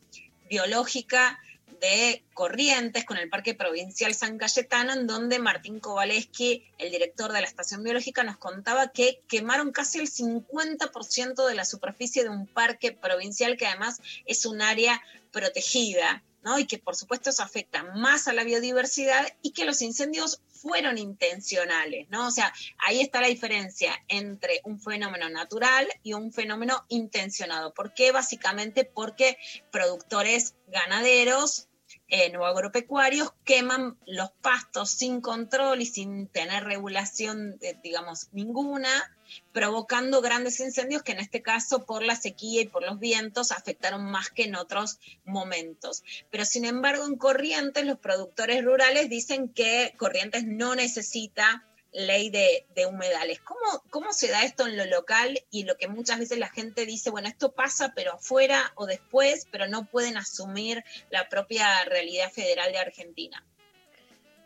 [0.49, 1.39] biológica
[1.79, 7.41] de Corrientes con el Parque Provincial San Cayetano, en donde Martín Kowaleski, el director de
[7.41, 12.47] la estación biológica, nos contaba que quemaron casi el 50% de la superficie de un
[12.47, 15.01] parque provincial que además es un área
[15.31, 16.23] protegida.
[16.43, 16.59] ¿No?
[16.59, 20.97] Y que por supuesto eso afecta más a la biodiversidad y que los incendios fueron
[20.97, 22.27] intencionales, ¿no?
[22.27, 27.73] O sea, ahí está la diferencia entre un fenómeno natural y un fenómeno intencionado.
[27.73, 28.11] ¿Por qué?
[28.11, 29.37] Básicamente porque
[29.71, 31.69] productores ganaderos
[32.07, 38.89] eh, no agropecuarios queman los pastos sin control y sin tener regulación, digamos, ninguna,
[39.51, 44.09] provocando grandes incendios que en este caso por la sequía y por los vientos afectaron
[44.09, 46.03] más que en otros momentos.
[46.31, 52.65] Pero sin embargo en Corrientes los productores rurales dicen que Corrientes no necesita ley de,
[52.85, 53.39] humedales.
[53.41, 56.85] ¿Cómo, ¿Cómo se da esto en lo local y lo que muchas veces la gente
[56.85, 62.31] dice, bueno, esto pasa pero afuera o después, pero no pueden asumir la propia realidad
[62.31, 63.43] federal de Argentina?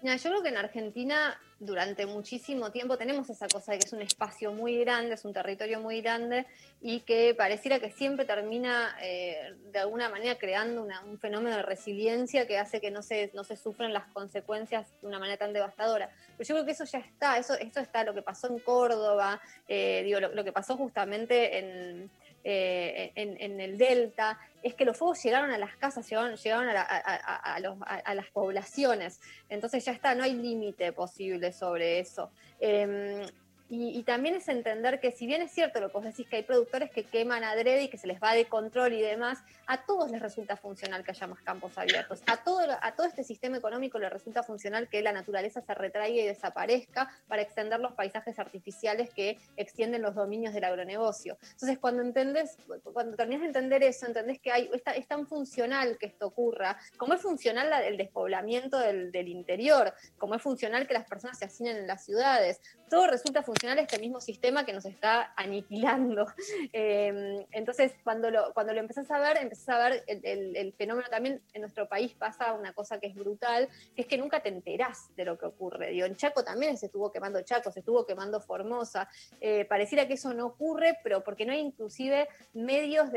[0.02, 4.02] Yo creo que en Argentina durante muchísimo tiempo tenemos esa cosa de que es un
[4.02, 6.46] espacio muy grande, es un territorio muy grande
[6.82, 11.64] y que pareciera que siempre termina eh, de alguna manera creando una, un fenómeno de
[11.64, 15.54] resiliencia que hace que no se, no se sufren las consecuencias de una manera tan
[15.54, 16.10] devastadora.
[16.38, 19.42] Pero yo creo que eso ya está, eso, esto está, lo que pasó en Córdoba,
[19.68, 22.10] eh, digo, lo, lo, que pasó justamente en,
[22.44, 26.82] eh, en, el Delta, es que los fuegos llegaron a las casas, llegaron, a, la,
[26.82, 29.20] a, los, a, las poblaciones.
[29.50, 32.32] Entonces ya está, no hay límite posible sobre eso.
[32.60, 33.26] Eh,
[33.74, 36.36] y, y, también es entender que si bien es cierto lo que vos decís, que
[36.36, 39.84] hay productores que queman adrede y que se les va de control y demás, a
[39.84, 42.22] todos les resulta funcional que haya más campos abiertos.
[42.28, 46.22] A todo, a todo este sistema económico le resulta funcional que la naturaleza se retraiga
[46.22, 51.40] y desaparezca para extender los paisajes artificiales que extienden los dominios del agronegocio.
[51.54, 52.58] Entonces, cuando entendés,
[52.94, 57.22] cuando terminas de entender eso, entendés que es, tan funcional que esto ocurra, como es
[57.22, 61.88] funcional el despoblamiento del, del interior, como es funcional que las personas se hacinen en
[61.88, 62.62] las ciudades,
[62.94, 66.28] todo resulta funcional este mismo sistema que nos está aniquilando.
[66.76, 71.42] Eh, entonces, cuando lo, cuando lo empezás a ver, empezás a ver el, fenómeno también
[71.54, 75.16] en nuestro país pasa una cosa que es brutal, que es que nunca te enterás
[75.16, 75.92] de lo que ocurre.
[75.92, 79.08] Digo, en Chaco también se estuvo quemando Chaco, se estuvo quemando Formosa.
[79.40, 83.10] Eh, pareciera que eso no ocurre, pero porque no hay inclusive medios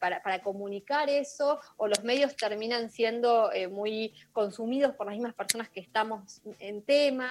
[0.00, 5.68] para comunicar eso, o los medios terminan siendo eh, muy consumidos por las mismas personas
[5.68, 7.30] que estamos en tema.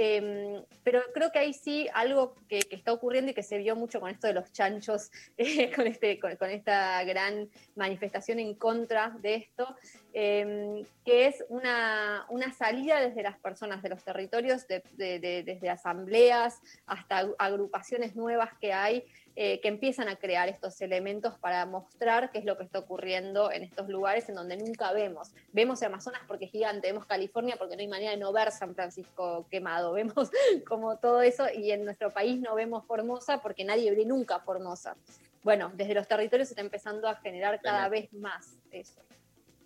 [0.00, 3.98] Eh, pero creo que ahí sí algo que, está ocurriendo y que se vio mucho
[3.98, 9.34] con esto de los chanchos, eh, con, este, con, esta gran manifestación en contra de
[9.34, 9.74] esto,
[10.12, 15.42] eh, que es una, una salida desde las personas de los territorios, de- de- de-
[15.42, 19.04] desde asambleas hasta agru- agrupaciones nuevas que hay,
[19.40, 23.52] eh, que empiezan a crear estos elementos para mostrar qué es lo que está ocurriendo
[23.52, 25.30] en estos lugares en donde nunca vemos.
[25.52, 28.74] Vemos Amazonas porque es gigante, vemos California porque no hay manera de no ver San
[28.74, 30.32] Francisco quemado, vemos
[30.66, 34.96] como todo eso y en nuestro país no vemos Formosa porque nadie ve nunca Formosa.
[35.44, 39.04] Bueno, desde los territorios se está empezando a generar cada vez más eso.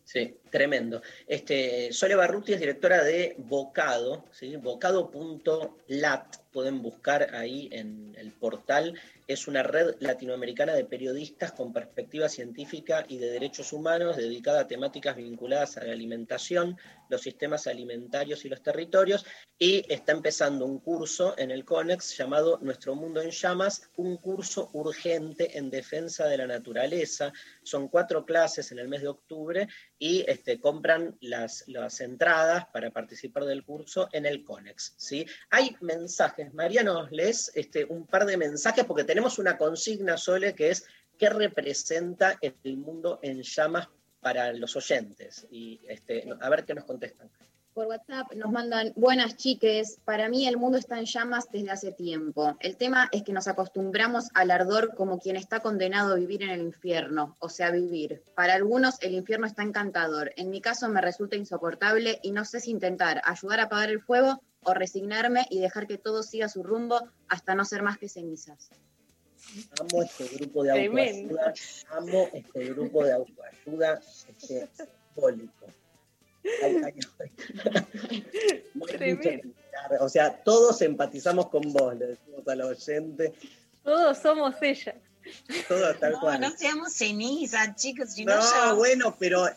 [0.05, 1.01] Sí, tremendo.
[1.27, 4.55] Este, Sole Barruti es directora de Bocado, ¿sí?
[4.57, 8.99] bocado.lat, pueden buscar ahí en el portal.
[9.27, 14.67] Es una red latinoamericana de periodistas con perspectiva científica y de derechos humanos dedicada a
[14.67, 16.77] temáticas vinculadas a la alimentación,
[17.09, 19.25] los sistemas alimentarios y los territorios.
[19.59, 24.71] Y está empezando un curso en el CONEX llamado Nuestro Mundo en Llamas, un curso
[24.73, 27.33] urgente en defensa de la naturaleza.
[27.63, 32.91] Son cuatro clases en el mes de octubre y este, compran las, las entradas para
[32.91, 34.95] participar del curso en el CONEX.
[34.97, 35.25] ¿sí?
[35.51, 36.42] Hay mensajes.
[36.53, 40.85] María, nos lees este, un par de mensajes porque tenemos una consigna, Sole, que es
[41.19, 43.89] ¿qué representa el mundo en llamas
[44.21, 45.47] para los oyentes?
[45.51, 47.31] Y este, a ver qué nos contestan.
[47.75, 51.93] Por WhatsApp nos mandan, buenas chiques, para mí el mundo está en llamas desde hace
[51.93, 52.55] tiempo.
[52.61, 56.51] El tema es que nos acostumbramos al ardor como quien está condenado a vivir en
[56.51, 58.25] el infierno, o sea, vivir.
[58.35, 60.33] Para algunos el infierno está encantador.
[60.37, 64.03] En mi caso me resulta insoportable y no sé si intentar ayudar a apagar el
[64.03, 68.09] fuego o resignarme y dejar que todo siga su rumbo hasta no ser más que
[68.09, 68.71] cenizas.
[69.81, 71.55] Amo este grupo de autoayuda,
[71.91, 74.69] amo este grupo de autoayuda este,
[75.15, 75.67] simbólico.
[76.63, 78.65] Ay, ay, ay.
[78.75, 78.85] No.
[80.01, 83.33] O sea, todos empatizamos con vos, le decimos al oyente,
[83.83, 84.95] Todos somos ella.
[85.69, 86.41] todo tal No, cual.
[86.41, 89.49] no seamos cenizas, chicos, si no, No, bueno, pero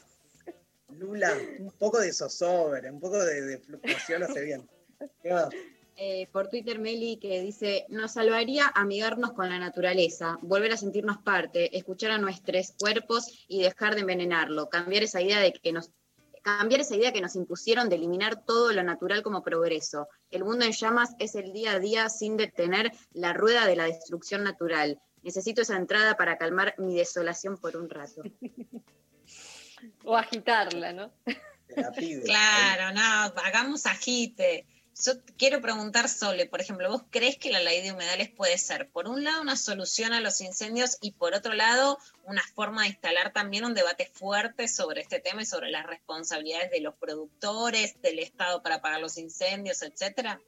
[0.89, 4.68] Lula, un poco de zozobra, un poco de, de fluctuación hace bien.
[5.98, 11.20] Eh, por Twitter Meli que dice, nos salvaría amigarnos con la naturaleza, volver a sentirnos
[11.20, 15.91] parte, escuchar a nuestros cuerpos y dejar de envenenarlo, cambiar esa idea de que nos
[16.46, 20.08] cambiar esa idea que nos impusieron de eliminar todo lo natural como progreso.
[20.30, 23.86] El mundo en llamas es el día a día sin detener la rueda de la
[23.86, 25.00] destrucción natural.
[25.24, 28.22] Necesito esa entrada para calmar mi desolación por un rato.
[30.04, 31.12] O agitarla, ¿no?
[32.26, 34.68] Claro, no, hagamos agite.
[35.04, 38.89] Yo quiero preguntar, Sole, por ejemplo, ¿vos crees que la ley de humedales puede ser,
[38.89, 42.89] por un lado, una solución a los incendios y por otro lado, una forma de
[42.89, 48.02] instalar también un debate fuerte sobre este tema y sobre las responsabilidades de los productores,
[48.02, 50.39] del Estado para pagar los incendios, etcétera?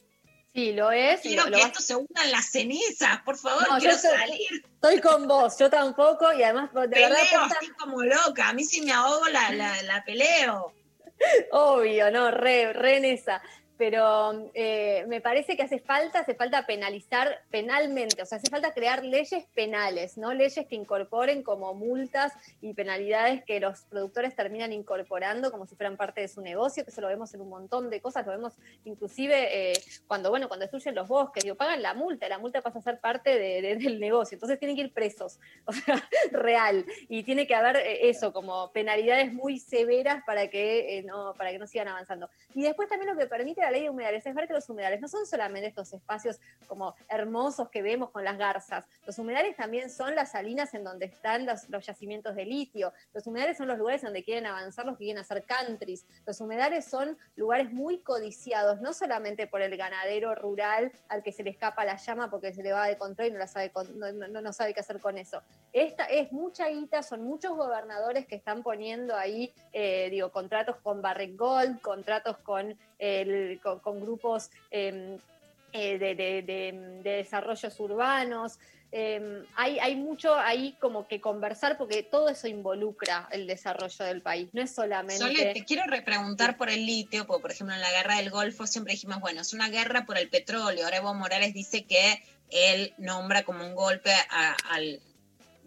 [0.56, 1.20] Sí, lo es.
[1.22, 3.80] Quiero lo- lo que vas- esto se una en las cenizas, por favor, No, yo
[3.80, 4.66] quiero estoy- salir.
[4.76, 8.48] Estoy con vos, yo tampoco, y además, de Peleo, verdad, así como loca.
[8.48, 10.74] A mí si me ahogo la, la, la peleo.
[11.52, 13.41] Obvio, no, re, re en esa.
[13.78, 18.73] Pero eh, me parece que hace falta, hace falta penalizar penalmente, o sea, hace falta
[18.73, 24.73] crear leyes penales, no leyes que incorporen como multas y penalidades que los productores terminan
[24.73, 27.89] incorporando como si fueran parte de su negocio, que eso lo vemos en un montón
[27.89, 28.53] de cosas, lo vemos
[28.86, 29.73] inclusive eh,
[30.07, 32.99] cuando, bueno, cuando destruyen los bosques, digo, pagan la multa, la multa pasa a ser
[32.99, 37.45] parte de- de- del negocio, entonces tienen que ir presos, o sea, real, y tiene
[37.45, 41.89] que haber eh, eso, como penalidades muy severas para que, no, para que no sigan
[41.89, 42.29] avanzando.
[42.55, 45.02] Y después también lo que permite la ley de humedales es ver que los humedales
[45.02, 49.89] no son solamente estos espacios como hermosos que vemos con las garzas, los humedales también
[49.89, 53.78] son las salinas en donde están los, los yacimientos de litio, los humedales son los
[53.78, 58.80] lugares donde quieren avanzar los que quieren hacer countries, los humedales son lugares muy codiciados,
[58.82, 62.64] no solamente por el ganadero rural al que se le escapa la llama porque se
[62.64, 65.42] le va de control y no, la sabe, no- no sabe qué hacer con eso.
[65.74, 71.02] Esta es mucha guita, son muchos gobernadores que están poniendo ahí, eh, digo, contratos con
[71.02, 75.17] Barrick Gold, contratos con, el, con, grupos eh,
[75.74, 78.57] eh, de, de- de- de desarrollos urbanos.
[78.91, 84.21] eh, hay, hay mucho ahí como que conversar porque todo eso involucra el desarrollo del
[84.21, 85.17] país, no es solamente...
[85.17, 88.65] Sole, te quiero repreguntar por el litio, porque por ejemplo en la guerra del Golfo
[88.65, 90.86] siempre dijimos, bueno, es una guerra por el petróleo.
[90.86, 94.11] Ahora Evo Morales dice que él nombra como un golpe
[94.69, 95.01] al,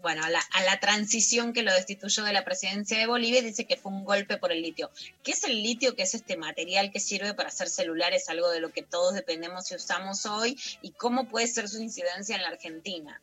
[0.01, 3.43] bueno, a la, a la transición que lo destituyó de la presidencia de Bolivia y
[3.43, 4.91] dice que fue un golpe por el litio.
[5.23, 5.95] ¿Qué es el litio?
[5.95, 8.29] ¿Qué es este material que sirve para hacer celulares?
[8.29, 10.57] Algo de lo que todos dependemos y usamos hoy.
[10.81, 13.21] ¿Y cómo puede ser su incidencia en la Argentina?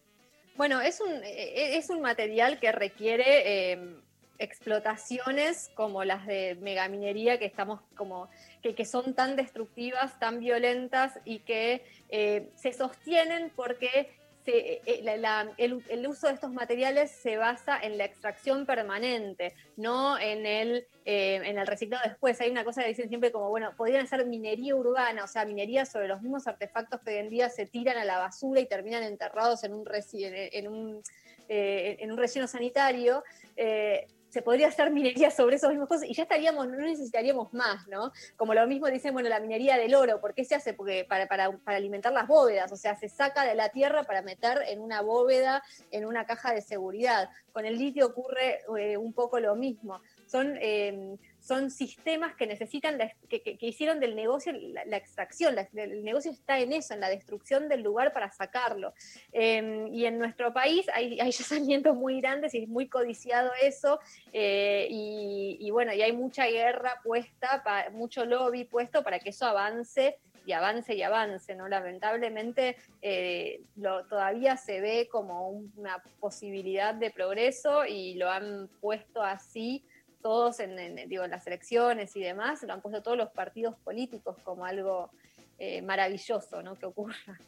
[0.56, 3.96] Bueno, es un, eh, es un material que requiere eh,
[4.38, 8.28] explotaciones como las de megaminería que estamos como
[8.62, 14.10] que, que son tan destructivas, tan violentas y que eh, se sostienen porque
[14.54, 20.46] eh, la- el, uso de estos materiales se basa en la extracción permanente, no en
[20.46, 22.40] el, eh, en el reciclado después.
[22.40, 25.84] Hay una cosa que dicen siempre como, bueno, podrían hacer minería urbana, o sea, minería
[25.84, 29.02] sobre los mismos artefactos que hoy en día se tiran a la basura y terminan
[29.02, 31.02] enterrados en un, reci- en, un,
[31.48, 33.22] eh, en un relleno sanitario.
[33.56, 37.86] eh, se podría hacer minería sobre esos mismos cosas y ya estaríamos, no necesitaríamos más,
[37.88, 38.12] ¿no?
[38.36, 40.74] Como lo mismo dicen, bueno, la minería del oro, ¿por qué se hace?
[40.74, 44.22] Porque para, para, para alimentar las bóvedas, o sea, se saca de la tierra para
[44.22, 47.30] meter en una bóveda, en una caja de seguridad.
[47.52, 50.00] Con el litio ocurre eh, un poco lo mismo.
[50.26, 51.16] Son, eh,
[51.48, 56.92] son sistemas que necesitan, que, hicieron del negocio la, extracción, el negocio está en eso,
[56.92, 58.92] en la destrucción del lugar para sacarlo.
[59.32, 63.98] Eh, y en nuestro país hay, hay yacimientos muy grandes y es muy codiciado eso,
[64.32, 70.18] eh, y, bueno, y hay mucha guerra puesta, mucho lobby puesto para que eso avance
[70.44, 71.66] y avance y avance, ¿no?
[71.68, 79.22] Lamentablemente eh, lo, todavía se ve como una posibilidad de progreso y lo han puesto
[79.22, 79.84] así
[80.22, 84.64] todos en, digo, las elecciones y demás, lo han puesto todos los partidos políticos como
[84.64, 85.10] algo
[85.58, 86.76] eh, maravilloso, ¿no?
[86.76, 87.38] Que ocurra.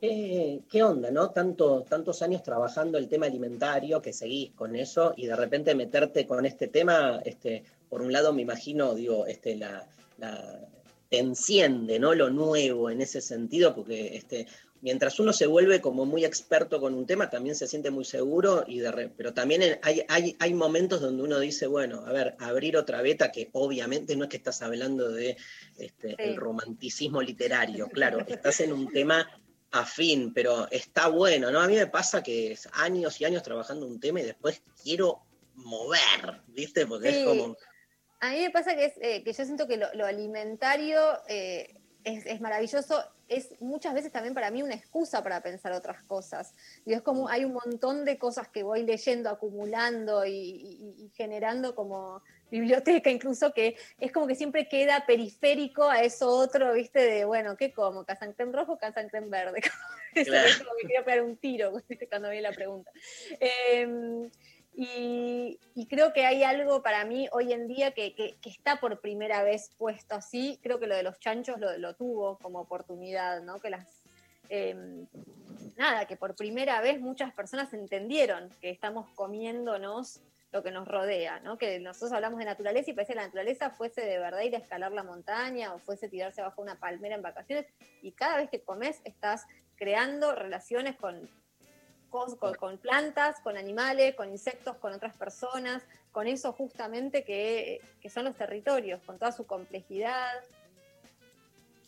[0.00, 1.30] ¿Qué, onda, no?
[1.30, 6.24] Tanto, tantos años trabajando el tema alimentario, que seguís con eso, y de repente meterte
[6.24, 9.84] con este tema, este, por un lado me imagino, digo, este, la-
[11.08, 12.14] te enciende, ¿no?
[12.14, 14.46] Lo nuevo en ese sentido, porque este,
[14.80, 18.64] mientras uno se vuelve como muy experto con un tema, también se siente muy seguro,
[18.66, 22.36] y de re- pero también hay, hay, hay momentos donde uno dice, bueno, a ver,
[22.38, 25.36] abrir otra beta, que obviamente no es que estás hablando de
[25.78, 29.28] este, el romanticismo literario, claro, estás en un tema
[29.70, 31.60] afín, pero está bueno, ¿no?
[31.60, 35.20] A mí me pasa que es años y años trabajando un tema y después quiero
[35.54, 36.86] mover, ¿viste?
[36.86, 37.18] Porque Sí.
[37.18, 37.56] es como...
[38.20, 40.98] A mí me pasa que, es, eh, que yo siento que lo, lo alimentario
[41.28, 41.77] eh,
[42.16, 46.54] es, es maravilloso, es muchas veces también para mí una excusa para pensar otras cosas.
[46.86, 51.10] Y es como hay un montón de cosas que voy leyendo, acumulando y, y- y
[51.14, 57.00] generando como biblioteca incluso, que es como que siempre queda periférico a eso otro, ¿viste?
[57.00, 58.04] De, bueno, ¿qué como?
[58.06, 58.78] ¿Casan creme rojo o
[59.28, 59.60] verde?
[60.14, 60.48] Eso Claro.
[60.48, 61.72] es como que quería pegar un tiro
[62.08, 62.90] cuando vi la pregunta.
[63.38, 64.30] Eh,
[64.80, 69.42] y, creo que hay algo para mí hoy en día que, que- está por primera
[69.42, 70.60] vez puesto así.
[70.62, 73.58] Creo que lo de los chanchos lo, tuvo como oportunidad, ¿no?
[73.58, 73.88] Que las.
[74.48, 75.04] eh,
[75.76, 80.20] nada, que por primera vez muchas personas entendieron que estamos comiéndonos
[80.52, 81.58] lo que nos rodea, ¿no?
[81.58, 84.58] Que nosotros hablamos de naturaleza y parece que la naturaleza fuese de verdad ir a
[84.58, 87.66] escalar la montaña o fuese tirarse bajo una palmera en vacaciones.
[88.00, 89.44] Y cada vez que comes estás
[89.76, 91.28] creando relaciones con
[92.10, 95.82] con, plantas, con animales, con insectos, con otras personas,
[96.12, 100.32] con eso justamente que, son los territorios, con toda su complejidad.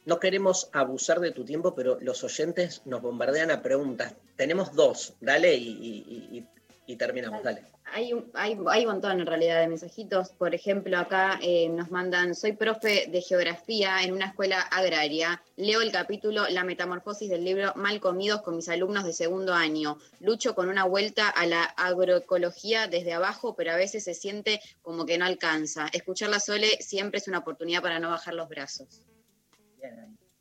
[0.06, 4.14] No queremos abusar de tu tiempo, pero los oyentes nos bombardean a preguntas.
[4.36, 6.46] Tenemos dos, dale y-
[6.90, 7.62] y terminamos, dale.
[7.92, 10.30] Hay un, hay, hay un montón en realidad de mensajitos.
[10.30, 15.40] Por ejemplo, acá eh, nos mandan, soy profe de geografía en una escuela agraria.
[15.56, 19.98] Leo el capítulo La metamorfosis del libro Mal comidos con mis alumnos de segundo año.
[20.20, 25.06] Lucho con una vuelta a la agroecología desde abajo, pero a veces se siente como
[25.06, 25.86] que no alcanza.
[25.92, 29.02] Escuchar la Sole siempre es una oportunidad para no bajar los brazos.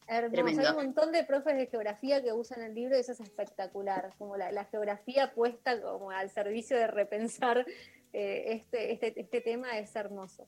[0.09, 0.31] Hermoso.
[0.31, 0.61] Tremendo.
[0.61, 4.11] Hay un montón de profes de geografía que usan el libro y eso es espectacular,
[4.17, 7.65] como la, la geografía puesta como al servicio de repensar
[8.11, 10.47] eh, este, este, este tema es hermoso.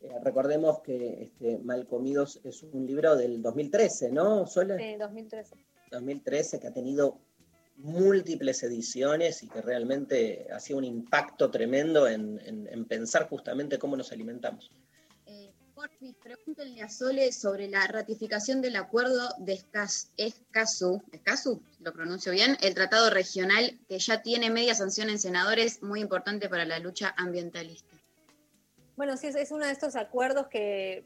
[0.00, 4.46] Eh, recordemos que este, Malcomidos es un libro del 2013, ¿no?
[4.76, 5.54] Sí, 2013.
[5.92, 7.18] 2013, que ha tenido
[7.76, 13.78] múltiples ediciones y que realmente ha sido un impacto tremendo en, en- en pensar justamente
[13.78, 14.72] cómo nos alimentamos.
[15.82, 22.30] Porfis, pregúntenle a Sole sobre la ratificación del acuerdo de Escaz- Escazú, Escazú, lo pronuncio
[22.30, 26.78] bien, el tratado regional que ya tiene media sanción en senadores, muy importante para la
[26.78, 27.96] lucha ambientalista.
[28.96, 31.02] Bueno, sí, es, uno de estos acuerdos que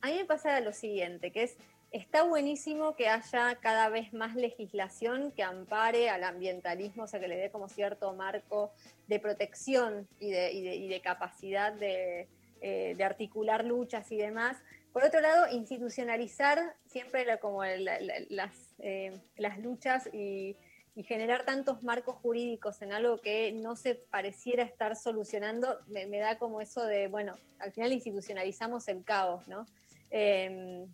[0.00, 1.56] a mí me pasa lo siguiente, que es
[1.92, 7.28] está buenísimo que haya cada vez más legislación que ampare al ambientalismo, o sea, que
[7.28, 8.72] le dé como cierto marco
[9.06, 12.26] de protección y de- y de capacidad de,
[12.60, 14.56] eh, de articular luchas y demás.
[14.92, 20.56] Por otro lado, institucionalizar siempre como las, eh, las luchas y,
[20.96, 26.38] y generar tantos marcos jurídicos en algo que no se pareciera estar solucionando, me, da
[26.38, 29.66] como eso de, bueno, al final institucionalizamos el caos, ¿no?
[30.10, 30.86] Eh,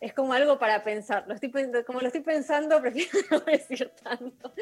[0.00, 1.24] es como algo para pensar.
[1.86, 4.52] Como lo estoy pensando, prefiero no decir tanto.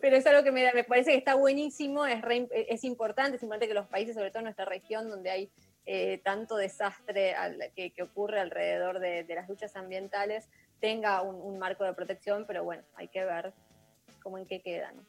[0.00, 3.42] Pero es algo que me, me parece que está buenísimo, es, re- es importante, es
[3.42, 5.50] importante que los países, sobre todo en nuestra región, donde hay
[5.86, 10.48] eh, tanto desastre al- que, que ocurre alrededor de, de las luchas ambientales,
[10.80, 13.52] tenga un, un marco de protección, pero bueno, hay que ver
[14.22, 14.92] cómo en qué queda.
[14.92, 15.02] ¿no?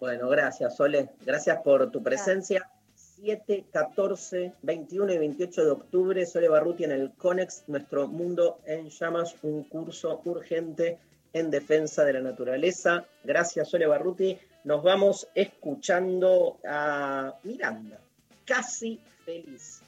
[0.00, 1.08] Bueno, gracias, Sole.
[1.24, 2.68] Gracias por tu presencia.
[2.94, 8.88] 7, 14, 21 y 28 de octubre, Sole Barruti en el CONEX, Nuestro Mundo en
[8.90, 10.98] Llamas, un curso urgente
[11.32, 13.04] en defensa de la naturaleza.
[13.24, 14.38] Gracias, Sole Barruti.
[14.62, 17.98] Nos vamos escuchando a Miranda,
[18.44, 19.00] casi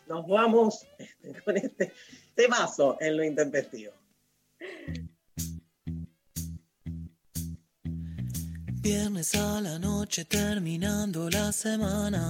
[0.06, 0.86] Nos vamos
[1.44, 1.92] con este
[2.34, 3.92] temazo en lo intempestivo.
[8.82, 12.28] Viernes a la noche terminando la semana.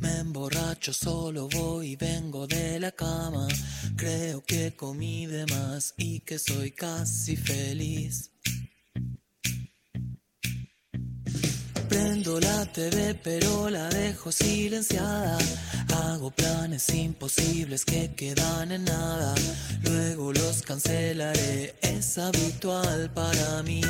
[0.00, 3.48] Me emborracho, solo voy y vengo de la cama.
[3.96, 8.30] Creo que comí de más y que soy casi feliz.
[11.92, 15.36] Prendo la TV pero la dejo silenciada.
[15.94, 19.34] Hago planes imposibles que quedan en nada.
[19.82, 23.82] Luego los cancelaré, es habitual para mí.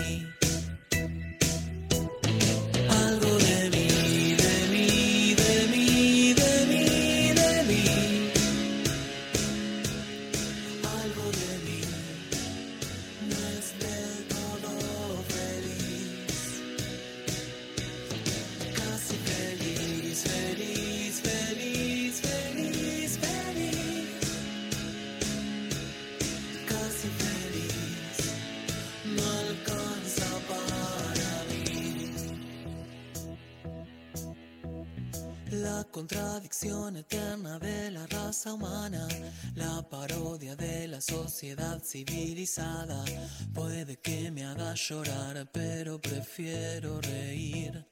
[41.42, 43.04] Sociedad civilizada,
[43.52, 47.91] puede que me haga llorar, pero prefiero reír.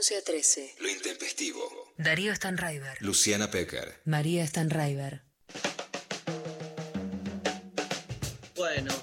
[0.00, 0.74] 11 a 13.
[0.80, 1.92] Lo intempestivo.
[1.98, 2.96] Darío Stanraiver.
[3.02, 4.00] Luciana Pecker.
[4.06, 5.20] María Stanraiver.
[8.56, 8.94] Bueno,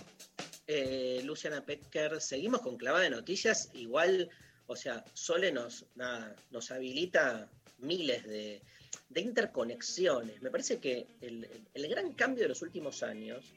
[0.66, 3.70] eh, Luciana Pecker, seguimos con clavada de noticias.
[3.74, 4.32] Igual,
[4.66, 7.48] o sea, Sole nos, nada, nos habilita
[7.78, 8.64] miles de,
[9.10, 10.42] de interconexiones.
[10.42, 13.54] Me parece que el, el- el gran cambio de los últimos años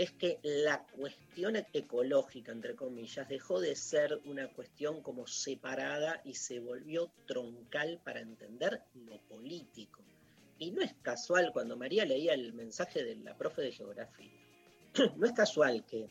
[0.00, 6.32] es que la cuestión ecológica, entre comillas, dejó de ser una cuestión como separada y
[6.36, 10.02] se volvió troncal para entender lo político.
[10.58, 14.32] Y no es casual, cuando María leía el mensaje de la profe de geografía,
[15.18, 16.08] no es casual que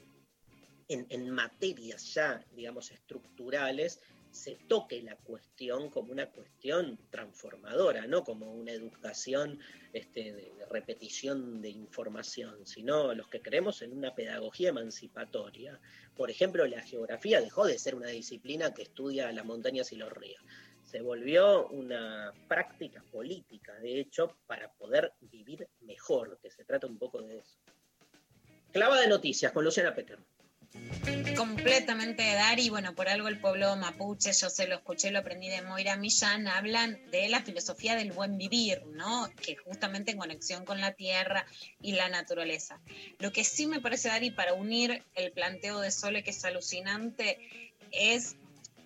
[0.88, 4.00] en, en materias ya, digamos, estructurales,
[4.32, 9.60] se toque la cuestión como una cuestión transformadora, no como una educación
[9.94, 15.80] este, de, repetición de información, sino los que creemos en una pedagogía emancipatoria.
[16.16, 20.12] Por ejemplo, la geografía dejó de ser una disciplina que estudia las montañas y los
[20.12, 20.44] ríos.
[20.84, 26.98] se volvió una práctica política, de hecho, para poder vivir mejor, que se trata un
[26.98, 27.60] poco de eso.
[28.72, 30.18] Clava de noticias con Luciana Peter.
[31.36, 35.48] Completamente de Dari, bueno, por algo el pueblo mapuche, yo se lo escuché, lo aprendí
[35.48, 39.30] de Moira Millán, hablan de la filosofía del buen vivir, ¿no?
[39.42, 41.46] Que justamente en conexión con la tierra
[41.82, 42.80] y la naturaleza.
[43.20, 47.40] Lo que sí me parece, Dari, para unir el planteo de Sole, que es alucinante,
[47.92, 48.36] es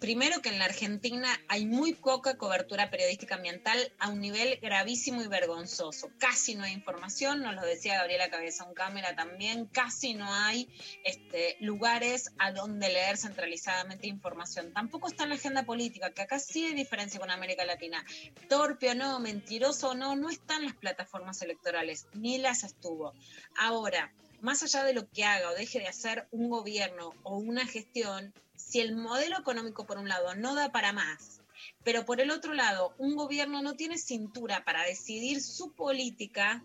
[0.03, 5.23] primero que en la Argentina hay muy poca cobertura periodística ambiental a un nivel gravísimo
[5.23, 6.11] y vergonzoso.
[6.17, 10.67] Casi no hay información, nos lo decía Gabriela Cabezón Cámara también, casi no hay
[11.05, 14.73] este, lugares a donde leer centralizadamente información.
[14.73, 18.03] Tampoco está en la agenda política, que acá sí hay diferencia con América Latina.
[18.49, 23.13] Torpe o no, mentiroso o no, no están las plataformas electorales, ni las estuvo.
[23.55, 24.11] Ahora,
[24.43, 28.33] más allá de lo que haga o deje de hacer un gobierno o una gestión,
[28.57, 31.39] si el modelo económico por un lado no da para más,
[31.85, 36.61] pero por el otro lado un gobierno no tiene cintura para decidir su política,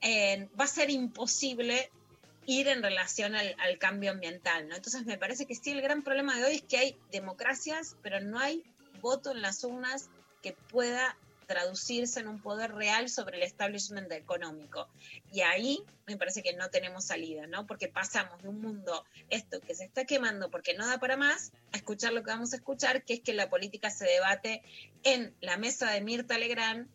[0.00, 1.90] eh, va a ser imposible
[2.46, 4.68] ir en relación al, cambio ambiental.
[4.68, 4.76] ¿no?
[4.76, 8.20] Entonces me parece que sí, el gran problema de hoy es que hay democracias, pero
[8.20, 8.62] no hay
[9.00, 10.08] voto en las urnas
[10.40, 11.16] que pueda
[11.52, 14.88] traducirse en un poder real sobre el establishment económico.
[15.30, 17.66] Y ahí me parece que no tenemos salida, ¿no?
[17.66, 21.52] Porque pasamos de un mundo, esto que se está quemando porque no da para más,
[21.72, 24.62] a escuchar lo que vamos a escuchar, que es que la política se debate
[25.02, 26.88] en la mesa de Mirta Legrand.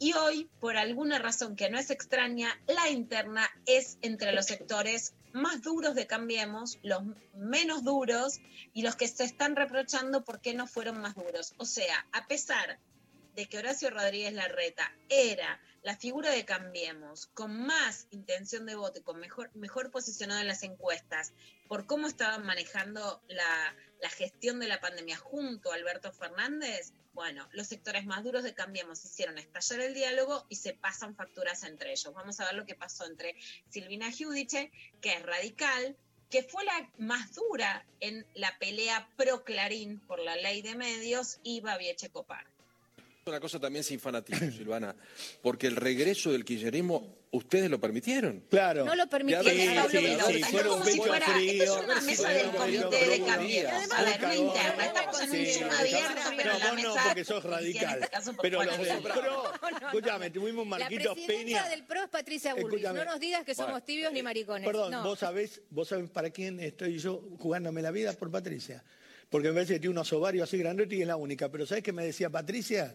[0.00, 5.14] Y hoy, por alguna razón que no es extraña, la interna es entre los sectores
[5.32, 8.40] más duros de Cambiemos, los menos duros
[8.72, 11.54] y los que se están reprochando por qué no fueron más duros.
[11.58, 12.80] O sea, a pesar
[13.34, 19.00] de que Horacio Rodríguez Larreta era la figura de Cambiemos con más intención de voto
[19.00, 21.32] y con mejor, mejor posicionado en las encuestas
[21.68, 27.48] por cómo estaban manejando la, la gestión de la pandemia junto a Alberto Fernández, bueno,
[27.52, 31.92] los sectores más duros de Cambiemos hicieron estallar el diálogo y se pasan facturas entre
[31.92, 32.12] ellos.
[32.12, 33.36] Vamos a ver lo que pasó entre
[33.68, 35.96] Silvina Giudice, que es radical,
[36.28, 41.38] que fue la más dura en la pelea pro Clarín por la ley de medios,
[41.44, 42.53] y Babi Copar.
[43.26, 44.94] Una cosa también sin fanatismo, Silvana,
[45.40, 48.44] porque el regreso del kirchnerismo, ustedes lo permitieron.
[48.50, 48.84] Claro.
[48.84, 49.46] No lo permitieron,
[49.90, 51.62] Sí, sí, sí, Es fueron como si fuera- frío.
[51.64, 56.52] Esto es una mesa del comité de no interna, estamos en un Sí, abierto, pero
[56.52, 57.02] no, la vos no, mesa...
[57.06, 58.08] porque sos radical.
[58.42, 59.02] Pero los del.
[59.02, 59.44] PRO,
[59.86, 61.68] escúchame, tuvimos La Marquitos presidenta Peña.
[61.70, 62.72] del PRO es Patricia Bullrich.
[62.84, 62.98] Escúchame.
[62.98, 64.66] No nos digas que somos tibios ni maricones.
[64.66, 68.84] Perdón, vos sabés, vos sabés para quién estoy yo jugándome la vida por Patricia.
[69.30, 71.50] Porque me parece que tiene unos ovarios así grandotes y es la única.
[71.50, 72.94] Pero ¿sabés qué me decía Patricia?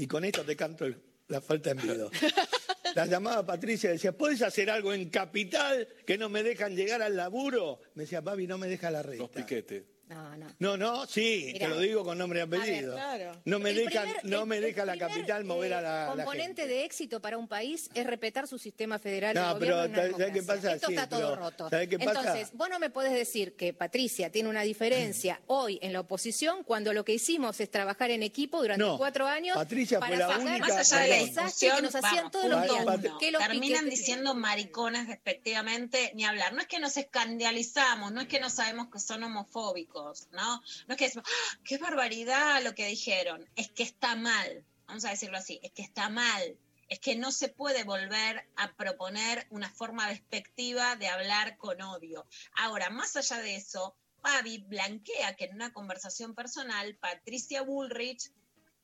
[0.00, 0.96] Y con esto te canto el-
[1.28, 2.10] la falta de miedo.
[2.96, 7.02] La llamaba Patricia y decía, ¿puedes hacer algo en Capital que no me dejan llegar
[7.02, 7.80] al laburo?
[7.94, 9.22] Me decía, papi, no me deja la reta.
[9.22, 9.84] Los piquetes.
[10.10, 10.46] No, no.
[10.58, 11.68] No, no, sí, Mirá.
[11.68, 12.94] te lo digo con nombre y apellido.
[12.94, 13.32] claro.
[13.44, 16.06] No me El dejan, primer- no me el deja la primer, capital mover a la,
[16.06, 16.66] la componente gente.
[16.66, 19.76] de éxito para un país es respetar su sistema federal No, de pero
[20.16, 20.74] ¿sabes qué pasa?
[20.74, 21.70] Esto Sí, está todo pero roto.
[21.70, 22.10] ¿sabes qué pasa?
[22.20, 26.64] Entonces, vos no me podés decir que Patricia tiene una diferencia hoy en la oposición
[26.64, 30.18] cuando lo que hicimos es trabajar en equipo durante No, cuatro años Patricia para fue
[30.18, 33.14] la única- Más allá de la discusión, que nos hacían vamos, todos los días.
[33.20, 36.52] Que los terminan piquetes- diciendo mariconas respectivamente, ni hablar.
[36.52, 39.99] No es que nos escandalizamos, no es que no sabemos que son homofóbicos,
[40.32, 40.62] ¿no?
[40.86, 45.04] No es que decimos, ¡Ah, qué barbaridad lo que dijeron, es que está mal, vamos
[45.04, 46.58] a decirlo así, es que está mal.
[46.88, 52.26] Es que no se puede volver a proponer una forma despectiva de hablar con odio.
[52.56, 58.32] Ahora, más allá de eso, Fabi blanquea que en una conversación personal, Patricia Bullrich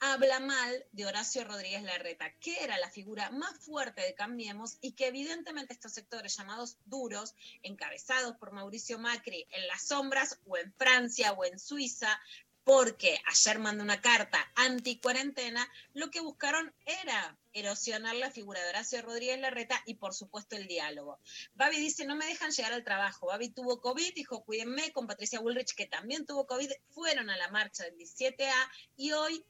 [0.00, 4.92] habla mal de Horacio Rodríguez Larreta, que era la figura más fuerte de Cambiemos y
[4.92, 10.72] que evidentemente estos sectores llamados duros, encabezados por Mauricio Macri en las sombras o en
[10.74, 12.20] Francia o en Suiza,
[12.66, 19.00] porque ayer mandó una carta anti-cuarentena, lo que buscaron era erosionar la figura de Horacio
[19.02, 21.20] Rodríguez Larreta y por supuesto el diálogo.
[21.54, 23.28] Babi dice, no me dejan llegar al trabajo.
[23.28, 27.48] Babi tuvo COVID, dijo, cuídenme, con Patricia Bullrich, que también tuvo COVID, fueron a la
[27.50, 28.52] marcha del 17A
[28.96, 29.44] y hoy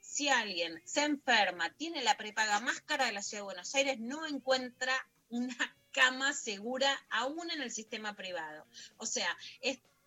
[0.00, 3.98] si alguien se enferma, tiene la prepaga más cara de la ciudad de Buenos Aires,
[3.98, 4.94] no encuentra
[5.28, 5.56] una
[5.92, 8.66] cama segura aún en el sistema privado.
[8.98, 9.36] O sea,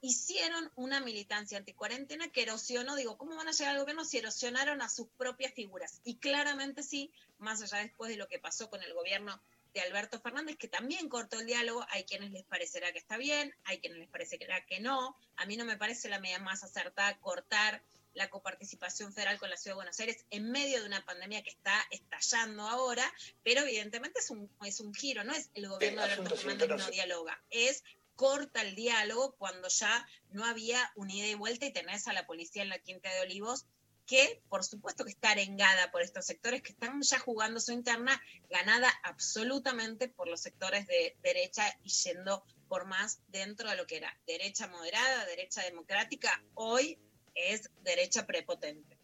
[0.02, 4.82] hicieron una militancia anticuarentena que erosionó, digo, ¿cómo van a llegar al gobierno si erosionaron
[4.82, 6.02] a sus propias figuras?
[6.04, 9.42] Y claramente sí, más allá después de lo que pasó con el gobierno
[9.74, 13.56] de Alberto Fernández, que también cortó el diálogo, hay quienes les parecerá que está bien,
[13.64, 17.18] hay quienes les parecerá que no, a mí no me parece la medida más acertada
[17.20, 17.82] cortar
[18.14, 21.50] la coparticipación federal con la Ciudad de Buenos Aires en medio de una pandemia que
[21.50, 23.12] está estallando ahora,
[23.44, 26.90] pero evidentemente es un, es un giro, no es el gobierno de Alberto Fernández no
[26.90, 27.84] dialoga, es
[28.16, 32.28] corta el diálogo cuando ya no había un ida y vuelta y tenés a la
[32.28, 33.66] policía en la Quinta de Olivos
[34.06, 38.22] que por supuesto que está arengada por estos sectores que están ya jugando su interna,
[38.50, 43.98] ganada absolutamente por los sectores de derecha y yendo por más dentro de lo que
[43.98, 47.00] era derecha moderada, derecha democrática, hoy
[47.36, 48.98] es derecha prepotente.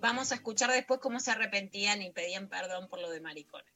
[0.00, 3.72] Vamos a escuchar después cómo se arrepentían y pedían perdón por lo de maricones.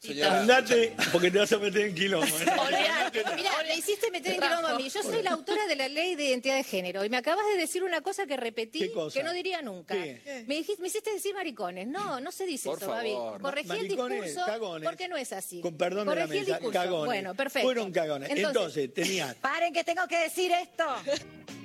[0.00, 2.24] Señora, Andate, porque te vas a meter en quilombo.
[2.24, 2.46] ¿eh?
[3.36, 4.88] Mira, me hiciste meter en quilombo a mí.
[4.88, 7.56] Yo soy la autora de la ley de identidad de género y me acabas de
[7.56, 9.94] decir una cosa que repetí que no diría nunca.
[9.94, 11.88] Me, dijiste, me hiciste decir maricones.
[11.88, 13.10] No, no se dice Por eso, Babi.
[13.10, 13.40] favor.
[13.40, 14.88] Corregí el discurso cagones.
[14.88, 15.60] porque no es así.
[15.60, 16.80] Con perdón de la Corregí el mesa, discurso.
[16.80, 17.06] cagones.
[17.06, 17.66] Bueno, perfecto.
[17.66, 18.30] Fueron cagones.
[18.30, 20.84] Entonces, Entonces, tenías paren que tengo que decir esto.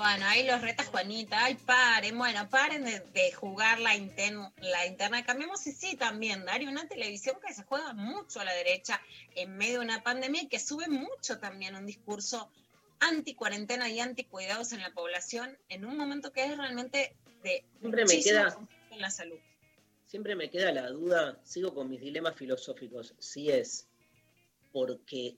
[0.00, 4.86] Bueno, ahí los reta Juanita, ay, paren, bueno, paren de, de jugar la, inten- la
[4.86, 5.22] interna.
[5.26, 8.98] Cambiemos y sí también, Dario, una televisión que se juega mucho a la derecha
[9.34, 12.50] en medio de una pandemia y que sube mucho también un discurso
[13.00, 18.20] anti-cuarentena y anti-cuidados en la población en un momento que es realmente de Siempre me
[18.22, 18.56] queda-
[18.90, 19.38] en la salud.
[20.06, 23.86] Siempre me queda la duda, sigo con mis dilemas filosóficos, si es
[24.72, 25.36] porque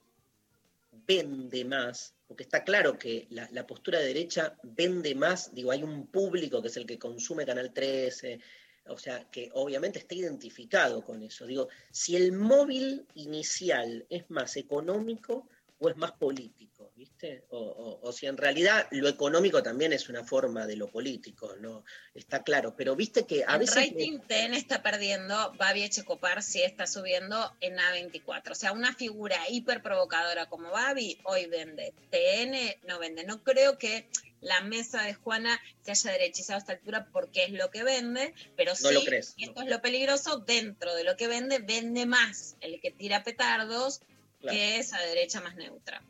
[1.05, 6.07] vende más, porque está claro que la, postura de derecha vende más, digo, hay un
[6.07, 8.39] público que es el que consume Canal 13,
[8.87, 11.45] o sea, que obviamente está identificado con eso.
[11.45, 15.47] Digo, si el móvil inicial es más económico
[15.79, 16.72] o es más político,
[17.03, 17.43] ¿viste?
[17.49, 21.53] O, o- o si en realidad lo económico también es una forma de lo político,
[21.59, 21.83] ¿no?
[22.13, 23.75] Está claro, pero viste que a el veces...
[23.75, 28.51] rating TN está perdiendo, Babi Echecopar sí está subiendo en A24.
[28.51, 31.93] O sea, una figura hiper provocadora como Babi hoy vende.
[32.09, 33.25] TN no vende.
[33.25, 34.07] No creo que
[34.39, 38.33] la mesa de Juana se haya derechizado a esta altura porque es lo que vende,
[38.55, 41.59] pero No sí, lo crees, y esto es lo peligroso, dentro de lo que vende,
[41.59, 43.99] vende más el que tira petardos
[44.39, 44.57] Claro.
[44.57, 46.03] que esa derecha más neutra.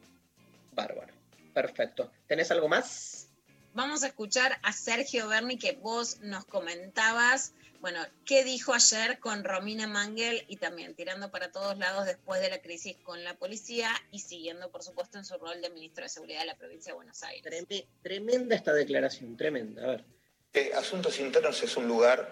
[0.75, 1.13] Bárbaro.
[1.53, 2.11] Perfecto.
[2.27, 3.29] ¿Tenés algo más?
[3.73, 9.43] Vamos a escuchar a Sergio Berni que vos nos comentabas, bueno, qué dijo ayer con
[9.43, 13.89] Romina Mangel y también tirando para todos lados después de la crisis con la policía
[14.11, 16.95] y siguiendo, por supuesto, en su rol de ministro de Seguridad de la provincia de
[16.95, 17.43] Buenos Aires.
[17.43, 19.83] Treme- tremenda esta declaración, tremenda.
[19.83, 20.05] A ver.
[20.53, 22.29] Eh, Asuntos Internos es un lugar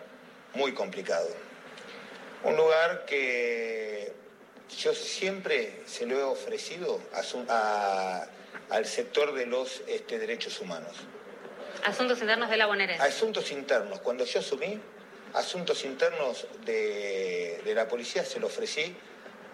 [0.53, 1.27] muy complicado.
[2.43, 4.13] Un lugar que
[4.77, 8.27] yo siempre se lo he ofrecido a su- a-
[8.69, 10.95] al sector de los este, derechos humanos.
[11.83, 13.03] Asuntos internos de la bonaerense.
[13.03, 14.79] Asuntos internos, cuando yo asumí,
[15.33, 18.95] asuntos internos de, de la policía se lo ofrecí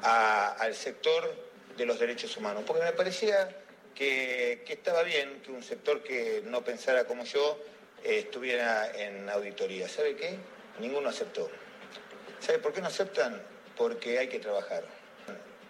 [0.03, 1.33] a- al sector
[1.77, 3.49] de los derechos humanos, porque me parecía
[3.95, 7.59] que, que estaba bien que un sector que no pensara como yo
[8.03, 9.87] eh, estuviera en auditoría.
[9.89, 10.37] ¿Sabe qué?
[10.79, 11.49] Ninguno aceptó.
[12.39, 13.41] ¿Sabe por qué no aceptan?
[13.75, 14.83] Porque hay que trabajar.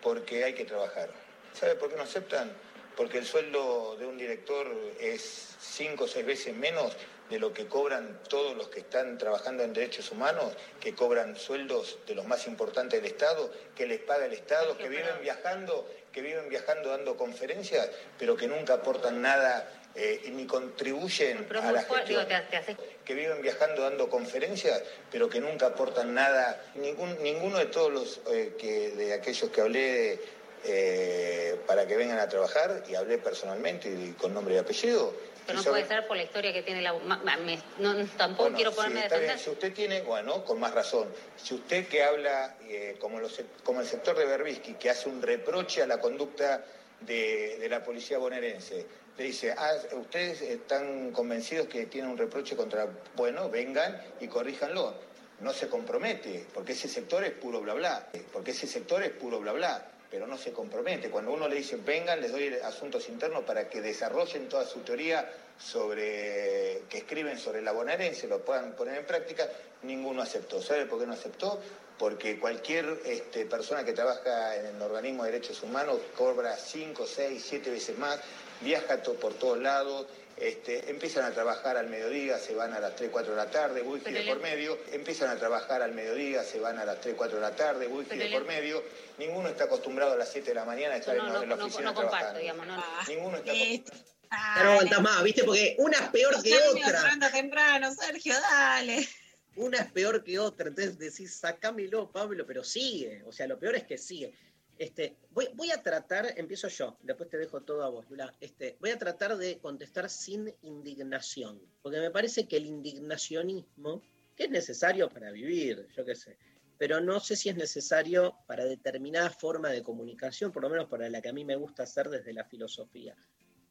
[0.01, 1.09] Porque hay que trabajar.
[1.53, 2.51] ¿Sabe por qué no aceptan?
[2.95, 4.67] Porque el sueldo de un director
[4.99, 6.95] es cinco o seis veces menos
[7.29, 11.99] de lo que cobran todos los que están trabajando en derechos humanos, que cobran sueldos
[12.07, 16.21] de los más importantes del Estado, que les paga el Estado, que viven viajando, que
[16.21, 21.81] viven viajando dando conferencias, pero que nunca aportan nada eh, ni contribuyen Pero a la
[21.81, 26.61] gestión digo, te, te hace que viven viajando dando conferencias, pero que nunca aportan nada.
[26.75, 30.19] Ningún, ninguno de todos los eh, que de aquellos que hablé
[30.65, 35.13] eh, para que vengan a trabajar, y hablé personalmente y con nombre y apellido.
[35.45, 36.91] Pero no puede ser por la historia que tiene la...
[36.93, 39.39] me- no, tampoco Bueno, quiero ponerme a está bien.
[39.39, 41.07] Si usted tiene, bueno, con más razón.
[41.41, 45.21] Si usted que habla eh, como, los, como el sector de Berbisky, que hace un
[45.21, 46.65] reproche a la conducta
[46.99, 48.85] de, de la policía bonaerense,
[49.17, 54.93] le dice, ah, ustedes están convencidos que tienen un reproche contra, bueno, vengan y corríjanlo.
[55.39, 59.39] No se compromete, porque ese sector es puro bla bla, porque ese sector es puro
[59.39, 61.09] bla bla, pero no se compromete.
[61.09, 65.29] Cuando uno le dice, vengan, les doy asuntos internos para que desarrollen toda su teoría
[65.59, 69.47] sobre, que escriben sobre la bonaerense, lo puedan poner en práctica,
[69.83, 70.61] ninguno aceptó.
[70.61, 71.59] ¿Sabe por qué no aceptó?
[71.99, 77.45] Porque cualquier este, persona que trabaja en el organismo de derechos humanos cobra 5, 6,
[77.47, 78.19] 7 veces más,
[78.61, 80.07] viaja to- por todos lados,
[80.37, 83.81] este, empiezan a trabajar al mediodía, se van a las 3, 4 de la tarde,
[83.81, 87.37] wifi de por medio, empiezan a trabajar al mediodía, se van a las 3, 4
[87.37, 88.83] de la tarde, wifi de por medio,
[89.17, 91.49] ninguno está acostumbrado a las 7 de la mañana a estar No, en, no, en
[91.49, 92.39] la oficina no comparto, trabajando.
[92.39, 92.83] digamos, no, no.
[93.07, 94.63] Ninguno está acostumbrado.
[94.63, 95.43] No aguantás más, ¿viste?
[95.43, 97.31] Porque una es peor que otra.
[97.31, 99.07] Temprano, Sergio, dale.
[99.55, 100.67] Una es peor que otra.
[100.67, 103.23] Entonces decís, sacámelo, Pablo, pero sigue.
[103.25, 104.33] O sea, lo peor es que sigue.
[104.77, 108.33] Este, voy, a tratar, empiezo yo, después te dejo todo a vos, Lula.
[108.39, 114.03] Este, voy a tratar de contestar sin indignación, porque me parece que el indignacionismo,
[114.35, 116.37] que es necesario para vivir, yo qué sé,
[116.77, 121.09] pero no sé si es necesario para determinada forma de comunicación, por lo menos para
[121.09, 123.15] la que a mí me gusta hacer desde la filosofía.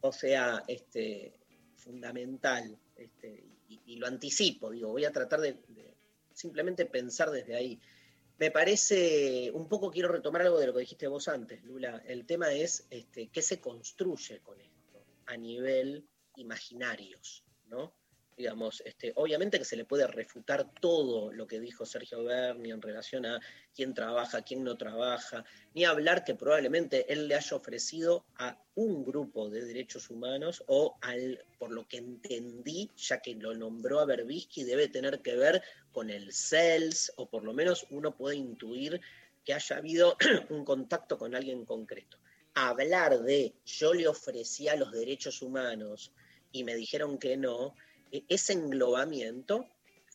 [0.01, 1.39] O sea, este,
[1.77, 5.57] fundamental, este, y, lo anticipo, digo, voy a tratar de
[6.33, 7.81] simplemente pensar desde ahí.
[8.39, 12.03] Me parece, un poco quiero retomar algo de lo que dijiste vos antes, Lula.
[12.07, 16.07] El tema es este, qué se construye con esto a nivel
[16.37, 17.95] imaginarios, ¿no?
[18.37, 22.83] Digamos, este, obviamente que se le puede refutar todo lo que dijo Sergio Berni en
[22.83, 23.41] relación a
[23.75, 29.05] quién trabaja, quién no trabaja, ni hablar que probablemente él le haya ofrecido a un
[29.05, 34.05] grupo de derechos humanos o al, por lo que entendí, ya que lo nombró a
[34.05, 39.01] Berbisky, debe tener que ver con el CELS, o por lo menos uno puede intuir
[39.47, 40.19] que haya habido
[40.51, 42.19] un contacto con alguien concreto.
[42.53, 46.13] Hablar de yo le ofrecía los derechos humanos
[46.53, 47.75] y me dijeron que no,
[48.29, 49.67] ese englobamiento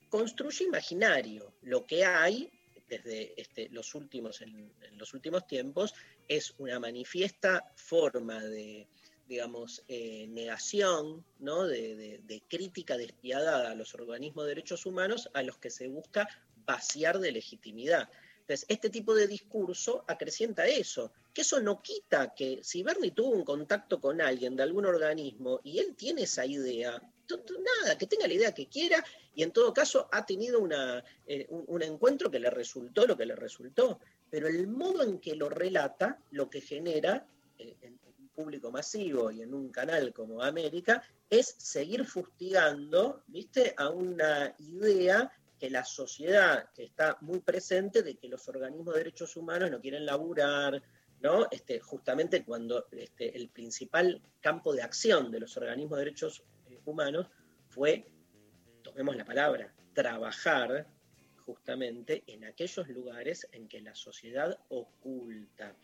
[0.09, 1.53] construye imaginario.
[1.61, 2.51] Lo que hay
[2.91, 5.93] desde este, los últimos, en, los últimos tiempos
[6.27, 8.85] es una manifiesta forma de,
[9.27, 11.65] digamos, eh, negación, ¿no?
[11.65, 16.27] de, de- crítica despiadada a los organismos de derechos humanos a los que se busca
[16.65, 18.09] vaciar de legitimidad.
[18.41, 23.29] Entonces, este tipo de discurso acrecienta eso, que eso no quita que si Bernie tuvo
[23.29, 27.01] un contacto con alguien de algún organismo y él tiene esa idea,
[27.37, 29.03] nada, que tenga la idea que quiera
[29.33, 33.25] y en todo caso ha tenido una, eh, un, encuentro que le resultó lo que
[33.25, 33.99] le resultó,
[34.29, 37.25] pero el modo en que lo relata lo que genera
[37.57, 43.73] eh, en un público masivo y en un canal como América es seguir fustigando, ¿viste?,
[43.77, 49.01] a una idea que la sociedad que está muy presente de que los organismos de
[49.01, 50.81] derechos humanos no quieren laburar,
[51.21, 51.47] ¿no?
[51.51, 56.43] Este, justamente cuando este, el principal campo de acción de los organismos de derechos
[56.85, 57.27] humanos
[57.69, 58.05] fue,
[58.81, 60.87] tomemos la palabra, trabajar
[61.37, 65.75] justamente en aquellos lugares en que la sociedad oculta,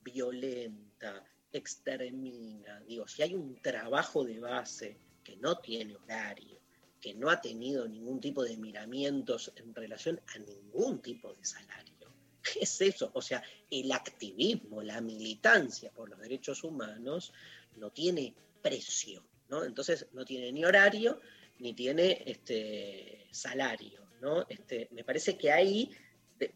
[0.00, 2.80] violenta, extermina.
[2.80, 6.60] Digo, si hay un trabajo de base que no tiene horario,
[7.00, 11.94] que no ha tenido ningún tipo de miramientos en relación a ningún tipo de salario.
[12.42, 13.10] ¿Qué es eso?
[13.14, 17.32] O sea, el activismo, la militancia por los derechos humanos
[17.76, 19.24] no tiene precio,
[19.54, 19.64] ¿no?
[19.64, 21.20] Entonces no tiene ni horario
[21.60, 24.44] ni tiene este, salario, ¿no?
[24.48, 25.90] Este, me parece que ahí,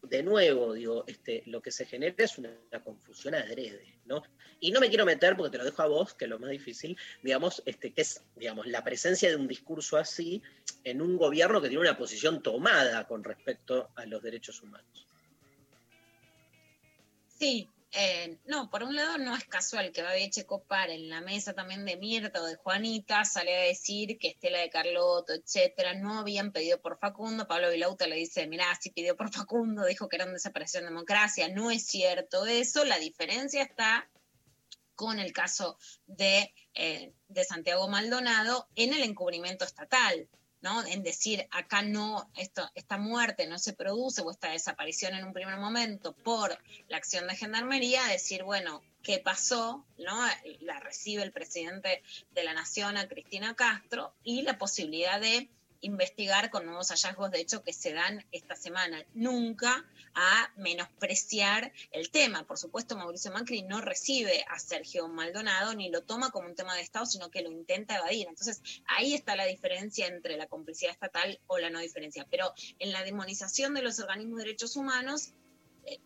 [0.03, 4.23] de, nuevo, digo, este, lo que se genera es una, una confusión adrede, ¿no?
[4.59, 6.51] Y no me quiero meter, porque te lo dejo a vos, que es lo más
[6.51, 10.43] difícil, digamos, este, que es, digamos, la presencia de un discurso así
[10.83, 15.07] en un gobierno que tiene una posición tomada con respecto a los derechos humanos.
[17.29, 21.55] Sí, eh, no, por un lado no es casual que Babi Copar en la mesa
[21.55, 26.19] también de Mirta o de Juanita sale a decir que Estela de Carlotto, etcétera, no
[26.19, 27.49] habían pedido por Facundo.
[27.49, 30.91] Pablo Vilauta le dice, mirá, sí pidió por Facundo, dijo que era un desaparición de
[30.91, 31.49] democracia.
[31.49, 34.11] No es cierto eso, la diferencia está
[34.95, 40.29] con el caso de, eh, de Santiago Maldonado en el encubrimiento estatal.
[40.61, 40.85] ¿No?
[40.87, 45.33] En decir, acá no, esto, esta muerte no se produce o esta desaparición en un
[45.33, 46.59] primer momento por
[46.89, 49.85] la acción de gendarmería, decir, bueno, ¿qué pasó?
[49.99, 50.27] ¿no?
[50.61, 52.03] La recibe el presidente
[52.33, 55.49] de la Nación, a Cristina Castro, y la posibilidad de
[55.81, 59.05] investigar con nuevos hallazgos de hecho que se dan esta semana.
[59.15, 59.85] Nunca
[60.15, 62.45] a menospreciar el tema.
[62.45, 66.75] Por supuesto, Mauricio Macri no recibe a Sergio Maldonado ni lo toma como un tema
[66.75, 68.27] de Estado, sino que lo intenta evadir.
[68.29, 72.27] Entonces, ahí está la diferencia entre la complicidad estatal o la no diferencia.
[72.31, 75.33] Pero en la demonización de los organismos de derechos humanos,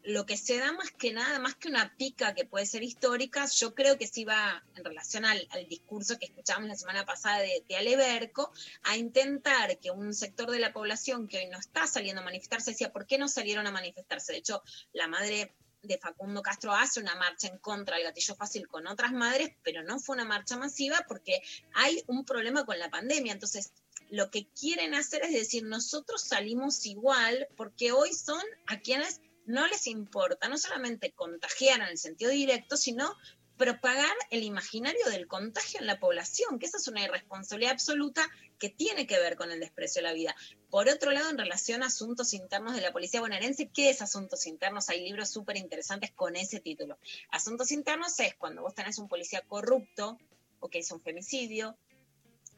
[0.03, 3.47] lo que se da más que nada, más que una pica que puede ser histórica,
[3.47, 7.77] yo creo que sí va en relación al, discurso que escuchamos la semana pasada de
[7.77, 8.53] Aleberco,
[8.85, 12.73] a intentar que un sector de la población que hoy no está saliendo a manifestarse,
[12.73, 14.33] decía, ¿por qué no salieron a manifestarse?
[14.33, 18.69] De hecho, la madre de Facundo Castro hace una marcha en contra del gatillo fácil
[18.69, 21.43] con otras madres, pero no fue una marcha masiva porque
[21.75, 23.33] hay un problema con la pandemia.
[23.33, 23.73] Entonces,
[24.09, 29.67] lo que quieren hacer es decir, nosotros salimos igual porque hoy son a quienes no
[29.67, 33.17] les importa no solamente contagiar en el sentido directo, sino
[33.57, 38.29] propagar el imaginario del contagio en la población, que esa es una irresponsabilidad absoluta
[38.59, 40.35] que tiene que ver con el desprecio de la vida.
[40.71, 44.47] Por otro lado, en relación a asuntos internos de la policía bonaerense, ¿qué es asuntos
[44.47, 44.89] internos?
[44.89, 46.99] Hay libros súper interesantes con ese título.
[47.31, 50.19] Asuntos internos es cuando vos tenés un policía corrupto
[50.61, 51.77] o que hizo un femicidio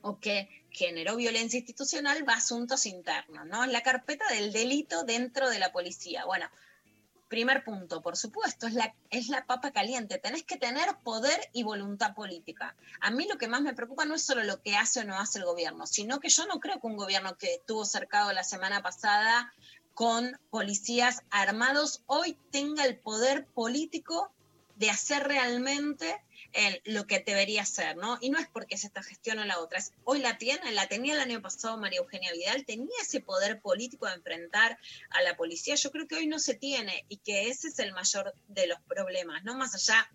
[0.02, 3.65] o que generó violencia institucional, va a asuntos internos, ¿no?
[3.66, 6.27] La carpeta del delito dentro de la policía.
[6.27, 6.47] Bueno,
[7.35, 10.19] primer punto, por supuesto, es la, es la papa caliente.
[10.19, 12.77] Tenés que tener poder y voluntad política.
[13.01, 15.19] A mí lo que más me preocupa no es solo lo que hace o no
[15.19, 18.44] hace el gobierno, sino que yo no creo que un gobierno que estuvo cercado la
[18.44, 19.52] semana pasada
[19.94, 24.31] con policías armados hoy tenga el poder político
[24.77, 26.23] de hacer realmente
[26.85, 28.18] lo que debería hacer, ¿no?
[28.20, 30.89] Y no es porque es esta gestión o la otra, es, hoy la tiene, la
[30.89, 34.78] tenía el año pasado María Eugenia Vidal, tenía ese poder político de enfrentar
[35.10, 37.93] a la policía, yo creo que hoy no se tiene y que ese es el
[37.93, 39.56] mayor de los problemas, ¿no?
[39.56, 40.09] Más allá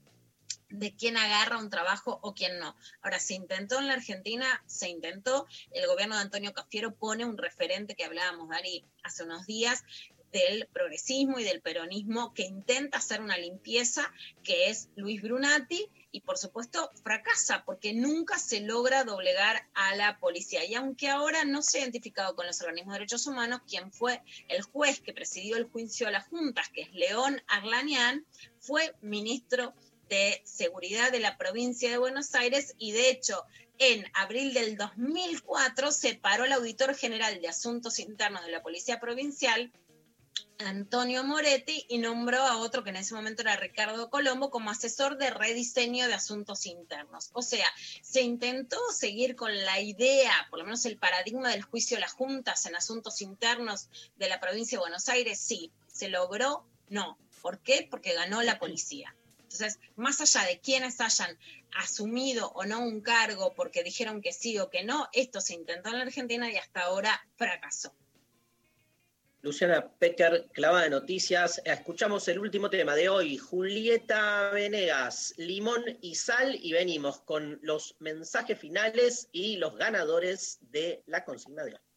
[0.69, 2.75] de quién agarra un trabajo o quién no.
[3.01, 7.37] Ahora, se intentó en la Argentina, se intentó, el gobierno de Antonio Cafiero pone un
[7.37, 9.83] referente que hablábamos, Dari, hace unos días,
[10.31, 14.13] del progresismo y del peronismo que intenta hacer una limpieza,
[14.43, 20.19] que es Luis Brunati, y por supuesto fracasa porque nunca se logra doblegar a la
[20.19, 20.65] policía.
[20.65, 24.22] Y aunque ahora no se ha identificado con los organismos de derechos humanos, quien fue
[24.48, 28.26] el juez que presidió el juicio a las juntas, que es León Arlanian,
[28.60, 29.73] fue ministro
[30.10, 33.45] de Seguridad de la provincia de Buenos Aires y de hecho
[33.77, 39.72] en abril del 2004 separó al auditor general de Asuntos Internos de la Policía Provincial
[40.59, 45.17] Antonio Moretti y nombró a otro que en ese momento era Ricardo Colombo como asesor
[45.17, 47.29] de rediseño de asuntos internos.
[47.33, 47.65] O sea,
[48.01, 52.13] se intentó seguir con la idea, por lo menos el paradigma del juicio de las
[52.13, 55.71] juntas en asuntos internos de la provincia de Buenos Aires, sí.
[55.91, 56.65] ¿Se logró?
[56.89, 57.17] No.
[57.41, 57.87] ¿Por qué?
[57.89, 59.15] Porque ganó la policía.
[59.39, 61.37] Entonces, más allá de quienes hayan
[61.73, 65.89] asumido o no un cargo porque dijeron que sí o que no, esto se intentó
[65.89, 67.93] en la Argentina y hasta ahora fracasó.
[69.41, 71.61] Luciana Pecker, clava de noticias.
[71.63, 77.95] Escuchamos el último tema de hoy, Julieta Venegas, Limón y Sal, y venimos con los
[77.99, 81.88] mensajes finales y los ganadores de la consigna de hoy.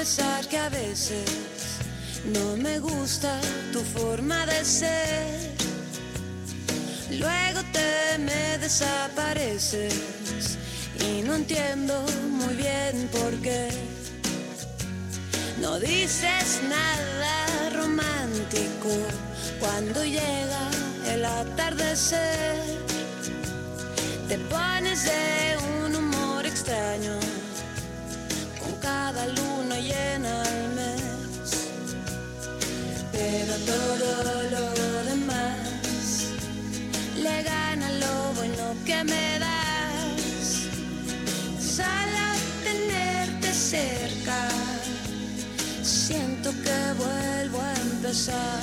[0.00, 1.26] Confesar que a veces
[2.32, 3.38] no me gusta
[3.70, 5.50] tu forma de ser.
[7.18, 9.92] Luego te me desapareces
[11.06, 13.68] y no entiendo muy bien por qué.
[15.60, 18.88] No dices nada romántico
[19.60, 20.70] cuando llega
[21.12, 22.56] el atardecer.
[24.28, 27.19] Te pones de un humor extraño
[28.80, 31.50] cada luna llena al mes.
[33.12, 34.24] Pero todo
[34.54, 36.30] lo demás
[37.16, 40.68] le gana lo bueno que me das.
[41.76, 42.24] Solo
[42.64, 44.48] tenerte cerca,
[45.82, 48.60] siento que vuelvo a empezar.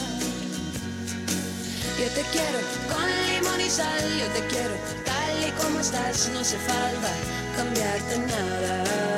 [2.00, 2.60] Yo te quiero
[2.92, 7.12] con limón y sal, yo te quiero tal y como estás, no hace falta
[7.56, 9.17] cambiarte nada.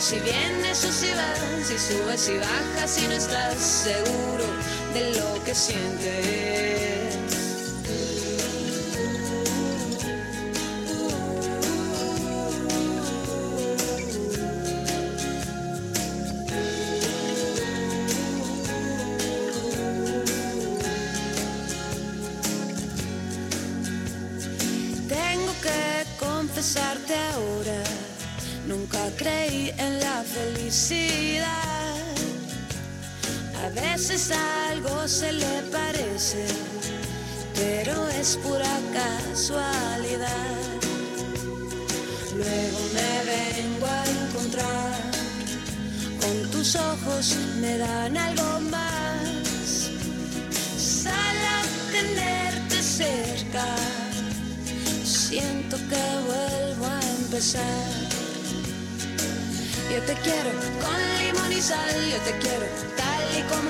[0.00, 4.46] Si vienes o si vas, si subes y bajas, si no estás seguro
[4.94, 6.69] de lo que sientes.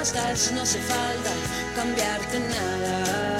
[0.02, 1.30] Estás, no hace falta
[1.76, 3.38] cambiarte nada.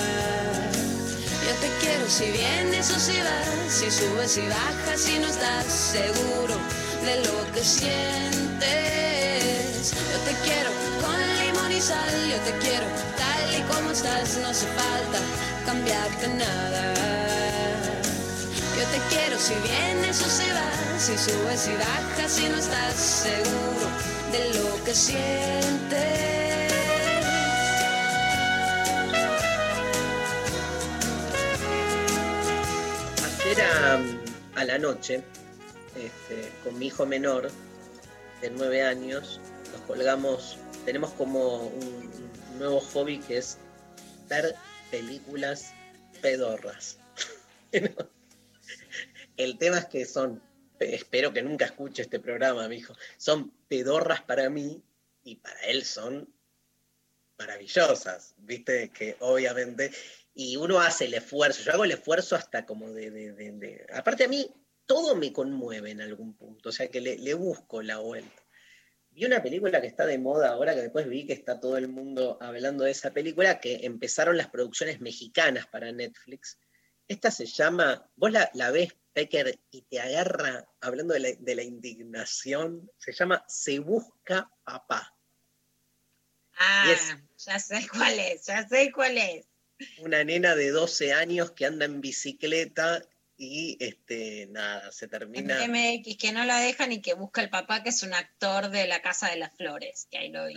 [1.46, 5.64] Yo te quiero si vienes o si vas, si subes y bajas, si no estás
[5.64, 6.54] seguro
[7.04, 8.60] de lo que sientes.
[10.12, 10.70] Yo te quiero
[11.00, 15.18] con limón y sal, yo te quiero tal y como estás, no hace falta
[15.64, 16.94] cambiarte nada.
[18.76, 22.94] Yo te quiero si vienes o si vas, si subes y bajas, si no estás
[22.94, 23.88] seguro
[24.32, 25.79] de lo que sientes.
[34.70, 35.24] La noche,
[35.96, 37.50] este, con mi hijo menor,
[38.40, 39.40] de nueve años,
[39.72, 42.10] nos colgamos, tenemos como un,
[42.56, 43.58] nuevo hobby que es
[44.28, 44.54] ver
[44.90, 45.72] películas
[46.22, 46.98] pedorras.
[49.36, 50.40] El tema es que son,
[50.78, 54.80] espero que nunca escuche este programa, mi hijo, son pedorras para mí
[55.24, 56.32] y para él son
[57.38, 59.90] maravillosas, viste, que obviamente,
[60.34, 64.28] y uno hace el esfuerzo, yo hago el esfuerzo hasta como de- de- aparte a
[64.28, 64.50] mí
[64.90, 68.42] todo me conmueve en algún punto, o sea que le, le busco la vuelta.
[69.12, 71.86] Vi una película que está de moda ahora, que después vi que está todo el
[71.86, 76.58] mundo hablando de esa película, que empezaron las producciones mexicanas para Netflix.
[77.06, 81.54] Esta se llama, vos la, la ves, Pecker, y te agarra, hablando de la, de
[81.54, 85.16] la indignación, se llama Se Busca Papá.
[86.58, 89.46] Ah, es- ya sé cuál es, ya sé cuál es.
[90.00, 93.02] Una nena de 12 años que anda en bicicleta
[93.42, 95.66] y este, nada, se termina.
[95.66, 98.86] MX, que no la dejan y que busca el papá, que es un actor de
[98.86, 100.56] La Casa de las Flores, que ahí lo vi.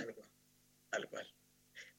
[0.89, 1.33] Tal cual.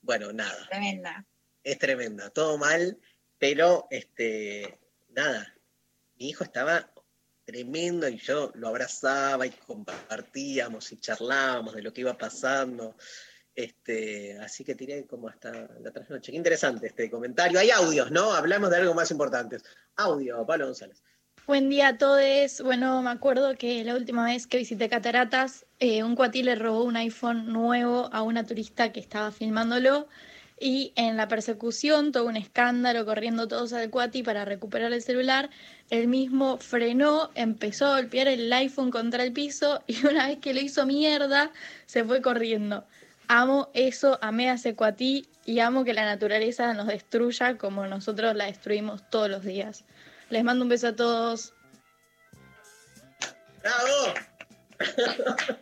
[0.03, 0.69] Bueno, nada.
[0.69, 1.25] Tremenda.
[1.63, 2.99] es tremenda, todo mal,
[3.39, 4.79] pero este,
[5.09, 5.57] nada,
[6.17, 6.93] mi hijo estaba
[7.47, 12.95] tremendo y yo lo abrazaba y compartíamos y charlábamos de lo que iba pasando.
[13.55, 16.33] Este, así que tiré como hasta la trasnoche.
[16.33, 17.59] Qué interesante este comentario.
[17.61, 18.33] Hay audios, ¿no?
[18.33, 19.59] Hablamos de algo más importante.
[19.97, 21.03] Audio, Pablo González.
[21.47, 22.63] Buen día a todos.
[22.63, 26.85] Bueno, me acuerdo que la última vez que visité Cataratas, eh, un cuatí le robó
[26.85, 30.09] un iPhone nuevo a una turista que estaba filmándolo
[30.59, 35.51] y en la persecución, todo un escándalo, corriendo todos al cuati para recuperar el celular.
[35.91, 40.55] El mismo frenó, empezó a golpear el iPhone contra el piso y una vez que
[40.55, 41.53] lo hizo mierda,
[41.87, 42.87] se fue corriendo.
[43.29, 48.35] Amo eso, amé a ese cuatí y amo que la naturaleza nos destruya como nosotros
[48.35, 49.85] la destruimos todos los días.
[50.31, 51.55] Les mando un beso a todos.
[53.63, 54.15] ¡Bravo!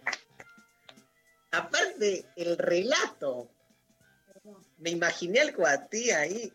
[1.53, 3.51] Aparte, el relato.
[4.79, 6.53] Me imaginé al cuatí ahí.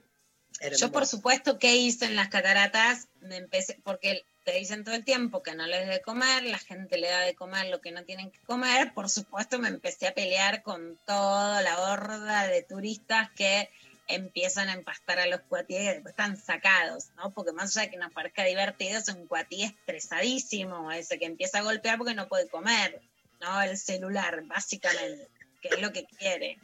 [0.78, 3.08] Yo, por supuesto, ¿qué hice en las cataratas?
[3.22, 6.98] Me empecé, porque te dicen todo el tiempo que no les de comer, la gente
[6.98, 8.94] le da de comer lo que no tienen que comer.
[8.94, 13.70] Por supuesto, me empecé a pelear con toda la horda de turistas que
[14.08, 17.34] empiezan a empastar a los cuatíes y después están sacados, ¿no?
[17.34, 21.60] Porque más allá de que nos parezca divertido, es un cuatí estresadísimo, ese que empieza
[21.60, 23.02] a golpear porque no puede comer,
[23.42, 23.62] ¿no?
[23.62, 25.28] El celular, básicamente,
[25.62, 26.58] que es lo que quiere.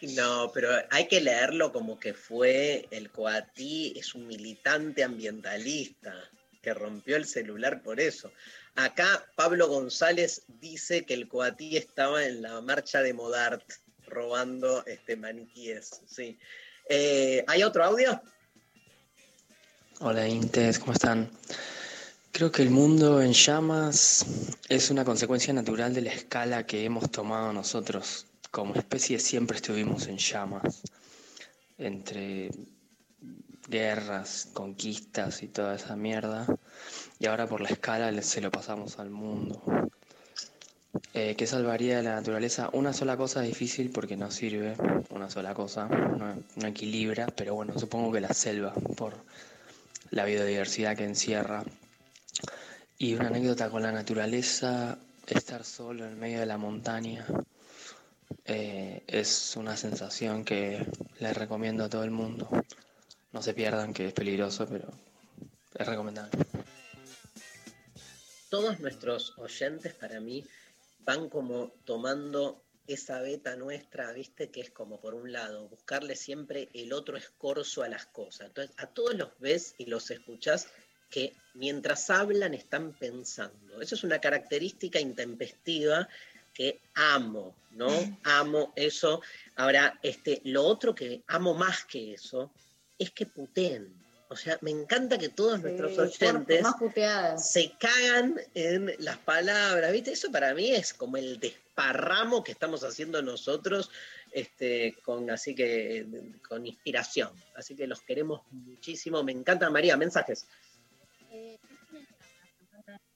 [0.00, 6.14] No, pero hay que leerlo como que fue el Coatí, es un militante ambientalista
[6.64, 8.32] que rompió el celular por eso.
[8.74, 13.62] Acá Pablo González dice que el Coatí estaba en la marcha de Modart
[14.06, 16.00] robando este maniquíes.
[16.06, 16.38] Sí.
[16.88, 18.20] Eh, ¿Hay otro audio?
[20.00, 21.30] Hola Intes, ¿cómo están?
[22.32, 24.24] Creo que el mundo en llamas
[24.68, 28.26] es una consecuencia natural de la escala que hemos tomado nosotros.
[28.50, 30.82] Como especie siempre estuvimos en llamas,
[31.76, 32.50] entre
[33.68, 36.46] guerras, conquistas y toda esa mierda.
[37.18, 39.62] Y ahora por la escala se lo pasamos al mundo.
[41.12, 42.70] Eh, ¿Qué salvaría de la naturaleza?
[42.72, 44.76] Una sola cosa es difícil porque no sirve,
[45.10, 49.14] una sola cosa, no, no equilibra, pero bueno, supongo que la selva, por
[50.10, 51.64] la biodiversidad que encierra.
[52.98, 57.26] Y una anécdota con la naturaleza, estar solo en medio de la montaña,
[58.44, 60.86] eh, es una sensación que
[61.18, 62.48] le recomiendo a todo el mundo.
[63.34, 64.88] No se pierdan que es peligroso, pero
[65.74, 66.30] es recomendable.
[68.48, 70.44] Todos nuestros oyentes para mí
[71.00, 76.68] van como tomando esa beta nuestra, viste, que es como por un lado, buscarle siempre
[76.74, 78.46] el otro escorzo a las cosas.
[78.46, 80.68] Entonces, a todos los ves y los escuchás
[81.10, 83.80] que mientras hablan están pensando.
[83.80, 86.08] Eso es una característica intempestiva
[86.52, 87.88] que amo, ¿no?
[88.22, 89.22] Amo eso.
[89.56, 92.52] Ahora, este, lo otro que amo más que eso
[92.98, 94.04] es que puteen.
[94.28, 96.66] O sea, me encanta que todos nuestros oyentes
[97.36, 100.12] se cagan en las palabras, ¿viste?
[100.12, 103.90] Eso para mí es como el desparramo que estamos haciendo nosotros,
[104.32, 107.30] este, con así que con inspiración.
[107.54, 109.22] Así que los queremos muchísimo.
[109.22, 110.48] Me encanta, María, mensajes.
[111.30, 111.58] Eh,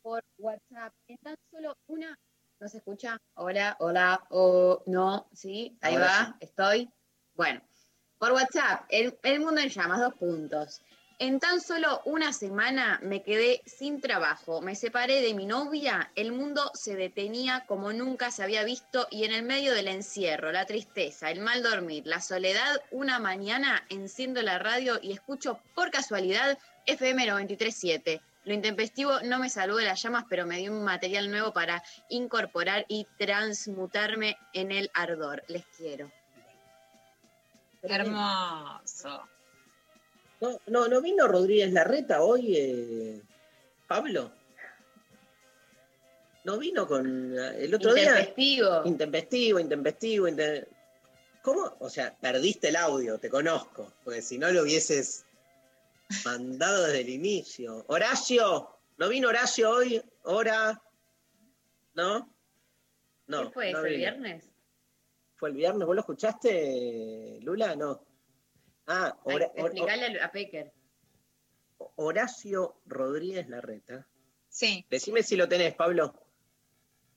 [0.03, 0.95] por WhatsApp.
[1.09, 2.19] En tan solo una.
[2.61, 3.21] ¿No se escucha?
[3.35, 6.91] Hola, hola, o no, sí, ahí Ahora va, estoy.
[7.35, 7.63] Bueno,
[8.19, 10.83] por WhatsApp, el, mundo en llamas, dos puntos.
[11.21, 16.31] En tan solo una semana me quedé sin trabajo, me separé de mi novia, el
[16.31, 20.67] mundo se detenía como nunca se había visto y en el medio del encierro, la
[20.67, 26.57] tristeza, el mal dormir, la soledad, una mañana enciendo la radio y escucho por casualidad
[26.87, 28.21] FM 937.
[28.45, 31.83] Lo intempestivo no me salvó de las llamas, pero me dio un material nuevo para
[32.09, 35.43] incorporar y transmutarme en el ardor.
[35.49, 36.11] Les quiero.
[37.95, 39.29] Hermoso.
[40.41, 43.23] No, no, no vino Rodríguez Larreta hoy, eh,
[43.87, 44.31] Pablo.
[46.45, 48.05] no vino con el otro día.
[48.11, 48.83] Intempestivo.
[48.87, 50.67] Intempestivo, intempestivo, inte-
[51.43, 51.77] ¿Cómo?
[51.81, 55.25] O sea, perdiste el audio, te conozco, porque si no lo hubieses
[56.25, 57.85] mandado desde el inicio.
[57.89, 60.03] Horacio, ¿no vino Horacio hoy?
[60.25, 60.81] ¿Hora?
[61.95, 62.35] ¿No?
[63.27, 63.45] No.
[63.49, 63.97] ¿Qué fue no el vino.
[63.99, 64.45] viernes?
[65.39, 65.87] ¿Fue el viernes?
[65.87, 67.77] ¿Vos lo escuchaste, Lula?
[67.77, 68.05] No.
[68.89, 70.73] Ah, Ay, explicarle a Pecker.
[71.95, 74.05] Horacio Rodríguez Larreta.
[74.49, 74.85] Sí.
[74.91, 76.13] Decime si lo tenés, Pablo.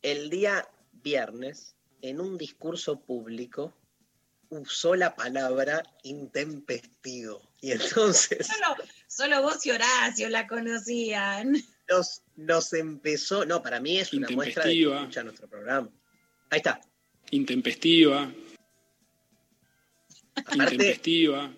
[0.04, 3.74] El día viernes, en un discurso público,
[4.50, 7.42] usó la palabra intempestivo.
[7.60, 8.76] Y entonces Solo,
[9.08, 11.56] solo vos y Horacio la conocían.
[11.90, 13.46] nos, nos empezó.
[13.46, 15.90] No, para mí es una muestra de que escucha nuestro programa.
[16.52, 16.82] Ahí está.
[17.32, 18.32] Intempestiva.
[20.36, 21.52] Aparte- Intempestiva.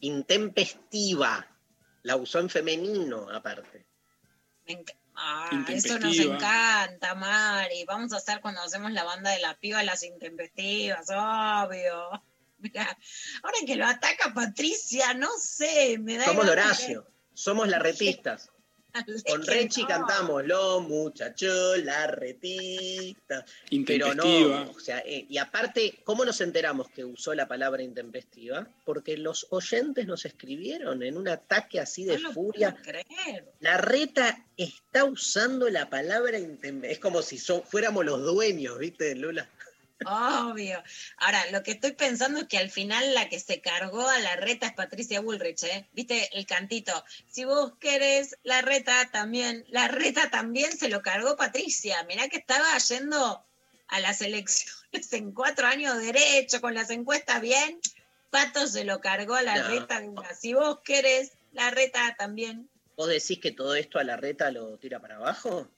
[0.00, 1.46] Intempestiva.
[2.02, 3.86] La usó en femenino, aparte.
[5.14, 7.84] Ah, eso nos encanta, Mari.
[7.84, 12.22] Vamos a hacer cuando hacemos la banda de la piba las intempestivas, obvio.
[12.58, 12.96] Mirá,
[13.42, 17.06] ahora que lo ataca Patricia, no sé, me da Somos Horacio.
[17.34, 18.50] Somos larretistas.
[19.26, 23.44] Con Rechi cantamos los muchachos, la retista.
[23.44, 24.64] Pero Intempestiva.
[24.64, 28.66] no, o sea, eh, y aparte, ¿cómo nos enteramos que usó la palabra intempestiva?
[28.84, 32.74] Porque los oyentes nos escribieron en un ataque así de furia.
[32.82, 33.44] creer.
[33.60, 36.92] La reta está usando la palabra intempestiva.
[36.92, 39.48] Es como si so- fuéramos los dueños, ¿viste, Lula?
[40.04, 40.82] Obvio.
[41.16, 44.36] Ahora, lo que estoy pensando es que al final la que se cargó a la
[44.36, 45.88] reta es Patricia Bullrich, ¿eh?
[45.92, 47.04] ¿Viste el cantito?
[47.28, 52.02] Si vos querés la reta también, la reta también se lo cargó Patricia.
[52.04, 53.44] Mirá que estaba yendo
[53.88, 57.80] a las elecciones en cuatro años derecho, con las encuestas bien.
[58.30, 59.68] Pato se lo cargó a la No.
[59.68, 60.34] reta de una.
[60.34, 64.76] Si vos querés la reta también, ¿Vos decís que todo esto a la reta lo
[64.76, 65.68] tira para abajo?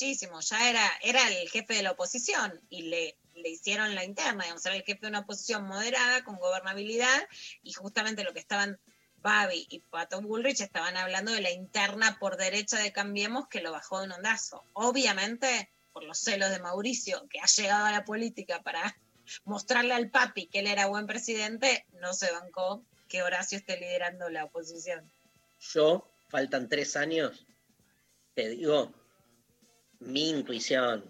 [0.00, 0.40] Muchísimo.
[0.40, 4.64] Ya era, era el jefe de la oposición y le, le hicieron la interna, digamos,
[4.64, 7.28] era el jefe de una oposición moderada, con gobernabilidad,
[7.62, 8.78] y justamente lo que estaban
[9.18, 13.72] Babi y Pato Bullrich estaban hablando de la interna por derecha de Cambiemos que lo
[13.72, 14.64] bajó de un ondazo.
[14.72, 18.96] Obviamente, por los celos de Mauricio, que ha llegado a la política para
[19.44, 24.30] mostrarle al papi que él era buen presidente, no se bancó que Horacio esté liderando
[24.30, 25.12] la oposición.
[25.60, 27.44] Yo, faltan tres años,
[28.34, 28.94] te digo,
[30.00, 31.04] mi intuición,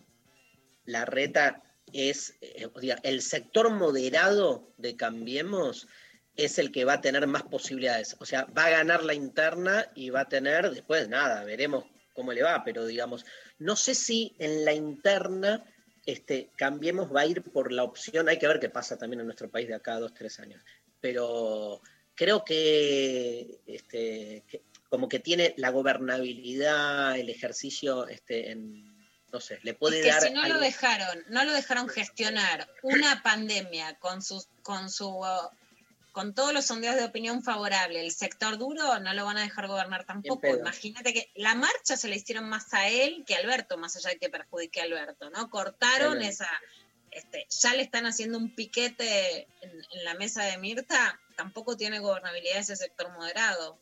[0.84, 1.62] la reta
[1.92, 2.68] es, eh,
[3.02, 5.88] el sector moderado de Cambiemos
[6.36, 8.16] es el que va a tener más posibilidades.
[8.20, 11.84] O sea, va a ganar la interna y va a tener, después nada, veremos
[12.14, 13.24] cómo le va, pero digamos,
[13.58, 15.64] no sé si en la interna
[16.06, 19.26] este, Cambiemos va a ir por la opción, hay que ver qué pasa también en
[19.26, 20.62] nuestro país de acá a dos, tres años,
[21.00, 21.80] pero
[22.14, 28.84] creo que, este, que como que tiene la gobernabilidad, el ejercicio este, en,
[29.32, 30.22] no sé, le puede Es que dar...
[30.22, 35.24] si no lo dejaron, no lo dejaron gestionar una pandemia con sus, con su
[36.10, 39.68] con todos los sondeos de opinión favorable, el sector duro no lo van a dejar
[39.68, 40.44] gobernar tampoco.
[40.48, 44.10] Imagínate que la marcha se le hicieron más a él que a Alberto, más allá
[44.10, 45.48] de que perjudique a Alberto, ¿no?
[45.50, 46.50] Cortaron esa,
[47.12, 52.00] este, ya le están haciendo un piquete en, en la mesa de Mirta, tampoco tiene
[52.00, 53.78] gobernabilidad ese sector moderado.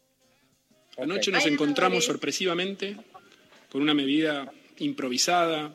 [0.99, 2.97] Anoche nos encontramos es- sorpresivamente
[3.71, 5.75] con una medida improvisada,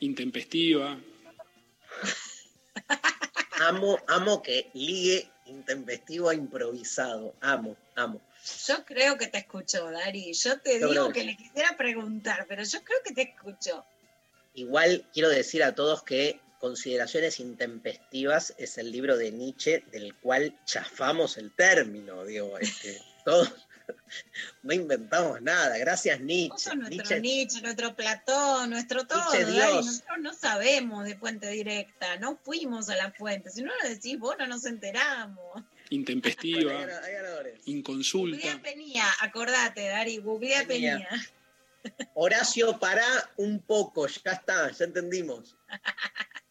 [0.00, 0.98] intempestiva.
[3.58, 7.34] Amo, amo que ligue intempestivo a improvisado.
[7.40, 8.20] Amo, amo.
[8.68, 10.34] Yo creo que te escuchó, Dari.
[10.34, 13.82] Yo te Yo digo que que le quisiera preguntar, pero yo creo que te escuchó.
[14.52, 20.58] Igual quiero decir a todos que Consideraciones intempestivas es el libro de Nietzsche del cual
[20.64, 23.52] chafamos el término, digo, este, todos
[24.62, 26.74] no inventamos nada, gracias Vos Nietzsche.
[26.76, 29.32] nuestro Nietzsche Nietzsche, nuestro Platón, nuestro todo.
[29.32, 29.52] Nietzsche.
[29.52, 29.86] Dios.
[29.86, 33.50] Nosotros no sabemos de fuente directa, no fuimos a la fuente.
[33.50, 35.62] Si no lo decís vos, no nos enteramos.
[35.90, 37.60] intempestiva, Bueno, hay ganadores.
[37.66, 38.36] inconsulta.
[38.36, 40.96] Googlea Penía, acordate, Dari, googlea Penía.
[41.08, 42.10] Penía.
[42.14, 43.04] Horacio, para
[43.36, 45.56] un poco, ya está, ya entendimos.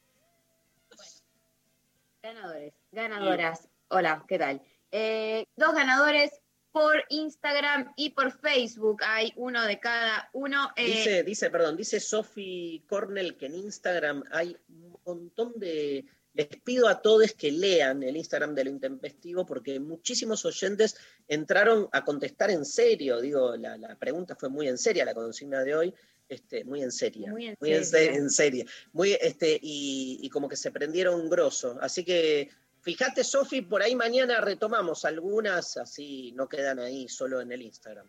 [2.24, 3.68] Ganadores, ganadoras.
[3.90, 4.62] Hola, ¿qué tal?
[4.92, 6.32] Eh, dos ganadores
[6.76, 9.02] por Instagram y por Facebook.
[9.06, 10.72] Hay uno de cada uno.
[10.76, 16.04] Eh, Dice, dice, perdón, dice Sophie Cornell que en Instagram hay un montón de.
[16.34, 20.98] Les pido a todos que lean el Instagram de lo intempestivo porque muchísimos oyentes
[21.30, 23.22] entraron a contestar en serio.
[23.22, 25.94] Digo, la, la pregunta fue muy en seria, la consigna de hoy,
[26.28, 27.32] este, muy en seria.
[27.32, 28.18] Muy en se- seria.
[28.20, 28.66] en seria.
[28.92, 31.78] Muy, este, y, y como que se prendieron grosso.
[31.80, 32.50] Así que
[32.86, 38.08] fíjate, Sofi, por ahí mañana retomamos algunas, así no quedan ahí solo en el Instagram.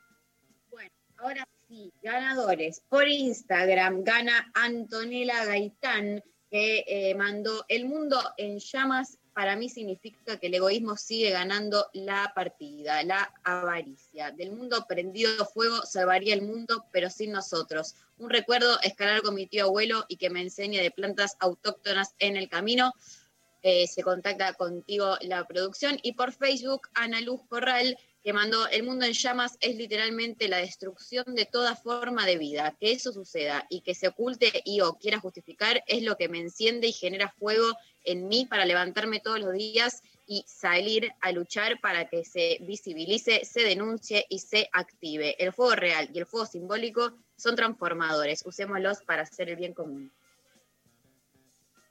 [0.71, 2.81] Bueno, ahora Sí, ganadores.
[2.89, 9.19] Por Instagram gana Antonella Gaitán, que eh, mandó El mundo en llamas.
[9.35, 14.31] Para mí significa que el egoísmo sigue ganando la partida, la avaricia.
[14.31, 17.97] Del mundo prendido fuego salvaría el mundo, pero sin nosotros.
[18.17, 22.37] Un recuerdo, escalar con mi tío abuelo y que me enseñe de plantas autóctonas en
[22.37, 22.93] el camino.
[23.69, 25.99] Eh, se contacta contigo la producción.
[26.05, 30.59] Y por Facebook, Ana Luz Corral, que mandó El mundo en llamas es literalmente la
[30.59, 32.77] destrucción de toda forma de vida.
[32.79, 36.39] Que eso suceda y que se oculte y o quiera justificar es lo que me
[36.39, 37.67] enciende y genera fuego
[38.05, 43.45] en mí para levantarme todos los días y salir a luchar para que se visibilice,
[43.45, 45.35] se denuncie y se active.
[45.43, 48.47] El fuego real y el fuego simbólico son transformadores.
[48.47, 50.13] Usémoslos para hacer el bien común.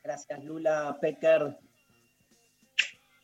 [0.06, 1.58] Gracias, Lula Pecker.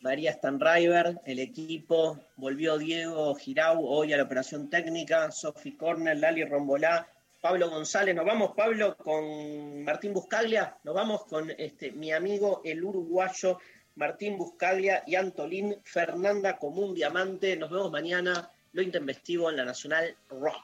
[0.01, 6.43] María Stanriver, el equipo, volvió Diego Girau hoy a la operación técnica, Sofi Corner, Lali
[6.43, 7.07] Rombolá,
[7.39, 8.15] Pablo González.
[8.15, 13.59] Nos vamos, Pablo, con Martín Buscaglia, nos vamos con este, mi amigo el uruguayo
[13.93, 17.55] Martín Buscaglia y Antolín Fernanda como un diamante.
[17.57, 20.63] Nos vemos mañana, lo intempestivo en la Nacional Rock.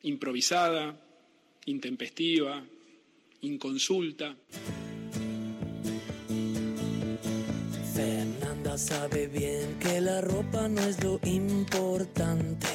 [0.00, 0.96] Improvisada,
[1.66, 2.64] intempestiva,
[3.46, 4.36] inconsulta.
[7.94, 12.68] Fernanda sabe bien que la ropa no es lo importante.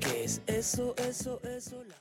[0.00, 1.82] ¿Qué es eso, eso, eso?
[1.84, 1.96] La...